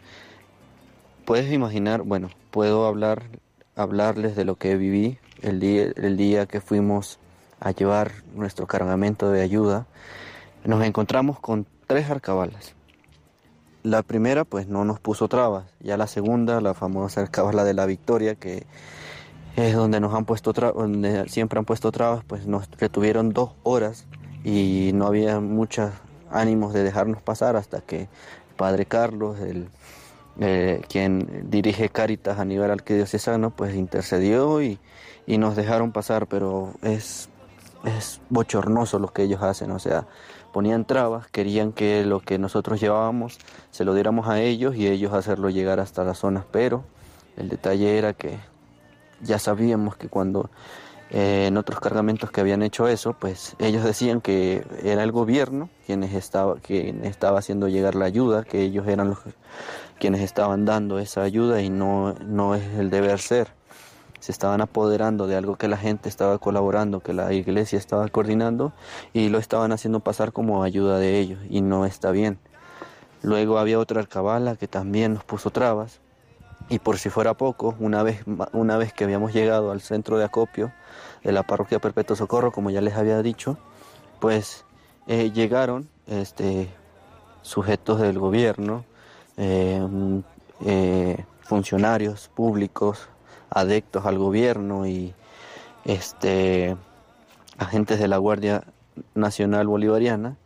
puedes 1.24 1.50
imaginar, 1.50 2.02
bueno, 2.02 2.28
puedo 2.50 2.84
hablar, 2.84 3.22
hablarles 3.76 4.36
de 4.36 4.44
lo 4.44 4.56
que 4.56 4.76
viví 4.76 5.16
el 5.40 5.58
día, 5.58 5.90
el 5.96 6.18
día 6.18 6.44
que 6.44 6.60
fuimos 6.60 7.18
a 7.62 7.70
llevar 7.70 8.12
nuestro 8.34 8.66
cargamento 8.66 9.30
de 9.30 9.40
ayuda. 9.40 9.86
Nos 10.64 10.84
encontramos 10.84 11.38
con 11.38 11.66
tres 11.86 12.10
arcabalas. 12.10 12.74
La 13.84 14.02
primera, 14.02 14.44
pues 14.44 14.68
no 14.68 14.84
nos 14.84 15.00
puso 15.00 15.28
trabas. 15.28 15.64
Ya 15.80 15.96
la 15.96 16.06
segunda, 16.06 16.60
la 16.60 16.74
famosa 16.74 17.20
arcabala 17.20 17.64
de 17.64 17.74
la 17.74 17.86
Victoria, 17.86 18.34
que 18.34 18.66
es 19.56 19.74
donde 19.74 20.00
nos 20.00 20.14
han 20.14 20.24
puesto 20.24 20.52
siempre 21.26 21.58
han 21.58 21.64
puesto 21.64 21.92
trabas, 21.92 22.24
pues 22.24 22.46
nos 22.46 22.68
retuvieron 22.78 23.32
dos 23.32 23.50
horas 23.62 24.06
y 24.44 24.90
no 24.94 25.06
había 25.06 25.40
muchos 25.40 25.90
ánimos 26.30 26.72
de 26.72 26.82
dejarnos 26.82 27.22
pasar 27.22 27.56
hasta 27.56 27.80
que 27.80 28.02
el 28.02 28.08
padre 28.56 28.86
Carlos, 28.86 29.38
el, 29.40 29.68
eh, 30.40 30.80
quien 30.88 31.50
dirige 31.50 31.90
Cáritas 31.90 32.38
a 32.38 32.44
nivel 32.44 32.70
arquidiocesano, 32.70 33.50
pues 33.50 33.74
intercedió 33.74 34.62
y, 34.62 34.78
y 35.26 35.38
nos 35.38 35.54
dejaron 35.54 35.92
pasar, 35.92 36.26
pero 36.26 36.72
es, 36.82 37.28
es 37.84 38.20
bochornoso 38.28 38.98
lo 38.98 39.08
que 39.08 39.22
ellos 39.22 39.42
hacen, 39.42 39.70
o 39.70 39.78
sea, 39.78 40.06
ponían 40.52 40.84
trabas, 40.84 41.26
querían 41.28 41.72
que 41.72 42.04
lo 42.04 42.20
que 42.20 42.38
nosotros 42.38 42.80
llevábamos 42.80 43.38
se 43.70 43.84
lo 43.84 43.94
diéramos 43.94 44.28
a 44.28 44.40
ellos 44.40 44.76
y 44.76 44.86
ellos 44.86 45.12
hacerlo 45.12 45.50
llegar 45.50 45.80
hasta 45.80 46.04
las 46.04 46.18
zonas, 46.18 46.44
pero 46.50 46.84
el 47.36 47.48
detalle 47.48 47.98
era 47.98 48.12
que 48.12 48.38
ya 49.20 49.38
sabíamos 49.38 49.96
que 49.96 50.08
cuando 50.08 50.50
eh, 51.10 51.46
en 51.48 51.58
otros 51.58 51.78
cargamentos 51.80 52.30
que 52.30 52.40
habían 52.40 52.62
hecho 52.62 52.88
eso, 52.88 53.14
pues 53.18 53.54
ellos 53.58 53.84
decían 53.84 54.20
que 54.20 54.64
era 54.82 55.02
el 55.02 55.12
gobierno 55.12 55.68
quienes 55.86 56.14
estaba, 56.14 56.56
quien 56.56 57.04
estaba 57.04 57.38
haciendo 57.38 57.68
llegar 57.68 57.94
la 57.94 58.06
ayuda, 58.06 58.44
que 58.44 58.62
ellos 58.62 58.86
eran 58.88 59.10
los 59.10 59.18
quienes 59.98 60.22
estaban 60.22 60.64
dando 60.64 60.98
esa 60.98 61.22
ayuda 61.22 61.62
y 61.62 61.70
no, 61.70 62.14
no 62.14 62.54
es 62.54 62.62
el 62.78 62.90
deber 62.90 63.18
ser. 63.20 63.48
Se 64.22 64.30
estaban 64.30 64.60
apoderando 64.60 65.26
de 65.26 65.34
algo 65.34 65.56
que 65.56 65.66
la 65.66 65.76
gente 65.76 66.08
estaba 66.08 66.38
colaborando, 66.38 67.00
que 67.00 67.12
la 67.12 67.32
iglesia 67.32 67.76
estaba 67.76 68.06
coordinando 68.06 68.72
y 69.12 69.30
lo 69.30 69.38
estaban 69.38 69.72
haciendo 69.72 69.98
pasar 69.98 70.32
como 70.32 70.62
ayuda 70.62 70.98
de 70.98 71.18
ellos 71.18 71.40
y 71.50 71.60
no 71.60 71.86
está 71.86 72.12
bien. 72.12 72.38
Luego 73.22 73.58
había 73.58 73.80
otra 73.80 73.98
alcabala 73.98 74.54
que 74.54 74.68
también 74.68 75.14
nos 75.14 75.24
puso 75.24 75.50
trabas 75.50 75.98
y 76.68 76.78
por 76.78 76.98
si 76.98 77.10
fuera 77.10 77.34
poco, 77.34 77.74
una 77.80 78.04
vez, 78.04 78.22
una 78.52 78.76
vez 78.76 78.92
que 78.92 79.02
habíamos 79.02 79.32
llegado 79.32 79.72
al 79.72 79.80
centro 79.80 80.18
de 80.18 80.24
acopio 80.24 80.72
de 81.24 81.32
la 81.32 81.42
parroquia 81.42 81.80
Perpetuo 81.80 82.14
Socorro, 82.14 82.52
como 82.52 82.70
ya 82.70 82.80
les 82.80 82.94
había 82.94 83.20
dicho, 83.22 83.58
pues 84.20 84.64
eh, 85.08 85.32
llegaron 85.32 85.88
este, 86.06 86.68
sujetos 87.42 88.00
del 88.00 88.20
gobierno, 88.20 88.84
eh, 89.36 89.84
mm, 89.84 90.18
eh, 90.64 91.24
funcionarios 91.40 92.28
públicos, 92.28 93.08
adeptos 93.54 94.06
al 94.06 94.18
gobierno 94.18 94.86
y 94.86 95.14
este, 95.84 96.76
agentes 97.58 97.98
de 97.98 98.08
la 98.08 98.18
Guardia 98.18 98.64
Nacional 99.14 99.66
Bolivariana 99.66 100.36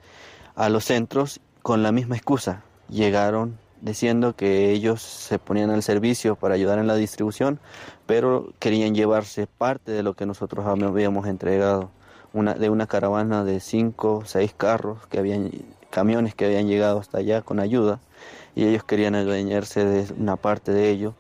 a 0.55 0.69
los 0.69 0.85
centros 0.85 1.41
con 1.63 1.83
la 1.83 1.93
misma 1.93 2.17
excusa. 2.17 2.63
Llegaron 2.89 3.59
diciendo 3.81 4.35
que 4.35 4.71
ellos 4.71 5.03
se 5.03 5.39
ponían 5.39 5.71
al 5.71 5.83
servicio 5.83 6.37
para 6.37 6.55
ayudar 6.55 6.79
en 6.79 6.87
la 6.87 6.95
distribución, 6.95 7.61
pero 8.07 8.53
querían 8.59 8.95
llevarse 8.95 9.47
parte 9.47 9.93
de 9.93 10.03
lo 10.03 10.15
que 10.15 10.27
nosotros 10.27 10.67
habíamos 10.67 11.27
entregado, 11.27 11.91
una, 12.33 12.55
de 12.55 12.71
una 12.71 12.87
caravana 12.87 13.45
de 13.45 13.61
cinco, 13.61 14.23
seis 14.25 14.55
carros 14.57 15.07
que 15.09 15.19
habían, 15.19 15.51
camiones 15.91 16.35
que 16.35 16.47
habían 16.47 16.69
llegado 16.69 16.99
hasta 16.99 17.19
allá 17.19 17.43
con 17.43 17.61
ayuda, 17.61 18.01
y 18.55 18.65
ellos 18.65 18.85
querían 18.85 19.15
adueñarse 19.15 19.85
de 19.85 20.13
una 20.15 20.37
parte 20.37 20.73
de 20.73 20.91
ello 20.91 21.15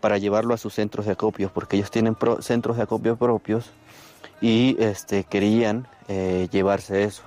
para 0.00 0.18
llevarlo 0.18 0.54
a 0.54 0.58
sus 0.58 0.74
centros 0.74 1.06
de 1.06 1.12
acopio, 1.12 1.50
porque 1.52 1.76
ellos 1.76 1.90
tienen 1.90 2.16
centros 2.40 2.76
de 2.76 2.82
acopio 2.82 3.16
propios 3.16 3.70
y 4.40 4.76
este, 4.82 5.24
querían 5.24 5.86
eh, 6.08 6.48
llevarse 6.50 7.04
eso 7.04 7.22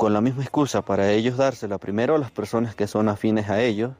con 0.00 0.14
la 0.14 0.22
misma 0.22 0.42
excusa 0.42 0.80
para 0.80 1.12
ellos 1.12 1.36
dársela 1.36 1.76
primero 1.76 2.14
a 2.14 2.18
las 2.18 2.30
personas 2.30 2.74
que 2.74 2.86
son 2.86 3.10
afines 3.10 3.50
a 3.50 3.60
ellos, 3.60 3.92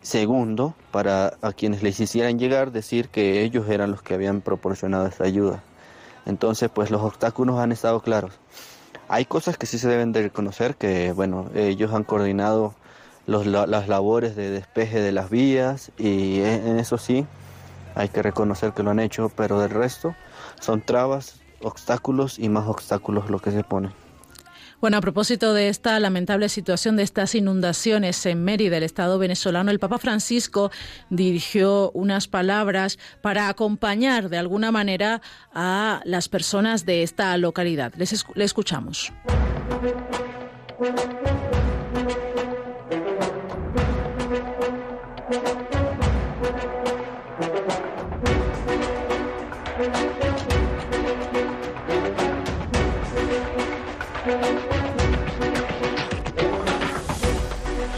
segundo 0.00 0.74
para 0.92 1.34
a 1.42 1.52
quienes 1.52 1.82
les 1.82 2.00
hicieran 2.00 2.38
llegar 2.38 2.72
decir 2.72 3.10
que 3.10 3.42
ellos 3.42 3.68
eran 3.68 3.90
los 3.90 4.00
que 4.00 4.14
habían 4.14 4.40
proporcionado 4.40 5.06
esa 5.06 5.24
ayuda. 5.24 5.62
Entonces, 6.24 6.70
pues 6.72 6.90
los 6.90 7.02
obstáculos 7.02 7.58
han 7.58 7.70
estado 7.70 8.00
claros. 8.00 8.32
Hay 9.08 9.26
cosas 9.26 9.58
que 9.58 9.66
sí 9.66 9.76
se 9.76 9.88
deben 9.88 10.12
de 10.12 10.22
reconocer 10.22 10.76
que, 10.76 11.12
bueno, 11.12 11.50
ellos 11.54 11.92
han 11.92 12.04
coordinado 12.04 12.74
los, 13.26 13.46
la- 13.46 13.66
las 13.66 13.88
labores 13.88 14.34
de 14.36 14.50
despeje 14.50 15.00
de 15.00 15.12
las 15.12 15.30
vías 15.30 15.92
y 15.98 16.40
en 16.40 16.66
en 16.66 16.78
eso 16.78 16.98
sí 16.98 17.26
hay 17.94 18.08
que 18.08 18.22
reconocer 18.22 18.72
que 18.72 18.82
lo 18.82 18.90
han 18.90 19.00
hecho, 19.00 19.30
pero 19.34 19.60
del 19.60 19.70
resto 19.70 20.14
son 20.60 20.80
trabas, 20.80 21.40
obstáculos 21.62 22.38
y 22.38 22.48
más 22.48 22.66
obstáculos 22.68 23.28
lo 23.30 23.38
que 23.40 23.50
se 23.50 23.64
ponen. 23.64 23.92
Bueno, 24.80 24.96
a 24.96 25.02
propósito 25.02 25.52
de 25.52 25.68
esta 25.68 26.00
lamentable 26.00 26.48
situación 26.48 26.96
de 26.96 27.02
estas 27.02 27.34
inundaciones 27.34 28.24
en 28.24 28.42
Mérida, 28.44 28.78
el 28.78 28.82
Estado 28.82 29.18
venezolano, 29.18 29.70
el 29.70 29.78
Papa 29.78 29.98
Francisco 29.98 30.70
dirigió 31.10 31.90
unas 31.90 32.28
palabras 32.28 32.98
para 33.20 33.48
acompañar 33.50 34.30
de 34.30 34.38
alguna 34.38 34.72
manera 34.72 35.20
a 35.52 36.00
las 36.06 36.30
personas 36.30 36.86
de 36.86 37.02
esta 37.02 37.36
localidad. 37.36 37.92
Les 37.98 38.14
escu- 38.14 38.32
le 38.34 38.44
escuchamos. 38.44 39.12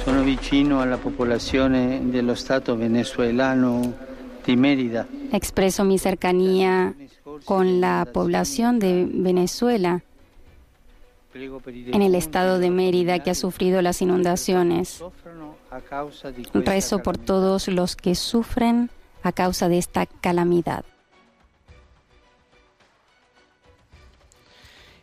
Sono 0.05 0.23
vicino 0.23 0.83
alla 0.83 0.99
popolazione 0.99 2.03
dello 2.05 2.35
Stato 2.35 2.77
venezuelano 2.77 3.95
di 4.45 4.55
Mérida. 4.57 5.07
Expreso 5.31 5.85
mi 5.85 5.97
cercanía 5.97 6.93
con 7.47 7.81
la 7.81 8.07
población 8.13 8.79
de 8.79 9.09
Venezuela 9.11 10.03
en 11.35 12.03
el 12.03 12.15
estado 12.15 12.59
de 12.59 12.69
Mérida 12.69 13.21
que 13.21 13.31
ha 13.31 13.35
sufrido 13.35 13.81
las 13.81 14.03
inundaciones. 14.03 15.03
Rezo 16.53 17.03
por 17.03 17.19
todos 17.19 17.69
los 17.69 17.97
que 17.97 18.15
sufren 18.15 18.91
a 19.23 19.33
causa 19.33 19.69
de 19.69 19.79
esta 19.79 20.07
calamidad. 20.07 20.85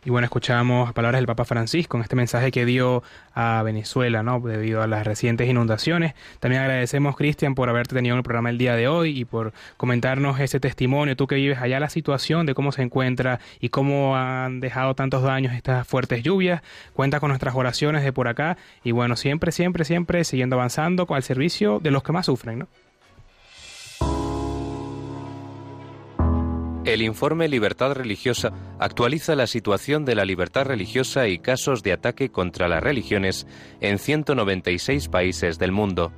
Y 0.02 0.08
bueno, 0.10 0.24
escuchamos 0.24 0.94
palabras 0.94 1.18
del 1.18 1.26
Papa 1.26 1.44
Francisco 1.44 1.98
en 1.98 2.02
este 2.02 2.16
mensaje 2.16 2.50
que 2.50 2.64
dio 2.64 3.02
a 3.34 3.62
Venezuela, 3.62 4.22
¿no? 4.22 4.40
Debido 4.40 4.82
a 4.82 4.86
las 4.86 5.06
recientes 5.06 5.46
inundaciones. 5.46 6.14
También 6.38 6.62
agradecemos, 6.62 7.16
Cristian, 7.16 7.54
por 7.54 7.68
haberte 7.68 7.94
tenido 7.94 8.14
en 8.14 8.18
el 8.18 8.22
programa 8.22 8.48
el 8.48 8.56
día 8.56 8.76
de 8.76 8.88
hoy 8.88 9.18
y 9.18 9.26
por 9.26 9.52
comentarnos 9.76 10.40
ese 10.40 10.58
testimonio, 10.58 11.16
tú 11.16 11.26
que 11.26 11.34
vives 11.34 11.58
allá, 11.58 11.78
la 11.80 11.90
situación 11.90 12.46
de 12.46 12.54
cómo 12.54 12.72
se 12.72 12.80
encuentra 12.80 13.40
y 13.60 13.68
cómo 13.68 14.16
han 14.16 14.60
dejado 14.60 14.94
tantos 14.94 15.22
daños 15.22 15.52
estas 15.52 15.86
fuertes 15.86 16.22
lluvias. 16.22 16.62
Cuenta 16.94 17.20
con 17.20 17.28
nuestras 17.28 17.54
oraciones 17.54 18.02
de 18.02 18.12
por 18.12 18.26
acá 18.26 18.56
y 18.82 18.92
bueno, 18.92 19.16
siempre, 19.16 19.52
siempre, 19.52 19.84
siempre 19.84 20.24
siguiendo 20.24 20.56
avanzando 20.56 21.06
el 21.14 21.22
servicio 21.22 21.80
de 21.80 21.90
los 21.90 22.02
que 22.02 22.12
más 22.12 22.26
sufren, 22.26 22.60
¿no? 22.60 22.68
El 26.90 27.02
informe 27.02 27.46
Libertad 27.46 27.92
Religiosa 27.92 28.52
actualiza 28.80 29.36
la 29.36 29.46
situación 29.46 30.04
de 30.04 30.16
la 30.16 30.24
libertad 30.24 30.64
religiosa 30.64 31.28
y 31.28 31.38
casos 31.38 31.84
de 31.84 31.92
ataque 31.92 32.30
contra 32.30 32.66
las 32.66 32.82
religiones 32.82 33.46
en 33.80 34.00
196 34.00 35.06
países 35.06 35.60
del 35.60 35.70
mundo. 35.70 36.10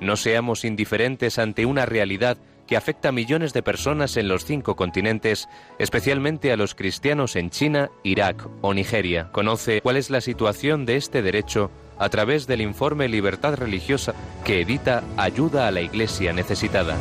No 0.00 0.16
seamos 0.16 0.64
indiferentes 0.64 1.38
ante 1.38 1.66
una 1.66 1.84
realidad 1.84 2.38
que 2.66 2.76
afecta 2.76 3.10
a 3.10 3.12
millones 3.12 3.52
de 3.52 3.62
personas 3.62 4.16
en 4.16 4.28
los 4.28 4.44
cinco 4.44 4.76
continentes, 4.76 5.48
especialmente 5.78 6.52
a 6.52 6.56
los 6.56 6.74
cristianos 6.74 7.36
en 7.36 7.50
China, 7.50 7.90
Irak 8.02 8.48
o 8.62 8.74
Nigeria. 8.74 9.30
Conoce 9.32 9.80
cuál 9.80 9.96
es 9.96 10.10
la 10.10 10.20
situación 10.20 10.86
de 10.86 10.96
este 10.96 11.22
derecho 11.22 11.70
a 11.98 12.08
través 12.08 12.46
del 12.46 12.60
informe 12.60 13.08
Libertad 13.08 13.54
Religiosa 13.54 14.14
que 14.44 14.60
edita 14.60 15.04
Ayuda 15.16 15.68
a 15.68 15.70
la 15.70 15.80
Iglesia 15.80 16.32
Necesitada. 16.32 16.96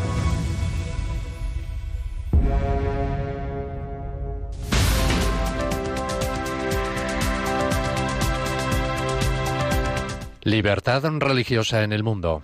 Libertad 10.45 11.03
religiosa 11.20 11.84
en 11.84 11.93
el 11.93 12.03
mundo. 12.03 12.43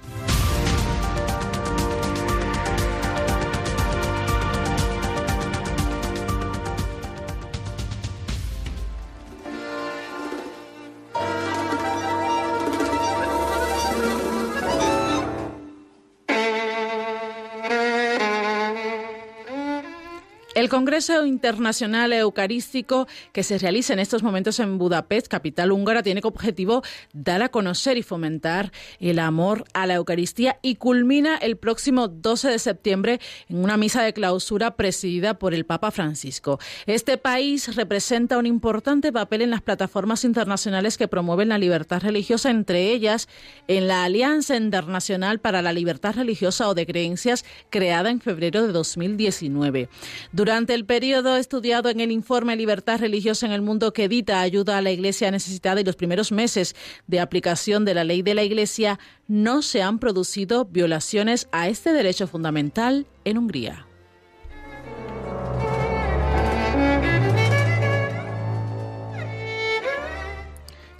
El 20.60 20.68
Congreso 20.68 21.26
Internacional 21.26 22.12
Eucarístico 22.12 23.08
que 23.32 23.44
se 23.44 23.58
realiza 23.58 23.94
en 23.94 24.00
estos 24.00 24.24
momentos 24.24 24.60
en 24.60 24.78
Budapest, 24.78 25.30
capital 25.30 25.72
húngara, 25.72 26.04
tiene 26.04 26.20
como 26.22 26.36
objetivo 26.36 26.84
dar 27.14 27.42
a 27.42 27.48
conocer 27.48 27.98
y 27.98 28.04
fomentar 28.04 28.74
el 29.00 29.20
amor 29.20 29.64
a 29.74 29.88
la 29.88 29.94
Eucaristía 29.94 30.60
y 30.62 30.76
culmina 30.76 31.38
el 31.38 31.56
próximo 31.56 32.10
12 32.10 32.50
de 32.50 32.60
septiembre 32.60 33.22
en 33.48 33.64
una 33.64 33.78
misa 33.78 34.04
de 34.04 34.12
clausura 34.12 34.76
presidida 34.76 35.40
por 35.40 35.54
el 35.54 35.66
Papa 35.66 35.92
Francisco. 35.92 36.60
Este 36.88 37.18
país 37.18 37.74
representa 37.78 38.38
un 38.38 38.46
importante 38.46 39.14
papel 39.14 39.44
en 39.44 39.52
las 39.52 39.62
plataformas 39.62 40.26
internacionales 40.26 40.98
que 40.98 41.08
promueven 41.08 41.48
la 41.48 41.58
libertad 41.58 42.02
religiosa, 42.02 42.50
entre 42.50 42.92
ellas 42.92 43.30
en 43.70 43.88
la 43.88 44.04
Alianza 44.04 44.58
Internacional 44.58 45.40
para 45.40 45.62
la 45.62 45.72
Libertad 45.72 46.16
Religiosa 46.16 46.68
o 46.68 46.74
de 46.74 46.86
Creencias, 46.86 47.46
creada 47.70 48.10
en 48.10 48.20
febrero 48.20 48.68
de 48.68 48.74
2019. 48.74 49.88
Durante 50.34 50.49
el 50.50 50.86
periodo 50.86 51.38
estudiado 51.38 51.90
en 51.90 52.00
el 52.00 52.12
informe 52.12 52.56
Libertad 52.56 53.00
Religiosa 53.00 53.46
en 53.46 53.52
el 53.52 53.62
Mundo 53.62 53.94
que 53.94 54.06
edita 54.06 54.42
Ayuda 54.42 54.78
a 54.78 54.82
la 54.82 54.90
Iglesia 54.90 55.30
Necesitada 55.30 55.80
y 55.80 55.84
los 55.84 55.96
primeros 55.96 56.32
meses 56.32 56.76
de 57.06 57.20
aplicación 57.20 57.86
de 57.86 57.94
la 57.94 58.04
ley 58.04 58.24
de 58.24 58.34
la 58.34 58.44
Iglesia, 58.44 59.00
no 59.28 59.62
se 59.62 59.84
han 59.84 60.00
producido 60.00 60.66
violaciones 60.66 61.48
a 61.52 61.68
este 61.68 61.94
derecho 61.94 62.28
fundamental 62.28 63.06
en 63.26 63.38
Hungría. 63.38 63.89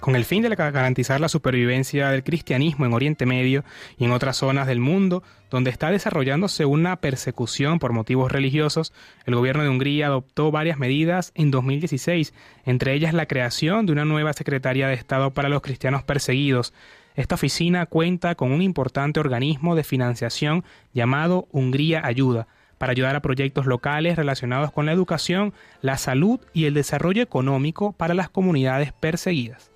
Con 0.00 0.16
el 0.16 0.24
fin 0.24 0.42
de 0.42 0.48
garantizar 0.48 1.20
la 1.20 1.28
supervivencia 1.28 2.10
del 2.10 2.24
cristianismo 2.24 2.86
en 2.86 2.92
Oriente 2.92 3.26
Medio 3.26 3.64
y 3.98 4.04
en 4.04 4.12
otras 4.12 4.38
zonas 4.38 4.66
del 4.66 4.80
mundo 4.80 5.22
donde 5.50 5.70
está 5.70 5.90
desarrollándose 5.90 6.64
una 6.64 6.96
persecución 6.96 7.78
por 7.78 7.92
motivos 7.92 8.32
religiosos, 8.32 8.92
el 9.26 9.34
gobierno 9.34 9.62
de 9.62 9.68
Hungría 9.68 10.06
adoptó 10.06 10.50
varias 10.50 10.78
medidas 10.78 11.32
en 11.34 11.50
2016, 11.50 12.32
entre 12.64 12.94
ellas 12.94 13.14
la 13.14 13.26
creación 13.26 13.86
de 13.86 13.92
una 13.92 14.04
nueva 14.04 14.32
Secretaría 14.32 14.88
de 14.88 14.94
Estado 14.94 15.32
para 15.32 15.48
los 15.48 15.60
cristianos 15.60 16.02
perseguidos. 16.02 16.72
Esta 17.16 17.34
oficina 17.34 17.86
cuenta 17.86 18.36
con 18.36 18.52
un 18.52 18.62
importante 18.62 19.20
organismo 19.20 19.74
de 19.74 19.84
financiación 19.84 20.64
llamado 20.94 21.48
Hungría 21.50 22.00
Ayuda, 22.04 22.46
para 22.78 22.92
ayudar 22.92 23.14
a 23.14 23.20
proyectos 23.20 23.66
locales 23.66 24.16
relacionados 24.16 24.72
con 24.72 24.86
la 24.86 24.92
educación, 24.92 25.52
la 25.82 25.98
salud 25.98 26.40
y 26.54 26.64
el 26.64 26.72
desarrollo 26.72 27.22
económico 27.22 27.92
para 27.92 28.14
las 28.14 28.30
comunidades 28.30 28.94
perseguidas. 28.94 29.69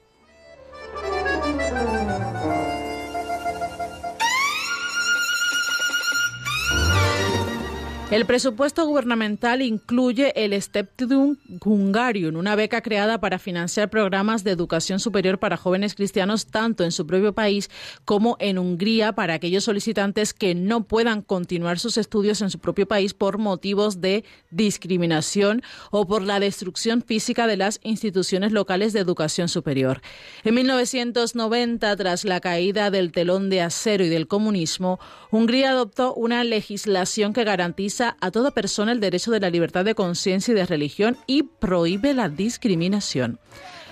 El 8.11 8.27
presupuesto 8.27 8.87
gubernamental 8.87 9.63
incluye 9.63 10.33
el 10.37 10.61
Steptidum 10.61 11.37
Hungarium, 11.65 12.37
una 12.37 12.55
beca 12.55 12.83
creada 12.83 13.19
para 13.19 13.39
financiar 13.39 13.89
programas 13.89 14.45
de 14.45 14.51
educación 14.51 15.01
superior 15.01 15.39
para 15.39 15.57
jóvenes 15.57 15.95
cristianos 15.95 16.47
tanto 16.47 16.85
en 16.85 16.93
su 16.93 17.07
propio 17.07 17.35
país 17.35 17.71
como 18.05 18.37
en 18.41 18.59
Hungría 18.59 19.15
para 19.15 19.35
aquellos 19.35 19.65
solicitantes 19.65 20.35
que 20.35 20.55
no 20.55 20.85
puedan 20.85 21.23
continuar 21.23 21.79
sus 21.79 21.97
estudios 21.97 22.43
en 22.43 22.51
su 22.51 22.59
propio 22.59 22.87
país 22.87 23.15
por 23.15 23.39
motivos 23.39 24.01
de 24.01 24.25
discriminación 24.51 25.63
o 25.91 26.07
por 26.07 26.23
la 26.23 26.39
destrucción 26.41 27.03
física 27.03 27.47
de 27.47 27.57
las 27.57 27.81
instituciones 27.83 28.53
locales 28.53 28.93
de 28.93 29.01
educación 29.01 29.49
superior. 29.49 30.03
En 30.45 30.55
1990, 30.55 31.97
tras 31.97 32.25
la 32.25 32.41
caída 32.41 32.91
del 32.91 33.13
telón 33.13 33.49
de 33.49 33.63
acero 33.63 34.05
y 34.05 34.09
del 34.09 34.29
comunismo, 34.29 35.01
Hungría 35.31 35.71
adoptó 35.71 36.15
una 36.15 36.45
legislación 36.45 37.33
que 37.33 37.43
garantiza 37.45 38.04
a 38.09 38.31
toda 38.31 38.51
persona 38.53 38.93
el 38.93 39.01
derecho 39.01 39.31
de 39.31 39.41
la 39.41 39.51
libertad 39.51 39.85
de 39.85 39.95
conciencia 39.95 40.53
y 40.53 40.55
de 40.55 40.67
religión 40.67 41.17
y 41.27 41.45
prohíbe 41.45 42.15
la 42.15 42.29
discriminación. 42.29 43.39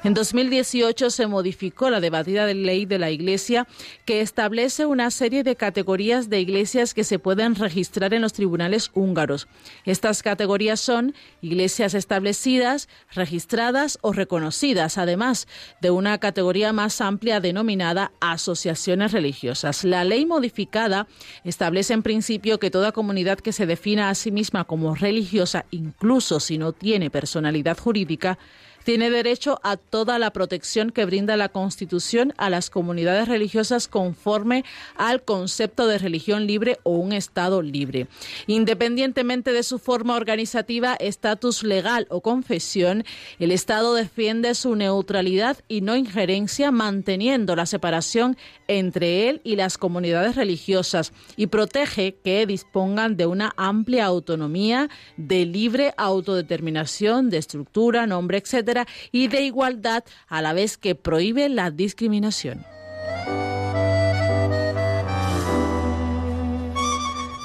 En 0.05 0.15
2018 0.15 1.11
se 1.11 1.29
modificó 1.29 1.89
la 1.89 2.01
debatida 2.01 2.47
ley 2.47 2.87
de 2.87 2.99
la 2.99 3.11
Iglesia 3.11 3.69
que 4.05 4.21
establece 4.21 4.85
una 4.85 5.13
serie 5.13 5.45
de 5.45 5.55
categorías 5.55 6.29
de 6.29 6.41
iglesias 6.41 6.93
que 6.93 7.05
se 7.05 7.21
pueden 7.21 7.55
registrar 7.55 8.13
en 8.13 8.21
los 8.23 8.33
tribunales 8.33 8.91
húngaros. 8.95 9.47
Estas 9.85 10.25
categorías 10.25 10.81
son 10.81 11.15
iglesias 11.41 11.95
establecidas, 11.95 12.89
registradas 13.13 14.01
o 14.01 14.13
reconocidas, 14.13 14.99
además 14.99 15.47
de 15.81 15.93
una 15.93 16.19
categoría 16.19 16.73
más 16.73 17.01
amplia 17.01 17.39
denominada 17.39 18.11
asociaciones 18.21 19.13
religiosas. 19.13 19.85
La 19.85 20.03
ley 20.03 20.27
modificada 20.27 21.07
establece 21.45 21.95
en 21.95 22.03
principio 22.03 22.59
que 22.59 22.73
toda 22.73 22.91
comunidad 22.91 23.39
que 23.39 23.53
se 23.53 23.67
defina 23.67 24.11
a 24.11 24.17
sí 24.17 24.33
misma 24.33 24.65
como 24.65 24.97
religiosa, 24.97 25.65
incluso 25.71 26.41
si 26.41 26.59
no 26.59 26.73
tiene 26.73 27.09
personalidad 27.09 27.79
jurídica, 27.79 28.37
tiene 28.85 29.11
derecho 29.11 29.61
a 29.62 29.76
toda 29.76 30.18
la 30.18 30.33
protección 30.33 30.91
que 30.91 31.05
brinda 31.05 31.37
la 31.37 31.49
Constitución 31.49 32.33
a 32.37 32.51
las 32.51 32.70
comunidades 32.70 33.28
religiosas 33.28 33.89
conforme 33.89 34.64
al 34.97 35.22
concepto 35.22 35.87
de 35.87 35.99
religión 35.99 36.47
libre 36.47 36.78
o 36.83 36.93
un 36.93 37.12
Estado 37.12 37.62
libre. 37.62 38.09
Independientemente 38.47 39.53
de 39.53 39.62
su 39.62 39.78
forma 39.78 40.16
organizativa, 40.16 40.95
estatus 40.95 41.62
legal 41.62 42.07
o 42.11 42.20
confesión, 42.20 43.05
el 43.39 43.53
Estado 43.53 43.95
defiende 43.95 44.55
su 44.55 44.74
neutralidad 44.76 45.59
y 45.68 45.80
no 45.80 45.97
injerencia, 45.97 46.70
manteniendo 46.70 47.57
la 47.57 47.66
separación 47.66 48.37
entre 48.68 49.28
él 49.28 49.41
y 49.45 49.57
las 49.57 49.78
comunidades 49.78 50.37
religiosas 50.37 51.12
y 51.37 51.47
protege 51.49 52.16
que 52.24 52.47
dispongan 52.47 53.16
de 53.16 53.26
una 53.26 53.53
amplia 53.57 54.07
autonomía, 54.07 54.89
de 55.16 55.45
libre 55.47 55.95
autodeterminación, 55.97 57.30
de 57.30 57.39
estructura, 57.39 58.07
nombre, 58.07 58.39
etc 58.39 58.72
y 59.11 59.29
de 59.29 59.43
igualdad 59.43 60.05
a 60.29 60.43
la 60.43 60.53
vez 60.53 60.79
que 60.79 60.95
prohíbe 60.95 61.49
la 61.49 61.70
discriminación. 61.70 62.64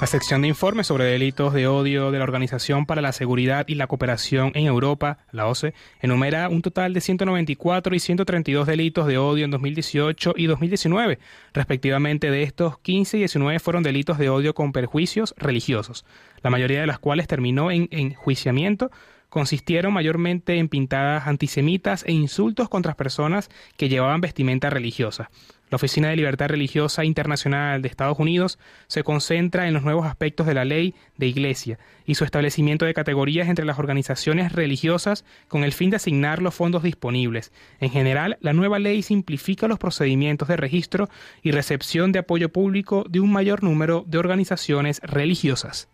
La 0.00 0.06
sección 0.06 0.42
de 0.42 0.48
informes 0.48 0.86
sobre 0.86 1.06
delitos 1.06 1.52
de 1.52 1.66
odio 1.66 2.12
de 2.12 2.18
la 2.18 2.24
Organización 2.24 2.86
para 2.86 3.02
la 3.02 3.10
Seguridad 3.10 3.66
y 3.66 3.74
la 3.74 3.88
Cooperación 3.88 4.52
en 4.54 4.66
Europa, 4.66 5.18
la 5.32 5.48
OCE, 5.48 5.74
enumera 6.00 6.48
un 6.48 6.62
total 6.62 6.94
de 6.94 7.00
194 7.00 7.96
y 7.96 7.98
132 7.98 8.68
delitos 8.68 9.08
de 9.08 9.18
odio 9.18 9.44
en 9.44 9.50
2018 9.50 10.34
y 10.36 10.46
2019. 10.46 11.18
Respectivamente 11.52 12.30
de 12.30 12.44
estos, 12.44 12.78
15 12.78 13.16
y 13.16 13.20
19 13.22 13.58
fueron 13.58 13.82
delitos 13.82 14.18
de 14.18 14.30
odio 14.30 14.54
con 14.54 14.70
perjuicios 14.70 15.34
religiosos, 15.36 16.04
la 16.44 16.50
mayoría 16.50 16.80
de 16.80 16.86
las 16.86 17.00
cuales 17.00 17.26
terminó 17.26 17.72
en 17.72 17.88
enjuiciamiento 17.90 18.92
consistieron 19.28 19.92
mayormente 19.92 20.58
en 20.58 20.68
pintadas 20.68 21.26
antisemitas 21.26 22.04
e 22.06 22.12
insultos 22.12 22.68
contra 22.68 22.96
personas 22.96 23.50
que 23.76 23.88
llevaban 23.88 24.20
vestimenta 24.20 24.70
religiosa. 24.70 25.30
La 25.70 25.76
Oficina 25.76 26.08
de 26.08 26.16
Libertad 26.16 26.48
Religiosa 26.48 27.04
Internacional 27.04 27.82
de 27.82 27.88
Estados 27.88 28.18
Unidos 28.18 28.58
se 28.86 29.04
concentra 29.04 29.68
en 29.68 29.74
los 29.74 29.82
nuevos 29.82 30.06
aspectos 30.06 30.46
de 30.46 30.54
la 30.54 30.64
ley 30.64 30.94
de 31.18 31.26
iglesia 31.26 31.78
y 32.06 32.14
su 32.14 32.24
establecimiento 32.24 32.86
de 32.86 32.94
categorías 32.94 33.48
entre 33.48 33.66
las 33.66 33.78
organizaciones 33.78 34.52
religiosas 34.52 35.26
con 35.46 35.64
el 35.64 35.72
fin 35.72 35.90
de 35.90 35.96
asignar 35.96 36.40
los 36.40 36.54
fondos 36.54 36.82
disponibles. 36.82 37.52
En 37.80 37.90
general, 37.90 38.38
la 38.40 38.54
nueva 38.54 38.78
ley 38.78 39.02
simplifica 39.02 39.68
los 39.68 39.78
procedimientos 39.78 40.48
de 40.48 40.56
registro 40.56 41.10
y 41.42 41.50
recepción 41.50 42.12
de 42.12 42.20
apoyo 42.20 42.48
público 42.48 43.04
de 43.08 43.20
un 43.20 43.30
mayor 43.30 43.62
número 43.62 44.04
de 44.06 44.16
organizaciones 44.16 45.00
religiosas. 45.02 45.88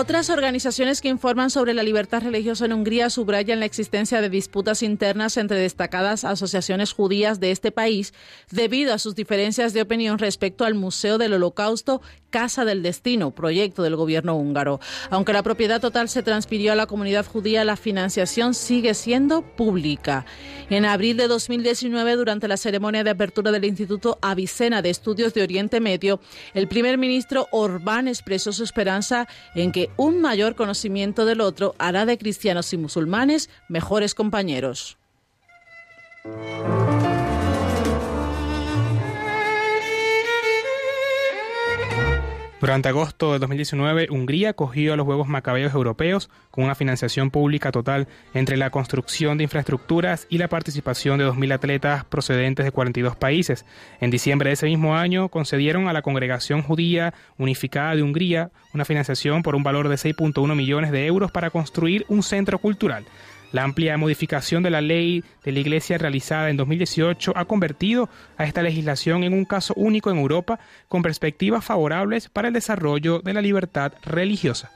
Otras 0.00 0.30
organizaciones 0.30 1.00
que 1.00 1.08
informan 1.08 1.50
sobre 1.50 1.74
la 1.74 1.82
libertad 1.82 2.22
religiosa 2.22 2.66
en 2.66 2.72
Hungría 2.72 3.10
subrayan 3.10 3.58
la 3.58 3.66
existencia 3.66 4.20
de 4.20 4.30
disputas 4.30 4.84
internas 4.84 5.36
entre 5.36 5.58
destacadas 5.58 6.24
asociaciones 6.24 6.92
judías 6.92 7.40
de 7.40 7.50
este 7.50 7.72
país 7.72 8.14
debido 8.52 8.94
a 8.94 8.98
sus 8.98 9.16
diferencias 9.16 9.72
de 9.72 9.82
opinión 9.82 10.20
respecto 10.20 10.64
al 10.64 10.76
Museo 10.76 11.18
del 11.18 11.32
Holocausto 11.32 12.00
Casa 12.30 12.64
del 12.64 12.82
Destino, 12.82 13.32
proyecto 13.32 13.82
del 13.82 13.96
gobierno 13.96 14.36
húngaro. 14.36 14.78
Aunque 15.10 15.32
la 15.32 15.42
propiedad 15.42 15.80
total 15.80 16.08
se 16.08 16.22
transfirió 16.22 16.72
a 16.72 16.76
la 16.76 16.86
comunidad 16.86 17.26
judía, 17.26 17.64
la 17.64 17.76
financiación 17.76 18.54
sigue 18.54 18.94
siendo 18.94 19.42
pública. 19.42 20.26
En 20.70 20.84
abril 20.84 21.16
de 21.16 21.26
2019, 21.26 22.16
durante 22.16 22.46
la 22.46 22.58
ceremonia 22.58 23.02
de 23.02 23.10
apertura 23.10 23.50
del 23.50 23.64
Instituto 23.64 24.18
Avicena 24.20 24.82
de 24.82 24.90
Estudios 24.90 25.34
de 25.34 25.42
Oriente 25.42 25.80
Medio, 25.80 26.20
el 26.54 26.68
primer 26.68 26.98
ministro 26.98 27.48
Orbán 27.50 28.06
expresó 28.06 28.52
su 28.52 28.62
esperanza 28.62 29.26
en 29.54 29.72
que 29.72 29.87
un 29.96 30.20
mayor 30.20 30.54
conocimiento 30.54 31.24
del 31.24 31.40
otro 31.40 31.74
hará 31.78 32.06
de 32.06 32.18
cristianos 32.18 32.72
y 32.72 32.76
musulmanes 32.76 33.50
mejores 33.68 34.14
compañeros. 34.14 34.98
Durante 42.60 42.88
agosto 42.88 43.32
de 43.32 43.38
2019, 43.38 44.08
Hungría 44.10 44.50
acogió 44.50 44.92
a 44.92 44.96
los 44.96 45.06
Juegos 45.06 45.28
Macabeos 45.28 45.72
Europeos 45.72 46.28
con 46.50 46.64
una 46.64 46.74
financiación 46.74 47.30
pública 47.30 47.70
total 47.70 48.08
entre 48.34 48.56
la 48.56 48.70
construcción 48.70 49.38
de 49.38 49.44
infraestructuras 49.44 50.26
y 50.28 50.38
la 50.38 50.48
participación 50.48 51.18
de 51.18 51.28
2.000 51.28 51.52
atletas 51.52 52.04
procedentes 52.04 52.64
de 52.64 52.72
42 52.72 53.14
países. 53.14 53.64
En 54.00 54.10
diciembre 54.10 54.50
de 54.50 54.54
ese 54.54 54.66
mismo 54.66 54.96
año, 54.96 55.28
concedieron 55.28 55.86
a 55.86 55.92
la 55.92 56.02
Congregación 56.02 56.62
Judía 56.62 57.14
Unificada 57.36 57.94
de 57.94 58.02
Hungría 58.02 58.50
una 58.74 58.84
financiación 58.84 59.44
por 59.44 59.54
un 59.54 59.62
valor 59.62 59.88
de 59.88 59.94
6.1 59.94 60.56
millones 60.56 60.90
de 60.90 61.06
euros 61.06 61.30
para 61.30 61.50
construir 61.50 62.06
un 62.08 62.24
centro 62.24 62.58
cultural. 62.58 63.04
La 63.52 63.64
amplia 63.64 63.96
modificación 63.96 64.62
de 64.62 64.70
la 64.70 64.80
ley 64.80 65.24
de 65.44 65.52
la 65.52 65.60
Iglesia 65.60 65.96
realizada 65.96 66.50
en 66.50 66.56
2018 66.58 67.32
ha 67.34 67.44
convertido 67.46 68.10
a 68.36 68.44
esta 68.44 68.62
legislación 68.62 69.24
en 69.24 69.32
un 69.32 69.44
caso 69.46 69.72
único 69.74 70.10
en 70.10 70.18
Europa 70.18 70.60
con 70.88 71.02
perspectivas 71.02 71.64
favorables 71.64 72.28
para 72.28 72.48
el 72.48 72.54
desarrollo 72.54 73.20
de 73.20 73.32
la 73.32 73.40
libertad 73.40 73.92
religiosa. 74.04 74.70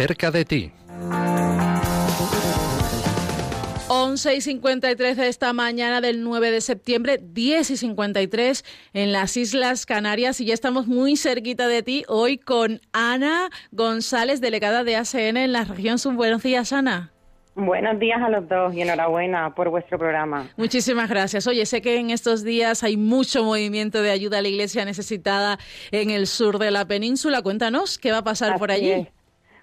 Cerca 0.00 0.30
de 0.30 0.44
ti. 0.46 0.72
11 3.88 4.34
y 4.34 4.40
53 4.40 5.16
de 5.16 5.28
esta 5.28 5.52
mañana 5.52 6.00
del 6.00 6.22
9 6.22 6.50
de 6.50 6.62
septiembre, 6.62 7.18
10 7.22 7.70
y 7.70 7.76
53 7.76 8.64
en 8.94 9.12
las 9.12 9.36
Islas 9.36 9.84
Canarias 9.84 10.40
y 10.40 10.46
ya 10.46 10.54
estamos 10.54 10.86
muy 10.86 11.16
cerquita 11.16 11.68
de 11.68 11.82
ti 11.82 12.04
hoy 12.08 12.38
con 12.38 12.80
Ana 12.92 13.50
González, 13.72 14.40
delegada 14.40 14.84
de 14.84 14.96
ACN 14.96 15.36
en 15.36 15.52
la 15.52 15.64
región 15.64 15.98
sur. 15.98 16.14
Buenos 16.14 16.42
días, 16.42 16.72
Ana. 16.72 17.12
Buenos 17.56 17.98
días 17.98 18.22
a 18.22 18.30
los 18.30 18.48
dos 18.48 18.72
y 18.74 18.80
enhorabuena 18.80 19.54
por 19.54 19.68
vuestro 19.68 19.98
programa. 19.98 20.48
Muchísimas 20.56 21.10
gracias. 21.10 21.46
Oye, 21.46 21.66
sé 21.66 21.82
que 21.82 21.98
en 21.98 22.08
estos 22.08 22.42
días 22.42 22.84
hay 22.84 22.96
mucho 22.96 23.44
movimiento 23.44 24.00
de 24.00 24.12
ayuda 24.12 24.38
a 24.38 24.42
la 24.42 24.48
iglesia 24.48 24.86
necesitada 24.86 25.58
en 25.90 26.08
el 26.08 26.26
sur 26.26 26.58
de 26.58 26.70
la 26.70 26.86
península. 26.86 27.42
Cuéntanos 27.42 27.98
qué 27.98 28.12
va 28.12 28.18
a 28.18 28.24
pasar 28.24 28.58
por 28.58 28.70
allí. 28.70 29.06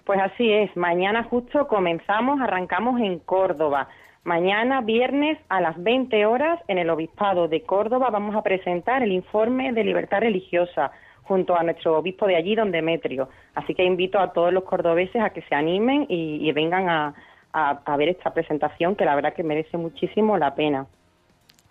Pues 0.08 0.20
así 0.22 0.50
es, 0.50 0.74
mañana 0.74 1.24
justo 1.24 1.68
comenzamos, 1.68 2.40
arrancamos 2.40 2.98
en 2.98 3.18
Córdoba. 3.18 3.88
Mañana, 4.24 4.80
viernes, 4.80 5.36
a 5.50 5.60
las 5.60 5.76
20 5.82 6.24
horas, 6.24 6.58
en 6.66 6.78
el 6.78 6.88
Obispado 6.88 7.46
de 7.46 7.60
Córdoba, 7.60 8.08
vamos 8.08 8.34
a 8.34 8.40
presentar 8.40 9.02
el 9.02 9.12
informe 9.12 9.70
de 9.74 9.84
libertad 9.84 10.20
religiosa 10.20 10.92
junto 11.24 11.54
a 11.54 11.62
nuestro 11.62 11.98
obispo 11.98 12.26
de 12.26 12.36
allí, 12.36 12.54
don 12.54 12.72
Demetrio. 12.72 13.28
Así 13.54 13.74
que 13.74 13.84
invito 13.84 14.18
a 14.18 14.32
todos 14.32 14.50
los 14.50 14.64
cordobeses 14.64 15.20
a 15.20 15.28
que 15.28 15.42
se 15.42 15.54
animen 15.54 16.06
y, 16.08 16.50
vengan 16.52 16.88
a, 16.88 17.14
a 17.52 17.96
ver 17.98 18.08
esta 18.08 18.32
presentación, 18.32 18.96
que 18.96 19.04
la 19.04 19.14
verdad 19.14 19.34
que 19.34 19.42
merece 19.42 19.76
muchísimo 19.76 20.38
la 20.38 20.54
pena. 20.54 20.86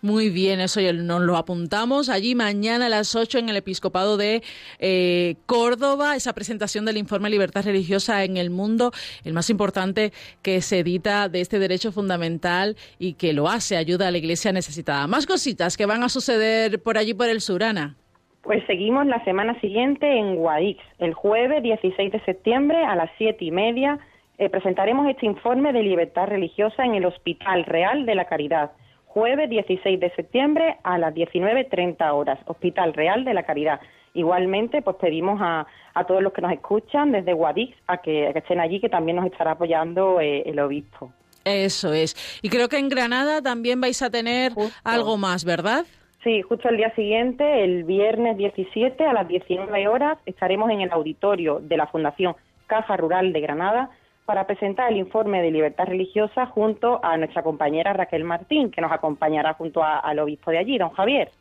Muy 0.04 0.30
bien, 0.30 0.60
eso 0.60 0.80
ya 0.80 0.94
nos 0.94 1.22
lo 1.22 1.38
apuntamos. 1.38 2.10
Allí 2.10 2.36
mañana 2.36 2.86
a 2.86 2.90
las 2.90 3.16
8 3.16 3.40
en 3.40 3.50
el 3.50 3.58
Episcopado 3.58 4.16
de 4.16 4.44
eh, 4.78 5.38
Córdoba, 5.48 6.16
esa 6.16 6.34
presentación 6.34 6.86
del 6.86 6.98
informe 6.98 7.32
Libertad 7.32 7.66
Religiosa 7.66 8.24
en 8.24 8.38
el 8.38 8.52
Mundo, 8.52 8.92
el 9.26 9.34
más 9.34 9.50
importante 9.50 10.12
que 10.44 10.62
se 10.62 10.80
edita 10.80 11.30
de 11.30 11.42
este 11.42 11.58
derecho 11.58 11.92
fundamental 11.92 12.76
y 13.00 13.14
que 13.14 13.34
lo 13.34 13.48
hace, 13.48 13.76
ayuda 13.76 14.10
a 14.10 14.12
la 14.12 14.20
Iglesia 14.20 14.52
necesitada. 14.52 15.08
Más 15.08 15.26
cositas 15.26 15.76
que 15.78 15.88
van 15.88 16.04
a 16.04 16.10
suceder 16.10 16.80
por 16.84 17.00
allí, 17.00 17.16
por 17.16 17.30
el 17.30 17.42
Surana. 17.42 17.96
Pues 18.44 18.64
seguimos 18.68 19.08
la 19.08 19.24
semana 19.26 19.60
siguiente 19.62 20.08
en 20.08 20.36
Guadix, 20.36 20.80
el 21.00 21.16
jueves 21.16 21.64
16 21.64 22.12
de 22.12 22.24
septiembre 22.24 22.86
a 22.86 22.96
las 22.96 23.10
siete 23.18 23.46
y 23.46 23.52
media. 23.52 23.98
Eh, 24.38 24.48
presentaremos 24.50 25.10
este 25.10 25.26
informe 25.26 25.74
de 25.74 25.82
libertad 25.82 26.28
religiosa 26.28 26.86
en 26.86 26.94
el 26.94 27.06
Hospital 27.06 27.66
Real 27.66 28.06
de 28.06 28.14
la 28.14 28.26
Caridad 28.26 28.72
jueves 29.08 29.50
16 29.50 30.00
de 30.00 30.12
septiembre 30.16 30.78
a 30.84 30.98
las 30.98 31.14
19.30 31.14 32.14
horas, 32.14 32.40
Hospital 32.46 32.94
Real 32.94 33.26
de 33.26 33.34
la 33.34 33.44
Caridad. 33.44 33.80
Igualmente, 34.14 34.82
pues 34.82 34.98
pedimos 34.98 35.40
a, 35.42 35.66
a 35.94 36.04
todos 36.06 36.22
los 36.22 36.34
que 36.34 36.42
nos 36.42 36.52
escuchan 36.52 37.12
desde 37.12 37.34
Guadix 37.34 37.76
a 37.88 37.98
que, 37.98 38.30
estén 38.30 38.60
allí, 38.60 38.80
que 38.80 38.90
también 38.90 39.18
nos 39.18 39.26
estará 39.26 39.52
apoyando 39.52 40.20
eh, 40.20 40.44
el 40.46 40.60
obispo. 40.60 41.12
Eso 41.46 41.94
es. 41.94 42.16
Y 42.42 42.50
creo 42.50 42.68
que 42.68 42.78
en 42.78 42.90
Granada 42.90 43.42
también 43.42 43.80
vais 43.80 44.02
a 44.02 44.10
tener 44.10 44.52
algo 44.84 45.18
más, 45.18 45.46
¿verdad? 45.46 45.86
Sí, 46.24 46.42
justo 46.42 46.68
el 46.68 46.78
día 46.78 46.94
siguiente, 46.94 47.64
el 47.64 47.84
viernes 47.86 48.38
17 48.38 49.06
a 49.06 49.14
las 49.14 49.28
19 49.28 49.88
horas, 49.88 50.18
estaremos 50.26 50.70
en 50.72 50.82
el 50.82 50.92
auditorio 50.92 51.60
de 51.62 51.78
la 51.78 51.88
Fundación 51.88 52.36
Caja 52.66 52.98
Rural 52.98 53.32
de 53.32 53.40
Granada 53.40 53.90
para 54.28 54.46
presentar 54.46 54.92
el 54.92 54.98
informe 54.98 55.42
de 55.42 55.52
libertad 55.52 55.86
religiosa 55.86 56.48
junto 56.48 57.00
a 57.02 57.16
nuestra 57.16 57.44
compañera 57.44 57.94
Raquel 57.94 58.26
Martín, 58.26 58.72
que 58.72 58.82
nos 58.82 58.92
acompañará 58.92 59.54
junto 59.54 59.82
al 59.82 60.20
obispo 60.20 60.52
de 60.52 60.58
allí, 60.58 60.78
don 60.78 60.90
Javier. 60.92 61.32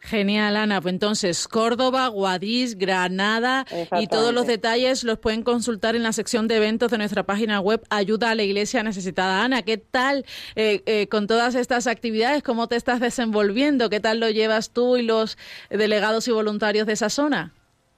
Genial, 0.00 0.54
Ana. 0.58 0.82
Pues 0.82 0.92
entonces, 0.92 1.48
Córdoba, 1.48 2.06
Guadix, 2.08 2.76
Granada 2.76 3.64
y 3.98 4.08
todos 4.08 4.34
los 4.34 4.46
detalles 4.46 5.04
los 5.04 5.18
pueden 5.18 5.42
consultar 5.42 5.96
en 5.96 6.02
la 6.02 6.12
sección 6.12 6.46
de 6.46 6.58
eventos 6.58 6.90
de 6.90 6.98
nuestra 6.98 7.22
página 7.22 7.60
web 7.60 7.82
Ayuda 7.88 8.32
a 8.32 8.34
la 8.34 8.42
Iglesia 8.42 8.82
Necesitada. 8.82 9.42
Ana, 9.42 9.62
¿qué 9.62 9.78
tal 9.78 10.26
eh, 10.54 10.82
eh, 10.84 11.06
con 11.08 11.26
todas 11.26 11.54
estas 11.54 11.86
actividades? 11.86 12.42
¿Cómo 12.42 12.68
te 12.68 12.76
estás 12.76 13.00
desenvolviendo? 13.00 13.88
¿Qué 13.88 14.00
tal 14.00 14.20
lo 14.20 14.28
llevas 14.28 14.70
tú 14.70 14.98
y 14.98 15.02
los 15.02 15.38
delegados 15.70 16.28
y 16.28 16.32
voluntarios 16.32 16.86
de 16.86 16.92
esa 16.92 17.08
zona? 17.08 17.54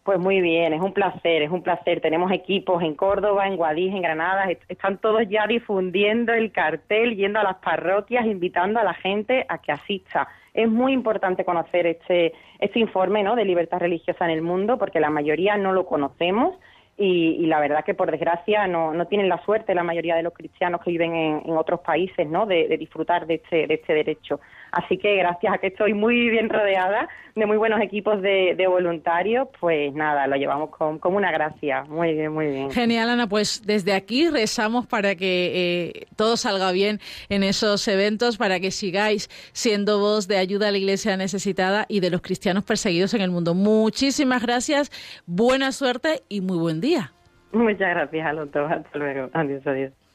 Pues 0.07 0.21
muy 0.21 0.41
bien, 0.41 0.73
es 0.73 0.81
un 0.81 0.93
placer, 0.93 1.43
es 1.43 1.51
un 1.51 1.65
placer. 1.65 2.01
Tenemos 2.01 2.31
equipos 2.31 2.81
en 2.81 2.95
Córdoba, 2.95 3.49
en 3.49 3.57
Guadix, 3.57 3.93
en 3.93 4.03
Granada, 4.03 4.47
están 4.69 4.99
todos 4.99 5.29
ya 5.29 5.49
difundiendo 5.49 6.33
el 6.33 6.53
cartel, 6.53 7.17
yendo 7.17 7.41
a 7.41 7.43
las 7.43 7.57
parroquias, 7.57 8.25
invitando 8.25 8.79
a 8.79 8.85
la 8.85 8.95
gente 8.95 9.45
a 9.49 9.59
que 9.59 9.73
asista. 9.73 10.29
es 10.55 10.69
muy 10.69 10.93
importante 10.93 11.45
conocer 11.45 11.89
este, 11.89 12.35
este 12.61 12.79
informe 12.79 13.25
¿no? 13.25 13.35
de 13.35 13.45
libertad 13.45 13.81
religiosa 13.81 14.27
en 14.27 14.31
el 14.31 14.43
mundo, 14.43 14.79
porque 14.79 15.01
la 15.01 15.11
mayoría 15.11 15.57
no 15.57 15.73
lo 15.73 15.87
conocemos 15.87 16.55
y, 16.99 17.45
la 17.47 17.61
verdad 17.61 17.85
que 17.85 17.95
por 17.95 18.11
desgracia 18.11 18.67
no, 18.67 18.95
no 18.95 19.07
tienen 19.07 19.29
la 19.29 19.45
suerte 19.45 19.75
la 19.75 19.83
mayoría 19.83 20.17
de 20.17 20.23
los 20.23 20.33
cristianos 20.33 20.81
que 20.83 20.91
viven 20.91 21.15
en, 21.15 21.57
otros 21.57 21.81
países 21.81 22.27
¿no? 22.27 22.47
de, 22.47 22.75
disfrutar 22.79 23.27
de 23.27 23.35
este, 23.35 23.67
de 23.67 23.75
este 23.75 23.93
derecho. 23.93 24.41
Así 24.73 24.99
que 24.99 25.17
gracias 25.17 25.55
a 25.55 25.59
que 25.59 25.69
estoy 25.69 25.95
muy 25.95 26.29
bien 26.31 26.49
rodeada 26.49 27.09
de 27.35 27.45
muy 27.45 27.59
buenos 27.59 27.81
equipos 27.83 28.23
de, 28.23 28.57
voluntarios, 28.67 29.49
pues 29.61 29.93
nada, 29.93 30.27
lo 30.27 30.37
llevamos 30.37 30.71
con, 30.71 30.99
como 30.99 31.19
una 31.19 31.31
gracia. 31.31 31.85
Muy 31.85 32.15
bien, 32.15 32.33
muy 32.33 32.47
bien. 32.47 32.71
Genial, 32.71 33.11
Ana. 33.11 33.29
Pues 33.29 33.63
desde 33.67 33.93
aquí 33.93 34.29
rezamos 34.29 34.87
para 34.87 35.15
que 35.15 35.53
eh, 35.55 36.07
todo 36.17 36.37
salga 36.37 36.73
bien 36.73 36.99
en 37.29 37.43
esos 37.43 37.87
eventos, 37.89 38.39
para 38.39 38.59
que 38.59 38.71
sigáis 38.71 39.29
siendo 39.53 39.99
voz 39.99 40.29
de 40.29 40.39
ayuda 40.39 40.69
a 40.69 40.71
la 40.71 40.79
iglesia 40.79 41.17
necesitada 41.17 41.85
y 41.89 42.01
de 42.01 42.11
los 42.11 42.23
cristianos 42.23 42.65
perseguidos 42.65 43.13
en 43.15 43.21
el 43.21 43.31
mundo. 43.31 43.55
Muchísimas 43.55 44.43
gracias, 44.43 44.91
buena 45.27 45.73
suerte 45.73 46.23
y 46.29 46.41
muy 46.41 46.59
buen 46.59 46.81
día. 46.81 47.13
Muchas 47.53 47.91
gracias 47.91 48.27
a 48.27 48.33
los 48.33 48.51
dos. 48.51 48.71
Hasta 48.71 48.99
luego. 48.99 49.31
Adiós, 49.33 49.67
adiós. 49.67 50.06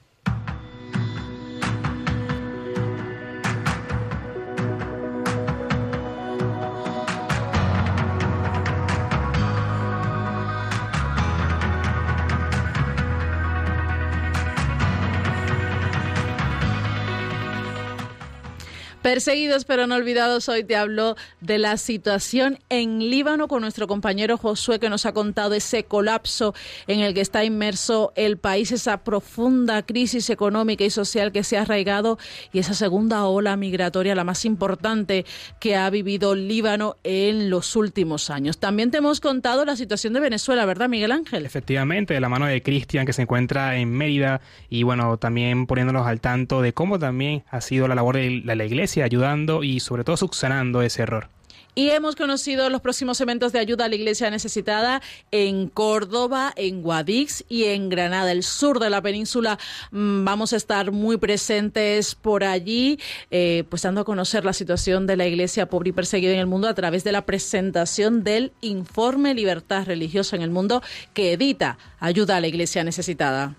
Perseguidos 19.02 19.66
pero 19.66 19.88
no 19.88 19.96
olvidados, 19.96 20.48
hoy 20.48 20.64
te 20.64 20.76
hablo 20.76 21.16
de 21.40 21.58
la 21.58 21.78
situación 21.78 22.60
en 22.70 23.00
Líbano 23.00 23.48
con 23.48 23.62
nuestro 23.62 23.88
compañero 23.88 24.38
Josué 24.38 24.80
que 24.80 24.92
nos 24.92 25.08
ha 25.08 25.12
contado 25.12 25.56
ese 25.56 25.86
colapso 25.86 26.54
en 26.86 27.00
el 27.00 27.16
que 27.16 27.22
está 27.22 27.44
inmerso 27.44 28.14
el 28.16 28.38
país, 28.38 28.72
esa 28.72 29.04
profunda 29.04 29.82
crisis 29.82 30.30
económica 30.30 30.84
y 30.84 30.92
social 30.92 31.32
que 31.32 31.44
se 31.44 31.58
ha 31.58 31.64
arraigado 31.64 32.20
y 32.54 32.60
esa 32.60 32.76
segunda 32.76 33.26
ola 33.26 33.58
migratoria, 33.58 34.14
la 34.14 34.24
más 34.24 34.46
importante 34.46 35.26
que 35.60 35.76
ha 35.76 35.90
vivido 35.90 36.36
Líbano 36.36 36.98
en 37.04 37.50
los 37.50 37.76
últimos 37.76 38.30
años. 38.30 38.60
También 38.60 38.92
te 38.92 38.98
hemos 38.98 39.20
contado 39.20 39.66
la 39.66 39.76
situación 39.76 40.14
de 40.14 40.20
Venezuela, 40.20 40.64
¿verdad, 40.66 40.90
Miguel 40.90 41.12
Ángel? 41.12 41.48
Efectivamente, 41.48 42.14
de 42.14 42.20
la 42.20 42.30
mano 42.30 42.46
de 42.46 42.62
Cristian 42.62 43.08
que 43.08 43.14
se 43.14 43.24
encuentra 43.24 43.78
en 43.78 43.90
Mérida 43.90 44.42
y 44.70 44.84
bueno, 44.84 45.18
también 45.18 45.66
poniéndonos 45.66 46.06
al 46.06 46.22
tanto 46.22 46.62
de 46.62 46.74
cómo 46.74 47.00
también 47.00 47.44
ha 47.50 47.62
sido 47.62 47.88
la 47.88 47.96
labor 47.96 48.18
de 48.18 48.42
la 48.44 48.64
iglesia 48.64 48.91
ayudando 49.00 49.64
y 49.64 49.80
sobre 49.80 50.04
todo 50.04 50.18
subsanando 50.18 50.82
ese 50.82 51.04
error. 51.04 51.30
Y 51.74 51.92
hemos 51.92 52.18
conocido 52.18 52.70
los 52.70 52.82
próximos 52.82 53.22
eventos 53.22 53.54
de 53.54 53.60
ayuda 53.60 53.86
a 53.86 53.88
la 53.88 53.96
iglesia 53.96 54.30
necesitada 54.30 55.02
en 55.32 55.70
Córdoba, 55.70 56.52
en 56.58 56.82
Guadix 56.82 57.46
y 57.48 57.64
en 57.66 57.88
Granada, 57.88 58.34
el 58.34 58.44
sur 58.44 58.80
de 58.80 58.90
la 58.90 59.02
península. 59.02 59.58
Mm, 59.92 60.26
vamos 60.26 60.52
a 60.52 60.58
estar 60.58 60.92
muy 60.92 61.16
presentes 61.16 62.14
por 62.14 62.44
allí, 62.44 63.00
eh, 63.30 63.64
pues 63.70 63.84
dando 63.84 64.02
a 64.02 64.04
conocer 64.04 64.44
la 64.44 64.52
situación 64.52 65.08
de 65.08 65.16
la 65.16 65.26
iglesia 65.26 65.70
pobre 65.70 65.90
y 65.90 65.94
perseguida 65.94 66.34
en 66.34 66.40
el 66.40 66.48
mundo 66.48 66.68
a 66.68 66.74
través 66.74 67.06
de 67.06 67.14
la 67.14 67.26
presentación 67.26 68.26
del 68.26 68.52
informe 68.60 69.34
Libertad 69.34 69.86
Religiosa 69.86 70.36
en 70.36 70.42
el 70.42 70.50
Mundo 70.50 70.84
que 71.14 71.32
edita 71.32 71.78
Ayuda 72.02 72.36
a 72.36 72.42
la 72.42 72.48
iglesia 72.48 72.84
necesitada. 72.84 73.56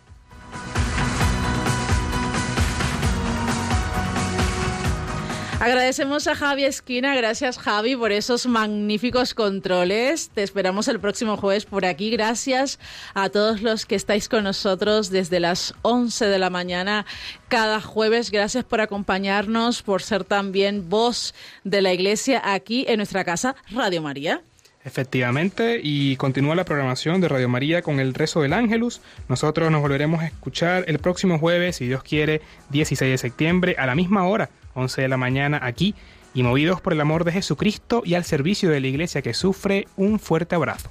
Agradecemos 5.63 6.27
a 6.27 6.35
Javi 6.35 6.65
Esquina, 6.65 7.15
gracias 7.15 7.57
Javi 7.57 7.95
por 7.95 8.11
esos 8.11 8.47
magníficos 8.47 9.33
controles. 9.33 10.29
Te 10.31 10.43
esperamos 10.43 10.89
el 10.89 10.99
próximo 10.99 11.37
jueves 11.37 11.67
por 11.67 11.85
aquí. 11.85 12.11
Gracias 12.11 12.81
a 13.15 13.29
todos 13.29 13.63
los 13.63 13.87
que 13.87 13.95
estáis 13.95 14.29
con 14.29 14.43
nosotros 14.43 15.09
desde 15.09 15.39
las 15.39 15.73
11 15.83 16.27
de 16.27 16.39
la 16.41 16.51
mañana 16.51 17.07
cada 17.47 17.81
jueves. 17.81 18.33
Gracias 18.33 18.65
por 18.65 18.81
acompañarnos, 18.81 19.83
por 19.83 20.03
ser 20.03 20.25
también 20.25 20.89
voz 20.89 21.33
de 21.63 21.81
la 21.81 21.93
Iglesia 21.93 22.43
aquí 22.45 22.85
en 22.89 22.97
nuestra 22.97 23.25
casa 23.25 23.55
Radio 23.71 24.03
María. 24.03 24.43
Efectivamente, 24.85 25.81
y 25.81 26.17
continúa 26.17 26.57
la 26.57 26.65
programación 26.65 27.21
de 27.21 27.29
Radio 27.29 27.49
María 27.49 27.83
con 27.83 28.01
el 28.01 28.15
rezo 28.15 28.43
del 28.43 28.53
Ángelus. 28.53 29.01
Nosotros 29.29 29.71
nos 29.71 29.81
volveremos 29.81 30.23
a 30.23 30.27
escuchar 30.27 30.87
el 30.89 30.99
próximo 30.99 31.39
jueves, 31.39 31.77
si 31.77 31.87
Dios 31.87 32.03
quiere, 32.03 32.41
16 32.71 33.13
de 33.13 33.19
septiembre, 33.19 33.77
a 33.79 33.87
la 33.87 33.95
misma 33.95 34.27
hora 34.27 34.51
11 34.75 35.03
de 35.03 35.09
la 35.09 35.17
mañana 35.17 35.61
aquí 35.63 35.95
y 36.35 36.43
movidos 36.43 36.81
por 36.81 36.93
el 36.93 37.01
amor 37.01 37.25
de 37.25 37.33
Jesucristo 37.33 38.03
y 38.05 38.15
al 38.15 38.25
servicio 38.25 38.71
de 38.71 38.81
la 38.81 38.87
iglesia 38.87 39.23
que 39.23 39.35
sufre, 39.35 39.87
un 39.97 40.19
fuerte 40.19 40.55
abrazo. 40.55 40.91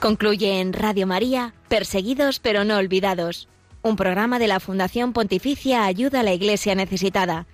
Concluye 0.00 0.60
en 0.60 0.72
Radio 0.74 1.06
María, 1.06 1.54
Perseguidos 1.68 2.38
pero 2.38 2.64
no 2.64 2.76
olvidados, 2.76 3.48
un 3.82 3.96
programa 3.96 4.38
de 4.38 4.48
la 4.48 4.60
Fundación 4.60 5.12
Pontificia 5.12 5.84
Ayuda 5.84 6.20
a 6.20 6.22
la 6.22 6.34
Iglesia 6.34 6.74
Necesitada 6.74 7.46